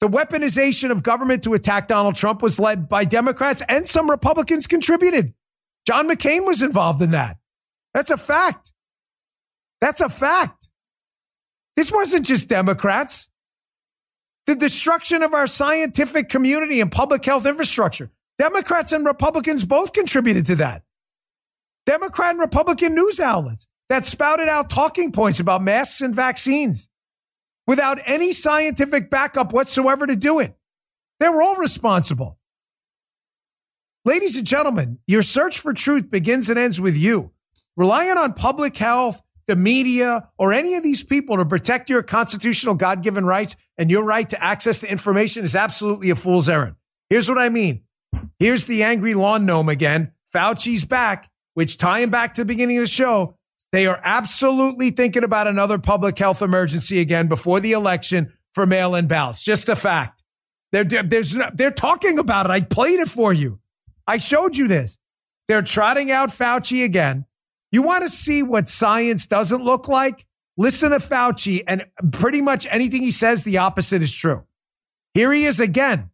The 0.00 0.08
weaponization 0.08 0.90
of 0.90 1.02
government 1.02 1.44
to 1.44 1.52
attack 1.52 1.86
Donald 1.86 2.14
Trump 2.14 2.42
was 2.42 2.58
led 2.58 2.88
by 2.88 3.04
Democrats 3.04 3.62
and 3.68 3.86
some 3.86 4.10
Republicans 4.10 4.66
contributed. 4.66 5.34
John 5.86 6.08
McCain 6.08 6.46
was 6.46 6.62
involved 6.62 7.02
in 7.02 7.10
that. 7.10 7.36
That's 7.92 8.10
a 8.10 8.16
fact. 8.16 8.72
That's 9.80 10.00
a 10.00 10.08
fact. 10.08 10.68
This 11.76 11.92
wasn't 11.92 12.26
just 12.26 12.48
Democrats. 12.48 13.28
The 14.46 14.56
destruction 14.56 15.22
of 15.22 15.34
our 15.34 15.46
scientific 15.46 16.28
community 16.28 16.80
and 16.80 16.90
public 16.90 17.24
health 17.24 17.46
infrastructure. 17.46 18.10
Democrats 18.38 18.92
and 18.92 19.04
Republicans 19.04 19.66
both 19.66 19.92
contributed 19.92 20.46
to 20.46 20.56
that. 20.56 20.82
Democrat 21.84 22.30
and 22.30 22.40
Republican 22.40 22.94
news 22.94 23.20
outlets 23.20 23.66
that 23.90 24.04
spouted 24.04 24.48
out 24.48 24.70
talking 24.70 25.12
points 25.12 25.40
about 25.40 25.62
masks 25.62 26.00
and 26.00 26.14
vaccines 26.14 26.88
without 27.70 27.98
any 28.04 28.32
scientific 28.32 29.08
backup 29.10 29.52
whatsoever 29.52 30.04
to 30.04 30.16
do 30.16 30.40
it. 30.40 30.56
They 31.20 31.28
were 31.28 31.40
all 31.40 31.54
responsible. 31.54 32.36
Ladies 34.04 34.36
and 34.36 34.44
gentlemen, 34.44 34.98
your 35.06 35.22
search 35.22 35.60
for 35.60 35.72
truth 35.72 36.10
begins 36.10 36.50
and 36.50 36.58
ends 36.58 36.80
with 36.80 36.96
you. 36.96 37.30
Relying 37.76 38.18
on 38.18 38.32
public 38.32 38.76
health, 38.76 39.22
the 39.46 39.54
media, 39.54 40.30
or 40.36 40.52
any 40.52 40.74
of 40.74 40.82
these 40.82 41.04
people 41.04 41.36
to 41.36 41.46
protect 41.46 41.88
your 41.88 42.02
constitutional 42.02 42.74
God 42.74 43.04
given 43.04 43.24
rights 43.24 43.54
and 43.78 43.88
your 43.88 44.04
right 44.04 44.28
to 44.28 44.44
access 44.44 44.80
to 44.80 44.90
information 44.90 45.44
is 45.44 45.54
absolutely 45.54 46.10
a 46.10 46.16
fool's 46.16 46.48
errand. 46.48 46.74
Here's 47.08 47.28
what 47.28 47.38
I 47.38 47.50
mean. 47.50 47.84
Here's 48.40 48.64
the 48.64 48.82
angry 48.82 49.14
lawn 49.14 49.46
gnome 49.46 49.68
again. 49.68 50.10
Fauci's 50.34 50.84
back, 50.84 51.30
which 51.54 51.78
tying 51.78 52.10
back 52.10 52.34
to 52.34 52.40
the 52.40 52.46
beginning 52.46 52.78
of 52.78 52.82
the 52.82 52.88
show, 52.88 53.36
they 53.72 53.86
are 53.86 54.00
absolutely 54.02 54.90
thinking 54.90 55.24
about 55.24 55.46
another 55.46 55.78
public 55.78 56.18
health 56.18 56.42
emergency 56.42 57.00
again 57.00 57.28
before 57.28 57.60
the 57.60 57.72
election 57.72 58.32
for 58.52 58.66
mail 58.66 58.94
in 58.94 59.06
ballots. 59.06 59.44
Just 59.44 59.68
a 59.68 59.76
fact. 59.76 60.22
They're, 60.72 60.84
there's, 60.84 61.36
they're 61.54 61.70
talking 61.70 62.18
about 62.18 62.46
it. 62.46 62.50
I 62.50 62.60
played 62.60 63.00
it 63.00 63.08
for 63.08 63.32
you. 63.32 63.60
I 64.06 64.18
showed 64.18 64.56
you 64.56 64.68
this. 64.68 64.98
They're 65.48 65.62
trotting 65.62 66.10
out 66.10 66.30
Fauci 66.30 66.84
again. 66.84 67.26
You 67.72 67.82
want 67.82 68.02
to 68.02 68.08
see 68.08 68.42
what 68.42 68.68
science 68.68 69.26
doesn't 69.26 69.62
look 69.62 69.88
like? 69.88 70.26
Listen 70.56 70.90
to 70.90 70.98
Fauci, 70.98 71.62
and 71.66 71.86
pretty 72.12 72.42
much 72.42 72.66
anything 72.70 73.02
he 73.02 73.10
says, 73.10 73.44
the 73.44 73.58
opposite 73.58 74.02
is 74.02 74.12
true. 74.12 74.44
Here 75.14 75.32
he 75.32 75.44
is 75.44 75.60
again. 75.60 76.10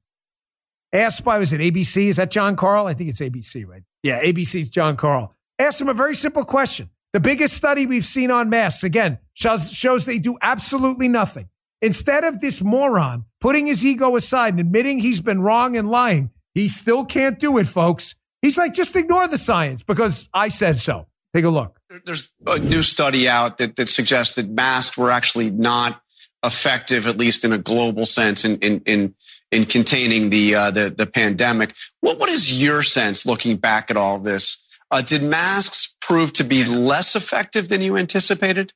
Asked 0.92 1.24
by, 1.24 1.38
was 1.38 1.52
it 1.52 1.60
ABC? 1.60 2.06
Is 2.06 2.16
that 2.16 2.30
Jon 2.30 2.56
Karl? 2.56 2.86
I 2.86 2.94
think 2.94 3.10
it's 3.10 3.20
ABC, 3.20 3.66
right? 3.66 3.82
Yeah, 4.02 4.22
ABC's 4.22 4.70
Jon 4.70 4.96
Karl. 4.96 5.34
Asked 5.58 5.80
him 5.80 5.88
a 5.88 5.94
very 5.94 6.14
simple 6.14 6.44
question. 6.44 6.90
The 7.16 7.20
biggest 7.20 7.56
study 7.56 7.86
we've 7.86 8.04
seen 8.04 8.30
on 8.30 8.50
masks, 8.50 8.84
again, 8.84 9.18
shows, 9.32 9.72
shows 9.72 10.04
they 10.04 10.18
do 10.18 10.36
absolutely 10.42 11.08
nothing. 11.08 11.48
Instead 11.80 12.24
of 12.24 12.40
this 12.40 12.62
moron 12.62 13.24
putting 13.40 13.64
his 13.64 13.86
ego 13.86 14.16
aside 14.16 14.52
and 14.52 14.60
admitting 14.60 14.98
he's 14.98 15.22
been 15.22 15.40
wrong 15.40 15.78
and 15.78 15.88
lying, 15.88 16.30
he 16.52 16.68
still 16.68 17.06
can't 17.06 17.40
do 17.40 17.56
it, 17.56 17.66
folks. 17.66 18.16
He's 18.42 18.58
like, 18.58 18.74
just 18.74 18.94
ignore 18.96 19.26
the 19.28 19.38
science 19.38 19.82
because 19.82 20.28
I 20.34 20.48
said 20.48 20.76
so. 20.76 21.06
Take 21.32 21.46
a 21.46 21.48
look. 21.48 21.80
There's 22.04 22.30
a 22.46 22.58
new 22.58 22.82
study 22.82 23.30
out 23.30 23.56
that, 23.56 23.76
that 23.76 23.88
suggests 23.88 24.34
that 24.34 24.50
masks 24.50 24.98
were 24.98 25.10
actually 25.10 25.50
not 25.50 25.98
effective, 26.44 27.06
at 27.06 27.16
least 27.16 27.46
in 27.46 27.52
a 27.54 27.58
global 27.58 28.04
sense, 28.04 28.44
in 28.44 28.58
in 28.58 28.82
in, 28.84 29.14
in 29.50 29.64
containing 29.64 30.28
the, 30.28 30.54
uh, 30.54 30.70
the 30.70 30.90
the 30.90 31.06
pandemic. 31.06 31.74
What 32.02 32.20
what 32.20 32.28
is 32.28 32.62
your 32.62 32.82
sense 32.82 33.24
looking 33.24 33.56
back 33.56 33.90
at 33.90 33.96
all 33.96 34.18
this? 34.18 34.65
Uh, 34.90 35.02
did 35.02 35.22
masks 35.22 35.96
prove 36.00 36.32
to 36.34 36.44
be 36.44 36.64
less 36.64 37.16
effective 37.16 37.68
than 37.68 37.80
you 37.80 37.96
anticipated? 37.96 38.72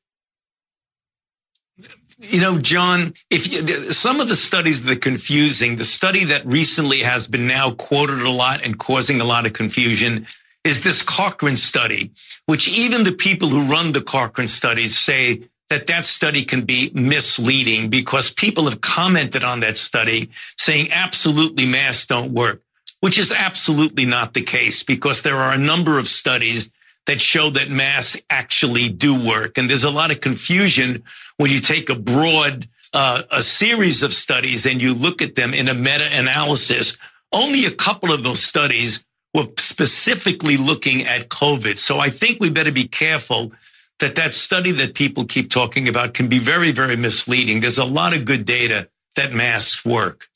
You 2.18 2.40
know, 2.40 2.58
John, 2.58 3.14
if 3.30 3.50
you, 3.50 3.66
some 3.92 4.20
of 4.20 4.28
the 4.28 4.36
studies 4.36 4.84
that 4.84 4.96
are 4.96 5.00
confusing, 5.00 5.76
the 5.76 5.84
study 5.84 6.24
that 6.24 6.44
recently 6.44 6.98
has 6.98 7.26
been 7.26 7.46
now 7.46 7.70
quoted 7.70 8.20
a 8.20 8.30
lot 8.30 8.64
and 8.64 8.78
causing 8.78 9.20
a 9.20 9.24
lot 9.24 9.46
of 9.46 9.54
confusion 9.54 10.26
is 10.62 10.82
this 10.82 11.02
Cochrane 11.02 11.56
study, 11.56 12.10
which 12.44 12.68
even 12.68 13.04
the 13.04 13.12
people 13.12 13.48
who 13.48 13.72
run 13.72 13.92
the 13.92 14.02
Cochrane 14.02 14.48
studies 14.48 14.98
say 14.98 15.48
that 15.70 15.86
that 15.86 16.04
study 16.04 16.44
can 16.44 16.62
be 16.62 16.90
misleading 16.92 17.88
because 17.88 18.30
people 18.30 18.64
have 18.64 18.82
commented 18.82 19.42
on 19.44 19.60
that 19.60 19.78
study 19.78 20.28
saying 20.58 20.88
absolutely 20.92 21.64
masks 21.64 22.06
don't 22.06 22.32
work 22.32 22.60
which 23.00 23.18
is 23.18 23.32
absolutely 23.32 24.06
not 24.06 24.34
the 24.34 24.42
case 24.42 24.82
because 24.82 25.22
there 25.22 25.36
are 25.36 25.52
a 25.52 25.58
number 25.58 25.98
of 25.98 26.06
studies 26.06 26.72
that 27.06 27.20
show 27.20 27.50
that 27.50 27.70
masks 27.70 28.22
actually 28.30 28.88
do 28.88 29.14
work. 29.14 29.58
And 29.58 29.68
there's 29.68 29.84
a 29.84 29.90
lot 29.90 30.10
of 30.10 30.20
confusion 30.20 31.02
when 31.38 31.50
you 31.50 31.60
take 31.60 31.90
a 31.90 31.94
broad, 31.94 32.68
uh, 32.92 33.22
a 33.30 33.42
series 33.42 34.02
of 34.02 34.12
studies 34.12 34.66
and 34.66 34.80
you 34.80 34.94
look 34.94 35.22
at 35.22 35.34
them 35.34 35.54
in 35.54 35.68
a 35.68 35.74
meta 35.74 36.08
analysis. 36.12 36.98
Only 37.32 37.64
a 37.64 37.70
couple 37.70 38.12
of 38.12 38.22
those 38.22 38.42
studies 38.42 39.04
were 39.34 39.46
specifically 39.58 40.56
looking 40.56 41.04
at 41.04 41.28
COVID. 41.28 41.78
So 41.78 41.98
I 41.98 42.10
think 42.10 42.38
we 42.40 42.50
better 42.50 42.72
be 42.72 42.88
careful 42.88 43.52
that 44.00 44.16
that 44.16 44.34
study 44.34 44.72
that 44.72 44.94
people 44.94 45.24
keep 45.24 45.50
talking 45.50 45.88
about 45.88 46.14
can 46.14 46.28
be 46.28 46.38
very, 46.38 46.72
very 46.72 46.96
misleading. 46.96 47.60
There's 47.60 47.78
a 47.78 47.84
lot 47.84 48.16
of 48.16 48.24
good 48.24 48.44
data 48.44 48.88
that 49.16 49.32
masks 49.32 49.84
work. 49.84 50.29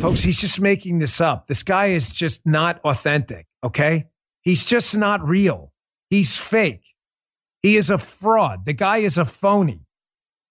Folks, 0.00 0.22
he's 0.22 0.40
just 0.40 0.60
making 0.60 0.98
this 0.98 1.20
up. 1.20 1.46
This 1.46 1.62
guy 1.62 1.86
is 1.86 2.12
just 2.12 2.46
not 2.46 2.80
authentic. 2.84 3.46
Okay. 3.64 4.04
He's 4.42 4.64
just 4.64 4.96
not 4.96 5.26
real. 5.26 5.72
He's 6.10 6.36
fake. 6.36 6.94
He 7.62 7.76
is 7.76 7.90
a 7.90 7.98
fraud. 7.98 8.64
The 8.64 8.72
guy 8.72 8.98
is 8.98 9.18
a 9.18 9.24
phony. 9.24 9.80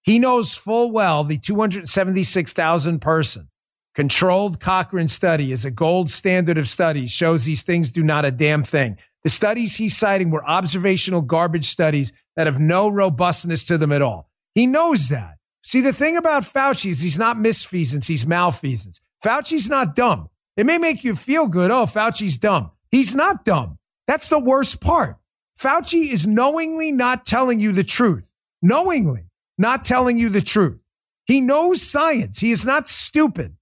He 0.02 0.20
knows 0.20 0.56
full 0.56 0.92
well 0.92 1.24
the 1.24 1.38
276,000 1.38 3.00
person 3.00 3.50
controlled 3.98 4.60
Cochrane 4.60 5.08
study 5.08 5.52
is 5.52 5.66
a 5.66 5.72
gold 5.72 6.08
standard 6.08 6.58
of 6.60 6.68
studies, 6.68 7.12
shows 7.12 7.46
these 7.46 7.64
things 7.64 7.92
do 7.92 8.04
not 8.04 8.26
a 8.26 8.32
damn 8.32 8.62
thing. 8.62 8.96
The 9.24 9.30
studies 9.32 9.78
he's 9.78 9.98
citing 9.98 10.30
were 10.30 10.46
observational 10.46 11.24
garbage 11.24 11.66
studies 11.66 12.14
that 12.36 12.46
have 12.46 12.60
no 12.60 12.90
robustness 12.90 13.66
to 13.66 13.78
them 13.78 13.92
at 13.92 14.04
all. 14.04 14.30
He 14.54 14.68
knows 14.68 15.10
that. 15.10 15.38
See, 15.64 15.82
the 15.82 15.94
thing 15.94 16.16
about 16.16 16.44
Fauci 16.44 16.92
is 16.92 17.02
he's 17.02 17.18
not 17.18 17.38
misfeasance, 17.38 18.08
he's 18.08 18.28
malfeasance. 18.28 19.02
Fauci's 19.28 19.70
not 19.70 19.94
dumb. 19.94 20.30
It 20.56 20.66
may 20.66 20.78
make 20.78 21.04
you 21.04 21.14
feel 21.14 21.48
good. 21.48 21.70
Oh, 21.70 21.86
Fauci's 21.86 22.38
dumb. 22.38 22.72
He's 22.92 23.14
not 23.14 23.44
dumb. 23.44 23.78
That's 24.08 24.30
the 24.30 24.40
worst 24.40 24.80
part. 24.80 25.18
Fauci 25.60 26.10
is 26.10 26.26
knowingly 26.26 26.94
not 26.94 27.26
telling 27.26 27.60
you 27.60 27.74
the 27.74 27.84
truth, 27.84 28.32
knowingly 28.62 29.24
not 29.58 29.84
telling 29.84 30.18
you 30.18 30.30
the 30.30 30.42
truth. 30.42 30.80
He 31.26 31.42
knows 31.42 31.82
science. 31.82 32.40
He 32.40 32.52
is 32.52 32.66
not 32.66 32.88
stupid. 32.88 33.58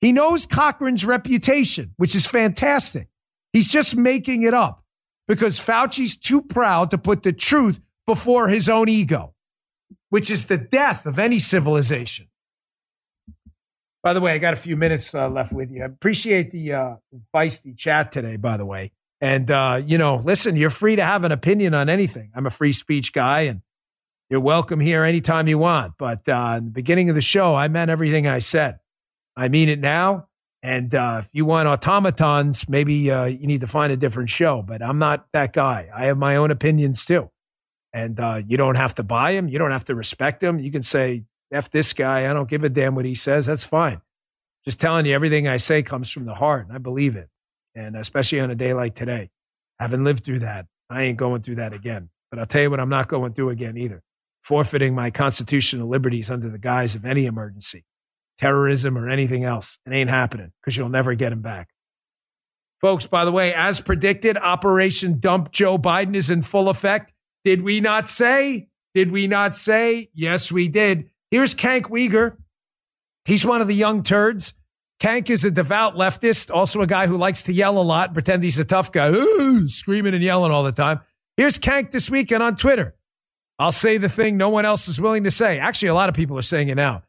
He 0.00 0.12
knows 0.12 0.46
Cochrane's 0.46 1.04
reputation, 1.04 1.92
which 1.96 2.14
is 2.14 2.24
fantastic. 2.24 3.08
He's 3.52 3.68
just 3.68 3.96
making 3.96 4.44
it 4.44 4.54
up 4.54 4.84
because 5.26 5.58
Fauci's 5.58 6.16
too 6.16 6.42
proud 6.42 6.92
to 6.92 6.98
put 6.98 7.24
the 7.24 7.32
truth 7.32 7.80
before 8.06 8.48
his 8.48 8.68
own 8.68 8.88
ego, 8.88 9.34
which 10.10 10.30
is 10.30 10.44
the 10.44 10.58
death 10.58 11.06
of 11.06 11.18
any 11.18 11.40
civilization. 11.40 12.28
By 14.06 14.12
the 14.12 14.20
way, 14.20 14.34
I 14.34 14.38
got 14.38 14.52
a 14.52 14.56
few 14.56 14.76
minutes 14.76 15.16
uh, 15.16 15.28
left 15.28 15.52
with 15.52 15.72
you. 15.72 15.82
I 15.82 15.86
appreciate 15.86 16.52
the 16.52 16.72
uh, 16.72 16.94
feisty 17.34 17.76
chat 17.76 18.12
today, 18.12 18.36
by 18.36 18.56
the 18.56 18.64
way. 18.64 18.92
And, 19.20 19.50
uh, 19.50 19.82
you 19.84 19.98
know, 19.98 20.18
listen, 20.22 20.54
you're 20.54 20.70
free 20.70 20.94
to 20.94 21.02
have 21.02 21.24
an 21.24 21.32
opinion 21.32 21.74
on 21.74 21.88
anything. 21.88 22.30
I'm 22.32 22.46
a 22.46 22.50
free 22.50 22.72
speech 22.72 23.12
guy 23.12 23.40
and 23.40 23.62
you're 24.30 24.38
welcome 24.38 24.78
here 24.78 25.02
anytime 25.02 25.48
you 25.48 25.58
want. 25.58 25.94
But 25.98 26.28
uh, 26.28 26.54
in 26.58 26.66
the 26.66 26.70
beginning 26.70 27.08
of 27.08 27.16
the 27.16 27.20
show, 27.20 27.56
I 27.56 27.66
meant 27.66 27.90
everything 27.90 28.28
I 28.28 28.38
said. 28.38 28.78
I 29.36 29.48
mean 29.48 29.68
it 29.68 29.80
now. 29.80 30.28
And 30.62 30.94
uh, 30.94 31.22
if 31.24 31.30
you 31.32 31.44
want 31.44 31.66
automatons, 31.66 32.68
maybe 32.68 33.10
uh, 33.10 33.24
you 33.24 33.48
need 33.48 33.62
to 33.62 33.66
find 33.66 33.92
a 33.92 33.96
different 33.96 34.30
show. 34.30 34.62
But 34.62 34.84
I'm 34.84 35.00
not 35.00 35.26
that 35.32 35.52
guy. 35.52 35.90
I 35.92 36.04
have 36.04 36.16
my 36.16 36.36
own 36.36 36.52
opinions 36.52 37.04
too. 37.04 37.32
And 37.92 38.20
uh, 38.20 38.42
you 38.46 38.56
don't 38.56 38.76
have 38.76 38.94
to 38.94 39.02
buy 39.02 39.32
them. 39.32 39.48
You 39.48 39.58
don't 39.58 39.72
have 39.72 39.82
to 39.86 39.96
respect 39.96 40.38
them. 40.38 40.60
You 40.60 40.70
can 40.70 40.84
say, 40.84 41.24
F 41.52 41.70
this 41.70 41.92
guy. 41.92 42.28
I 42.28 42.32
don't 42.32 42.48
give 42.48 42.64
a 42.64 42.68
damn 42.68 42.94
what 42.94 43.04
he 43.04 43.14
says. 43.14 43.46
That's 43.46 43.64
fine. 43.64 44.00
Just 44.64 44.80
telling 44.80 45.06
you 45.06 45.14
everything 45.14 45.46
I 45.46 45.58
say 45.58 45.82
comes 45.82 46.10
from 46.10 46.24
the 46.24 46.34
heart. 46.34 46.66
And 46.66 46.74
I 46.74 46.78
believe 46.78 47.16
it. 47.16 47.28
And 47.74 47.96
especially 47.96 48.40
on 48.40 48.50
a 48.50 48.54
day 48.54 48.72
like 48.72 48.94
today, 48.94 49.30
having 49.78 50.02
lived 50.02 50.24
through 50.24 50.40
that, 50.40 50.66
I 50.90 51.02
ain't 51.02 51.18
going 51.18 51.42
through 51.42 51.56
that 51.56 51.72
again. 51.72 52.10
But 52.30 52.40
I'll 52.40 52.46
tell 52.46 52.62
you 52.62 52.70
what, 52.70 52.80
I'm 52.80 52.88
not 52.88 53.08
going 53.08 53.34
through 53.34 53.50
again 53.50 53.76
either. 53.76 54.02
Forfeiting 54.42 54.94
my 54.94 55.10
constitutional 55.10 55.88
liberties 55.88 56.30
under 56.30 56.48
the 56.48 56.58
guise 56.58 56.94
of 56.94 57.04
any 57.04 57.26
emergency, 57.26 57.84
terrorism, 58.38 58.96
or 58.96 59.08
anything 59.08 59.44
else. 59.44 59.78
It 59.86 59.92
ain't 59.92 60.10
happening 60.10 60.52
because 60.60 60.76
you'll 60.76 60.88
never 60.88 61.14
get 61.14 61.32
him 61.32 61.42
back. 61.42 61.68
Folks, 62.80 63.06
by 63.06 63.24
the 63.24 63.32
way, 63.32 63.54
as 63.54 63.80
predicted, 63.80 64.36
Operation 64.36 65.18
Dump 65.18 65.50
Joe 65.50 65.78
Biden 65.78 66.14
is 66.14 66.30
in 66.30 66.42
full 66.42 66.68
effect. 66.68 67.12
Did 67.44 67.62
we 67.62 67.80
not 67.80 68.08
say? 68.08 68.68
Did 68.94 69.10
we 69.10 69.26
not 69.26 69.56
say? 69.56 70.10
Yes, 70.14 70.52
we 70.52 70.68
did. 70.68 71.10
Here's 71.30 71.54
Cenk 71.54 71.82
Uygur. 71.82 72.36
He's 73.24 73.44
one 73.44 73.60
of 73.60 73.68
the 73.68 73.74
young 73.74 74.02
turds. 74.02 74.54
Cenk 75.02 75.28
is 75.28 75.44
a 75.44 75.50
devout 75.50 75.94
leftist, 75.94 76.50
also 76.54 76.80
a 76.80 76.86
guy 76.86 77.06
who 77.06 77.16
likes 77.16 77.42
to 77.44 77.52
yell 77.52 77.80
a 77.80 77.82
lot, 77.82 78.14
pretend 78.14 78.42
he's 78.42 78.58
a 78.58 78.64
tough 78.64 78.92
guy, 78.92 79.08
Ooh, 79.10 79.68
screaming 79.68 80.14
and 80.14 80.22
yelling 80.22 80.52
all 80.52 80.62
the 80.64 80.72
time. 80.72 81.00
Here's 81.36 81.58
Cenk 81.58 81.90
this 81.90 82.10
weekend 82.10 82.42
on 82.42 82.56
Twitter. 82.56 82.94
I'll 83.58 83.72
say 83.72 83.98
the 83.98 84.08
thing 84.08 84.36
no 84.36 84.48
one 84.48 84.64
else 84.64 84.88
is 84.88 85.00
willing 85.00 85.24
to 85.24 85.30
say. 85.30 85.58
Actually, 85.58 85.88
a 85.88 85.94
lot 85.94 86.08
of 86.08 86.14
people 86.14 86.38
are 86.38 86.42
saying 86.42 86.68
it 86.68 86.76
now. 86.76 87.02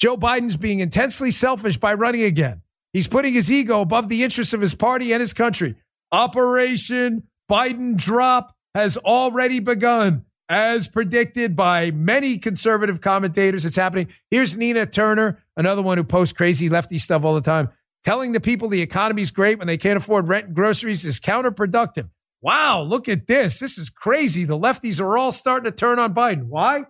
Joe 0.00 0.16
Biden's 0.16 0.56
being 0.56 0.80
intensely 0.80 1.30
selfish 1.30 1.76
by 1.76 1.94
running 1.94 2.22
again. 2.22 2.62
He's 2.92 3.08
putting 3.08 3.34
his 3.34 3.50
ego 3.50 3.80
above 3.80 4.08
the 4.08 4.22
interests 4.22 4.52
of 4.52 4.60
his 4.60 4.74
party 4.74 5.12
and 5.12 5.20
his 5.20 5.32
country. 5.32 5.76
Operation 6.10 7.24
Biden 7.50 7.96
drop 7.96 8.52
has 8.74 8.96
already 8.98 9.60
begun 9.60 10.24
as 10.52 10.86
predicted 10.88 11.56
by 11.56 11.90
many 11.90 12.38
conservative 12.38 13.00
commentators. 13.00 13.64
It's 13.64 13.76
happening. 13.76 14.08
Here's 14.30 14.56
Nina 14.56 14.86
Turner, 14.86 15.42
another 15.56 15.82
one 15.82 15.98
who 15.98 16.04
posts 16.04 16.32
crazy 16.32 16.68
lefty 16.68 16.98
stuff 16.98 17.24
all 17.24 17.34
the 17.34 17.40
time. 17.40 17.70
Telling 18.04 18.32
the 18.32 18.40
people 18.40 18.68
the 18.68 18.82
economy's 18.82 19.30
great 19.30 19.58
when 19.58 19.66
they 19.66 19.76
can't 19.76 19.96
afford 19.96 20.28
rent 20.28 20.46
and 20.46 20.54
groceries 20.54 21.04
is 21.04 21.20
counterproductive. 21.20 22.10
Wow, 22.40 22.82
look 22.82 23.08
at 23.08 23.28
this. 23.28 23.60
This 23.60 23.78
is 23.78 23.88
crazy. 23.88 24.44
The 24.44 24.58
lefties 24.58 25.00
are 25.00 25.16
all 25.16 25.32
starting 25.32 25.70
to 25.70 25.76
turn 25.76 25.98
on 25.98 26.12
Biden. 26.12 26.46
Why? 26.48 26.84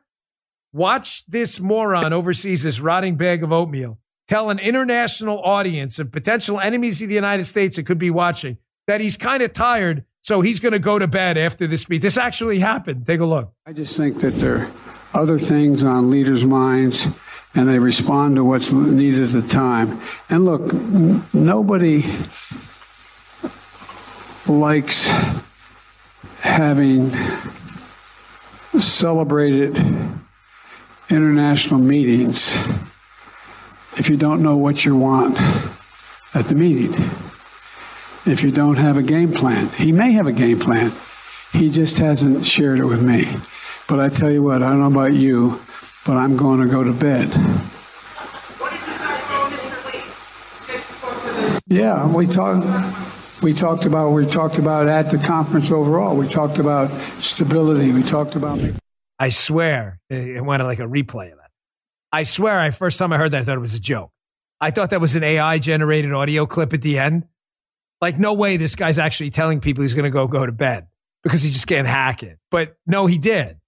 Watch 0.73 1.27
this 1.27 1.61
moron 1.61 2.13
overseas 2.13 2.63
this 2.63 2.81
rotting 2.81 3.17
bag 3.17 3.43
of 3.43 3.53
oatmeal 3.53 3.99
tell 4.29 4.49
an 4.49 4.59
international 4.59 5.43
audience 5.43 5.99
of 5.99 6.11
potential 6.11 6.59
enemies 6.59 7.03
of 7.03 7.09
the 7.11 7.15
United 7.15 7.45
States 7.45 7.77
that 7.77 7.85
could 7.85 7.99
be 7.99 8.11
watching 8.11 8.57
that 8.87 9.01
he's 9.01 9.19
kind 9.19 9.43
of 9.43 9.53
tired 9.53 10.07
so 10.33 10.41
he's 10.41 10.61
going 10.61 10.73
to 10.73 10.79
go 10.79 10.99
to 10.99 11.07
bed 11.07 11.37
after 11.37 11.67
this 11.67 11.83
speech. 11.83 12.01
This 12.01 12.17
actually 12.17 12.59
happened. 12.59 13.05
Take 13.05 13.21
a 13.21 13.27
look. 13.27 13.53
I 13.67 13.75
just 13.75 13.99
think 13.99 14.21
that 14.21 14.31
there 14.37 14.61
are 14.61 14.71
other 15.13 15.39
things 15.39 15.85
on 15.85 16.11
leaders' 16.11 16.43
minds 16.47 17.21
and 17.55 17.69
they 17.69 17.79
respond 17.79 18.37
to 18.37 18.45
what's 18.45 18.73
needed 18.73 19.25
at 19.25 19.29
the 19.33 19.43
time. 19.43 20.01
And 20.31 20.47
look, 20.47 20.73
n- 20.73 21.23
nobody 21.35 21.99
likes 24.49 25.11
having 26.41 27.11
celebrated 28.81 29.77
international 31.11 31.81
meetings 31.81 32.57
if 33.99 34.09
you 34.09 34.17
don't 34.17 34.43
know 34.43 34.57
what 34.57 34.87
you 34.87 34.97
want 34.97 35.37
at 36.35 36.47
the 36.47 36.55
meeting 36.55 36.95
if 38.27 38.43
you 38.43 38.51
don't 38.51 38.77
have 38.77 38.97
a 38.97 39.03
game 39.03 39.33
plan. 39.33 39.69
He 39.77 39.93
may 39.93 40.13
have 40.13 40.27
a 40.27 40.33
game 40.33 40.59
plan. 40.59 40.93
He 41.53 41.71
just 41.71 41.99
hasn't 41.99 42.47
shared 42.47 42.79
it 42.79 42.85
with 42.85 43.03
me. 43.03 43.25
But 43.89 44.01
I 44.01 44.09
tell 44.09 44.31
you 44.31 44.43
what, 44.43 44.63
I 44.63 44.71
don't 44.71 44.81
know 44.81 45.01
about 45.01 45.13
you, 45.13 45.61
but 46.07 46.17
I'm 46.17 46.37
going 46.37 46.61
to 46.61 46.67
go 46.67 46.85
to 46.85 46.93
bed. 46.93 47.29
Yeah, 51.67 52.07
we 52.15 52.27
talked. 52.27 53.43
We 53.43 53.53
talked 53.53 53.87
about. 53.87 54.11
We 54.11 54.27
talked 54.27 54.59
about 54.59 54.89
at 54.89 55.11
the 55.11 55.19
conference 55.19 55.73
overall. 55.73 56.17
We 56.17 56.29
talked 56.29 56.59
about 56.59 56.91
stability. 56.91 57.93
We 57.93 58.03
talked 58.03 58.37
about. 58.37 58.61
I 59.19 59.31
swear, 59.31 60.01
it 60.11 60.45
went 60.45 60.63
like 60.63 60.81
a 60.81 60.83
replay 60.83 61.33
of 61.33 61.39
that. 61.39 61.51
I 62.13 62.25
swear, 62.25 62.59
I 62.59 62.71
first 62.73 62.99
time 62.99 63.13
I 63.13 63.17
heard 63.17 63.31
that, 63.31 63.43
I 63.43 63.45
thought 63.45 63.57
it 63.57 63.61
was 63.61 63.75
a 63.75 63.81
joke. 63.81 64.11
I 64.61 64.71
thought 64.71 64.91
that 64.91 65.01
was 65.01 65.17
an 65.17 65.25
AI 65.25 65.59
generated 65.59 66.13
audio 66.13 66.45
clip 66.45 66.73
at 66.73 66.83
the 66.83 66.99
end. 66.99 67.25
Like, 68.03 68.19
no 68.19 68.35
way 68.35 68.57
this 68.57 68.75
guy's 68.75 68.99
actually 68.99 69.31
telling 69.31 69.61
people 69.61 69.83
he's 69.83 69.95
going 69.95 70.05
to 70.05 70.11
go 70.11 70.27
go 70.27 70.45
to 70.45 70.51
bed 70.51 70.89
because 71.23 71.43
he 71.43 71.51
just 71.51 71.69
can't 71.69 71.87
hack 71.87 72.25
it. 72.25 72.39
But 72.51 72.77
no, 72.85 73.07
he 73.07 73.17
did. 73.17 73.61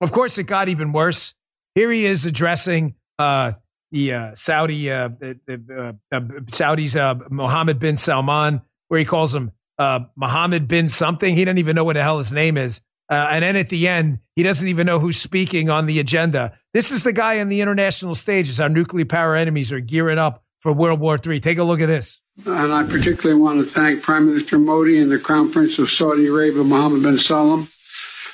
Of 0.00 0.12
course, 0.12 0.38
it 0.38 0.44
got 0.44 0.68
even 0.68 0.92
worse. 0.92 1.34
Here 1.74 1.90
he 1.90 2.06
is 2.06 2.24
addressing 2.24 2.94
uh, 3.18 3.52
the 3.90 4.12
uh, 4.12 4.34
Saudi 4.34 4.90
uh, 4.90 5.08
uh, 5.20 5.34
uh 5.50 6.20
Saudis 6.46 6.96
uh, 6.96 7.16
Mohammed 7.28 7.80
bin 7.80 7.96
Salman, 7.96 8.62
where 8.86 9.00
he 9.00 9.04
calls 9.04 9.34
him 9.34 9.50
Mohammed 9.78 10.68
bin 10.68 10.88
something. 10.88 11.34
He 11.34 11.44
doesn't 11.44 11.58
even 11.58 11.74
know 11.74 11.84
what 11.84 11.96
the 11.96 12.02
hell 12.02 12.18
his 12.18 12.32
name 12.32 12.56
is. 12.56 12.80
and 13.10 13.42
then 13.42 13.56
at 13.56 13.68
the 13.68 13.88
end, 13.88 14.20
he 14.36 14.44
doesn't 14.44 14.68
even 14.68 14.86
know 14.86 15.00
who's 15.00 15.16
speaking 15.16 15.70
on 15.70 15.86
the 15.86 15.98
agenda. 15.98 16.56
This 16.72 16.92
is 16.92 17.02
the 17.02 17.12
guy 17.12 17.40
on 17.40 17.48
the 17.48 17.60
international 17.60 18.14
stage 18.14 18.48
as 18.48 18.60
our 18.60 18.68
nuclear 18.68 19.06
power 19.06 19.34
enemies 19.34 19.72
are 19.72 19.80
gearing 19.80 20.18
up 20.18 20.44
for 20.66 20.72
World 20.72 20.98
War 20.98 21.16
III. 21.24 21.38
Take 21.38 21.58
a 21.58 21.62
look 21.62 21.80
at 21.80 21.86
this. 21.86 22.20
And 22.44 22.72
I 22.72 22.82
particularly 22.82 23.40
want 23.40 23.60
to 23.60 23.72
thank 23.72 24.02
Prime 24.02 24.26
Minister 24.26 24.58
Modi 24.58 25.00
and 25.00 25.12
the 25.12 25.18
Crown 25.20 25.52
Prince 25.52 25.78
of 25.78 25.88
Saudi 25.88 26.26
Arabia, 26.26 26.64
Mohammed 26.64 27.04
bin 27.04 27.18
Salman, 27.18 27.68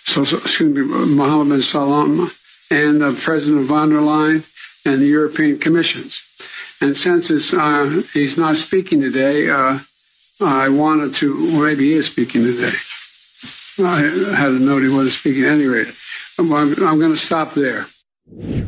so, 0.05 0.23
excuse 0.23 0.63
me, 0.63 0.81
Mohammed 0.81 1.51
bin 1.51 1.61
Salman, 1.61 2.31
and 2.71 3.03
uh, 3.03 3.13
President 3.17 3.67
von 3.67 3.91
der 3.91 4.01
Leyen 4.01 4.51
and 4.87 5.03
the 5.03 5.07
European 5.07 5.59
Commissions. 5.59 6.23
And 6.81 6.97
since 6.97 7.53
uh, 7.53 8.03
he's 8.15 8.39
not 8.39 8.57
speaking 8.57 9.03
today, 9.03 9.51
uh, 9.51 9.79
I 10.41 10.71
wanted 10.71 11.15
to, 11.17 11.61
maybe 11.61 11.91
he 11.91 11.93
is 11.93 12.07
speaking 12.07 12.45
today. 12.45 12.73
I 13.79 13.99
had 14.35 14.53
a 14.53 14.59
note 14.59 14.83
he 14.83 14.89
wasn't 14.89 15.13
speaking 15.13 15.45
at 15.45 15.53
any 15.53 15.67
rate. 15.67 15.95
I'm, 16.39 16.51
I'm 16.51 16.99
going 16.99 17.13
to 17.13 17.17
stop 17.19 17.53
there. 17.53 17.85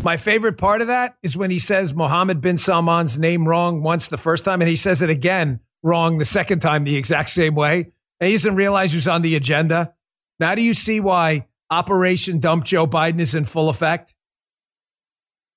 My 0.02 0.16
favorite 0.16 0.58
part 0.58 0.82
of 0.82 0.88
that 0.88 1.16
is 1.22 1.36
when 1.36 1.50
he 1.50 1.58
says 1.58 1.94
Mohammed 1.94 2.40
bin 2.40 2.58
Salman's 2.58 3.18
name 3.18 3.48
wrong 3.48 3.82
once 3.82 4.08
the 4.08 4.18
first 4.18 4.44
time, 4.44 4.60
and 4.60 4.68
he 4.68 4.76
says 4.76 5.00
it 5.00 5.10
again 5.10 5.60
wrong 5.82 6.18
the 6.18 6.24
second 6.24 6.60
time 6.60 6.84
the 6.84 6.96
exact 6.96 7.30
same 7.30 7.54
way. 7.54 7.92
And 8.20 8.28
he 8.28 8.34
doesn't 8.34 8.56
realize 8.56 8.92
who's 8.92 9.08
on 9.08 9.22
the 9.22 9.36
agenda. 9.36 9.94
Now, 10.38 10.54
do 10.54 10.62
you 10.62 10.74
see 10.74 11.00
why 11.00 11.46
Operation 11.70 12.38
Dump 12.38 12.64
Joe 12.64 12.86
Biden 12.86 13.20
is 13.20 13.34
in 13.34 13.44
full 13.44 13.68
effect? 13.68 14.14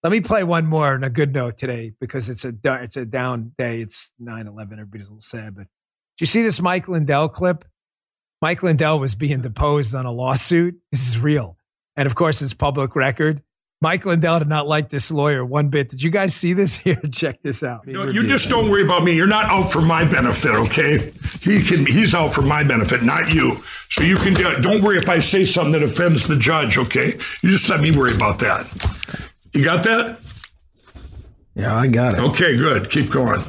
Let 0.04 0.12
me 0.12 0.22
play 0.22 0.44
one 0.44 0.66
more 0.66 0.94
on 0.94 1.04
a 1.04 1.10
good 1.10 1.34
note 1.34 1.58
today 1.58 1.94
because 2.00 2.30
it's 2.30 2.46
a 2.46 2.54
it's 2.64 2.96
a 2.96 3.06
down 3.06 3.54
day. 3.58 3.82
It's 3.82 4.14
9-11. 4.22 4.74
Everybody's 4.74 5.08
a 5.08 5.10
little 5.10 5.22
sad. 5.22 5.56
But 5.56 5.64
do 5.64 6.22
you 6.22 6.28
see 6.28 6.44
this 6.44 6.62
Mike 6.62 6.88
Lindell 6.88 7.30
clip? 7.30 7.66
Mike 8.42 8.62
Lindell 8.62 9.00
was 9.00 9.16
being 9.16 9.42
deposed 9.42 9.96
on 9.96 10.06
a 10.06 10.12
lawsuit. 10.12 10.80
This 10.92 11.08
is 11.08 11.20
real. 11.20 11.58
And 11.96 12.06
of 12.06 12.16
course, 12.16 12.42
it's 12.42 12.54
public 12.54 12.96
record. 12.96 13.42
Mike 13.80 14.08
Lindell 14.08 14.40
did 14.40 14.48
not 14.48 14.68
like 14.68 14.90
this 14.90 15.12
lawyer 15.12 15.46
one 15.46 15.68
bit. 15.68 15.90
Did 15.90 16.02
you 16.02 16.10
guys 16.10 16.36
see 16.36 16.54
this? 16.54 16.78
Here, 16.78 17.00
check 17.12 17.44
this 17.44 17.62
out. 17.62 17.86
No, 17.86 18.08
you 18.08 18.26
just 18.26 18.50
don't 18.50 18.72
worry 18.72 18.84
about 18.84 19.04
me. 19.04 19.16
You're 19.16 19.28
not 19.28 19.46
out 19.46 19.72
for 19.72 19.82
my 19.82 20.04
benefit, 20.04 20.52
okay? 20.52 21.12
He 21.42 21.62
can. 21.62 21.86
He's 21.86 22.16
out 22.16 22.34
for 22.34 22.42
my 22.42 22.64
benefit, 22.64 23.04
not 23.04 23.32
you. 23.32 23.58
So 23.90 24.04
you 24.04 24.16
can 24.16 24.36
uh, 24.44 24.60
don't 24.60 24.82
worry 24.82 24.98
if 24.98 25.08
I 25.10 25.20
say 25.20 25.44
something 25.44 25.74
that 25.74 25.84
offends 25.84 26.28
the 26.28 26.38
judge, 26.38 26.78
okay? 26.78 27.14
You 27.44 27.50
just 27.50 27.70
let 27.70 27.80
me 27.80 27.96
worry 27.96 28.16
about 28.16 28.40
that. 28.40 28.66
You 29.54 29.64
got 29.64 29.84
that? 29.84 30.20
Yeah, 31.54 31.76
I 31.76 31.88
got 31.88 32.16
it. 32.16 32.22
Okay, 32.22 32.56
good. 32.58 32.90
Keep 32.90 33.12
going. 33.12 33.42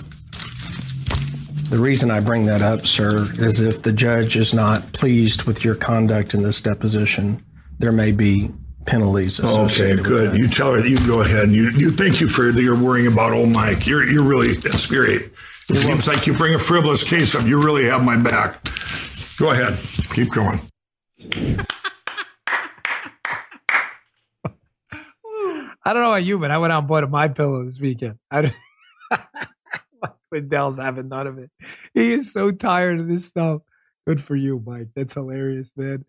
the 1.70 1.79
reason 1.79 2.11
I 2.11 2.20
bring 2.20 2.47
that 2.47 2.62
up, 2.62 2.87
sir, 2.87 3.26
is 3.39 3.61
if 3.61 3.83
the 3.83 3.93
judge 3.93 4.37
is 4.37 4.53
not 4.53 4.83
pleased 4.93 5.45
with 5.45 5.64
your 5.64 5.74
conduct 5.74 6.35
in 6.35 6.43
this 6.43 6.61
deposition, 6.61 7.43
there 7.79 7.93
may 7.93 8.12
be 8.12 8.51
penalties. 8.87 9.39
Okay, 9.41 9.49
associated 9.49 9.99
with 9.99 10.07
good. 10.07 10.37
You 10.39 10.49
tell 10.49 10.72
her. 10.72 10.87
You 10.87 10.99
go 11.07 11.20
ahead. 11.20 11.45
And 11.45 11.53
you, 11.53 11.70
you 11.70 11.91
thank 11.91 12.20
you 12.20 12.29
for 12.29 12.51
that 12.53 12.62
you're 12.62 12.81
worrying 12.81 13.12
about 13.12 13.33
old 13.33 13.51
Mike. 13.53 13.87
You're 13.87 14.09
you're 14.09 14.24
really 14.24 14.55
that's 14.55 14.87
great. 14.87 15.31
It 15.70 15.76
seems 15.76 16.09
like 16.09 16.26
you 16.26 16.33
bring 16.33 16.55
a 16.55 16.59
frivolous 16.59 17.05
case 17.05 17.35
up. 17.35 17.45
You 17.47 17.62
really 17.62 17.85
have 17.85 18.03
my 18.03 18.16
back. 18.16 18.64
Go 19.39 19.51
ahead. 19.51 19.79
Keep 20.14 20.33
going. 20.33 20.61
I 25.85 25.95
don't 25.95 26.03
know 26.03 26.11
about 26.11 26.24
you, 26.24 26.39
but 26.39 26.51
I 26.51 26.59
went 26.59 26.72
out 26.72 26.81
and 26.81 26.89
bought 26.89 27.05
a 27.05 27.09
my 27.09 27.29
pillow 27.29 27.64
this 27.64 27.81
weekend. 27.81 28.18
I 28.31 28.43
don't- 28.43 28.55
Lindell's 30.31 30.79
having 30.79 31.09
none 31.09 31.26
of 31.26 31.39
it. 31.39 31.51
He 31.95 32.12
is 32.12 32.31
so 32.33 32.51
tired 32.51 33.01
of 33.01 33.09
this 33.09 33.24
stuff. 33.24 33.62
Good 34.07 34.20
for 34.20 34.37
you, 34.37 34.62
Mike. 34.64 34.89
That's 34.95 35.14
hilarious, 35.14 35.72
man. 35.76 36.05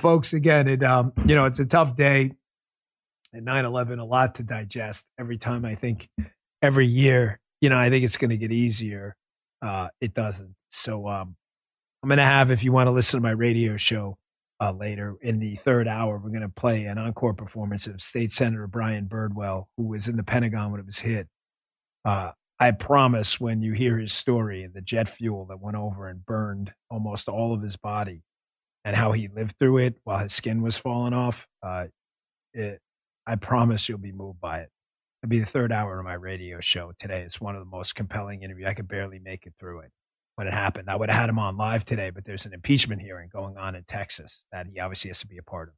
Folks, 0.00 0.32
again, 0.32 0.66
it 0.66 0.82
um, 0.82 1.12
you 1.26 1.34
know, 1.34 1.44
it's 1.44 1.60
a 1.60 1.66
tough 1.66 1.94
day 1.94 2.32
at 3.34 3.44
9-11, 3.44 3.98
a 3.98 4.04
lot 4.04 4.36
to 4.36 4.42
digest. 4.42 5.06
Every 5.18 5.36
time 5.36 5.64
I 5.64 5.74
think 5.74 6.08
every 6.62 6.86
year, 6.86 7.38
you 7.60 7.68
know, 7.68 7.78
I 7.78 7.90
think 7.90 8.04
it's 8.04 8.16
gonna 8.16 8.38
get 8.38 8.50
easier. 8.50 9.14
Uh, 9.60 9.88
it 10.00 10.14
doesn't. 10.14 10.54
So 10.70 11.06
um 11.06 11.36
I'm 12.02 12.08
gonna 12.08 12.24
have, 12.24 12.50
if 12.50 12.64
you 12.64 12.72
want 12.72 12.86
to 12.86 12.92
listen 12.92 13.20
to 13.20 13.22
my 13.22 13.32
radio 13.32 13.76
show, 13.76 14.16
uh, 14.58 14.72
later 14.72 15.16
in 15.20 15.38
the 15.38 15.56
third 15.56 15.88
hour, 15.88 16.18
we're 16.18 16.30
going 16.30 16.42
to 16.42 16.48
play 16.48 16.84
an 16.84 16.98
encore 16.98 17.32
performance 17.32 17.86
of 17.86 18.02
State 18.02 18.30
Senator 18.30 18.66
Brian 18.66 19.06
Birdwell, 19.06 19.64
who 19.76 19.84
was 19.84 20.06
in 20.06 20.16
the 20.16 20.22
Pentagon 20.22 20.70
when 20.70 20.80
it 20.80 20.86
was 20.86 20.98
hit. 20.98 21.28
Uh, 22.04 22.32
I 22.58 22.72
promise 22.72 23.40
when 23.40 23.62
you 23.62 23.72
hear 23.72 23.98
his 23.98 24.12
story 24.12 24.62
and 24.62 24.74
the 24.74 24.82
jet 24.82 25.08
fuel 25.08 25.46
that 25.46 25.60
went 25.60 25.78
over 25.78 26.06
and 26.06 26.26
burned 26.26 26.74
almost 26.90 27.26
all 27.26 27.54
of 27.54 27.62
his 27.62 27.78
body 27.78 28.22
and 28.84 28.96
how 28.96 29.12
he 29.12 29.28
lived 29.28 29.56
through 29.58 29.78
it 29.78 29.96
while 30.04 30.18
his 30.18 30.32
skin 30.32 30.62
was 30.62 30.76
falling 30.76 31.12
off, 31.12 31.46
uh, 31.62 31.86
it, 32.52 32.80
I 33.26 33.36
promise 33.36 33.88
you'll 33.88 33.98
be 33.98 34.12
moved 34.12 34.40
by 34.40 34.58
it. 34.58 34.70
It'll 35.22 35.30
be 35.30 35.40
the 35.40 35.46
third 35.46 35.70
hour 35.70 35.98
of 35.98 36.04
my 36.04 36.14
radio 36.14 36.60
show 36.60 36.92
today. 36.98 37.22
It's 37.22 37.40
one 37.40 37.54
of 37.54 37.60
the 37.60 37.70
most 37.70 37.94
compelling 37.94 38.42
interviews. 38.42 38.68
I 38.68 38.74
could 38.74 38.88
barely 38.88 39.18
make 39.18 39.46
it 39.46 39.52
through 39.58 39.80
it 39.80 39.92
when 40.36 40.46
it 40.46 40.54
happened. 40.54 40.88
I 40.88 40.96
would 40.96 41.10
have 41.10 41.20
had 41.20 41.28
him 41.28 41.38
on 41.38 41.58
live 41.58 41.84
today, 41.84 42.10
but 42.10 42.24
there's 42.24 42.46
an 42.46 42.54
impeachment 42.54 43.02
hearing 43.02 43.28
going 43.30 43.58
on 43.58 43.74
in 43.74 43.84
Texas 43.84 44.46
that 44.50 44.66
he 44.72 44.80
obviously 44.80 45.10
has 45.10 45.20
to 45.20 45.26
be 45.26 45.36
a 45.36 45.42
part 45.42 45.68
of. 45.68 45.74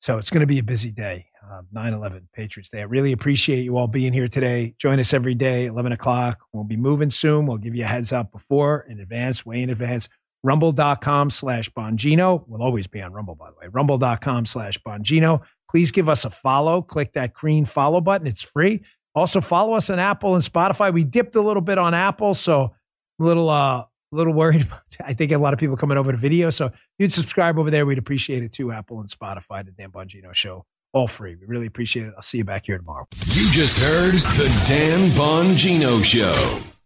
So 0.00 0.16
it's 0.16 0.30
going 0.30 0.40
to 0.40 0.46
be 0.46 0.58
a 0.58 0.64
busy 0.64 0.90
day. 0.90 1.26
Uh, 1.46 1.60
9-11 1.74 2.22
Patriots 2.34 2.70
Day. 2.70 2.80
I 2.80 2.84
really 2.84 3.12
appreciate 3.12 3.62
you 3.62 3.76
all 3.76 3.86
being 3.86 4.14
here 4.14 4.28
today. 4.28 4.74
Join 4.78 4.98
us 4.98 5.12
every 5.12 5.34
day, 5.34 5.66
11 5.66 5.92
o'clock. 5.92 6.40
We'll 6.52 6.64
be 6.64 6.78
moving 6.78 7.10
soon. 7.10 7.46
We'll 7.46 7.58
give 7.58 7.74
you 7.74 7.84
a 7.84 7.86
heads 7.88 8.10
up 8.12 8.32
before, 8.32 8.86
in 8.88 8.98
advance, 8.98 9.44
way 9.44 9.62
in 9.62 9.68
advance. 9.68 10.08
Rumble.com 10.42 11.30
slash 11.30 11.70
Bongino. 11.70 12.44
We'll 12.46 12.62
always 12.62 12.86
be 12.86 13.02
on 13.02 13.12
Rumble, 13.12 13.34
by 13.34 13.50
the 13.50 13.56
way. 13.60 13.68
Rumble.com 13.70 14.46
slash 14.46 14.78
Bongino. 14.78 15.42
Please 15.70 15.92
give 15.92 16.08
us 16.08 16.24
a 16.24 16.30
follow. 16.30 16.82
Click 16.82 17.12
that 17.12 17.32
green 17.32 17.64
follow 17.64 18.00
button. 18.00 18.26
It's 18.26 18.42
free. 18.42 18.82
Also 19.14 19.40
follow 19.40 19.74
us 19.74 19.90
on 19.90 19.98
Apple 19.98 20.34
and 20.34 20.42
Spotify. 20.44 20.92
We 20.92 21.04
dipped 21.04 21.36
a 21.36 21.40
little 21.40 21.62
bit 21.62 21.78
on 21.78 21.94
Apple, 21.94 22.34
so 22.34 22.72
I'm 23.18 23.24
a 23.24 23.28
little 23.28 23.50
uh 23.50 23.84
a 24.12 24.16
little 24.16 24.32
worried 24.32 24.62
about 24.62 24.80
I 25.04 25.14
think 25.14 25.32
a 25.32 25.38
lot 25.38 25.52
of 25.52 25.60
people 25.60 25.76
coming 25.76 25.98
over 25.98 26.12
to 26.12 26.18
video. 26.18 26.50
So 26.50 26.70
you'd 26.98 27.12
subscribe 27.12 27.58
over 27.58 27.70
there, 27.70 27.86
we'd 27.86 27.98
appreciate 27.98 28.42
it 28.42 28.52
too. 28.52 28.72
Apple 28.72 29.00
and 29.00 29.08
Spotify, 29.08 29.64
the 29.64 29.72
Dan 29.72 29.90
Bongino 29.90 30.34
show. 30.34 30.64
All 30.92 31.06
free. 31.06 31.36
We 31.36 31.46
really 31.46 31.66
appreciate 31.66 32.06
it. 32.06 32.14
I'll 32.16 32.22
see 32.22 32.38
you 32.38 32.44
back 32.44 32.66
here 32.66 32.76
tomorrow. 32.76 33.06
You 33.26 33.48
just 33.50 33.78
heard 33.78 34.14
the 34.14 34.64
Dan 34.66 35.10
Bongino 35.10 36.02
Show. 36.02 36.79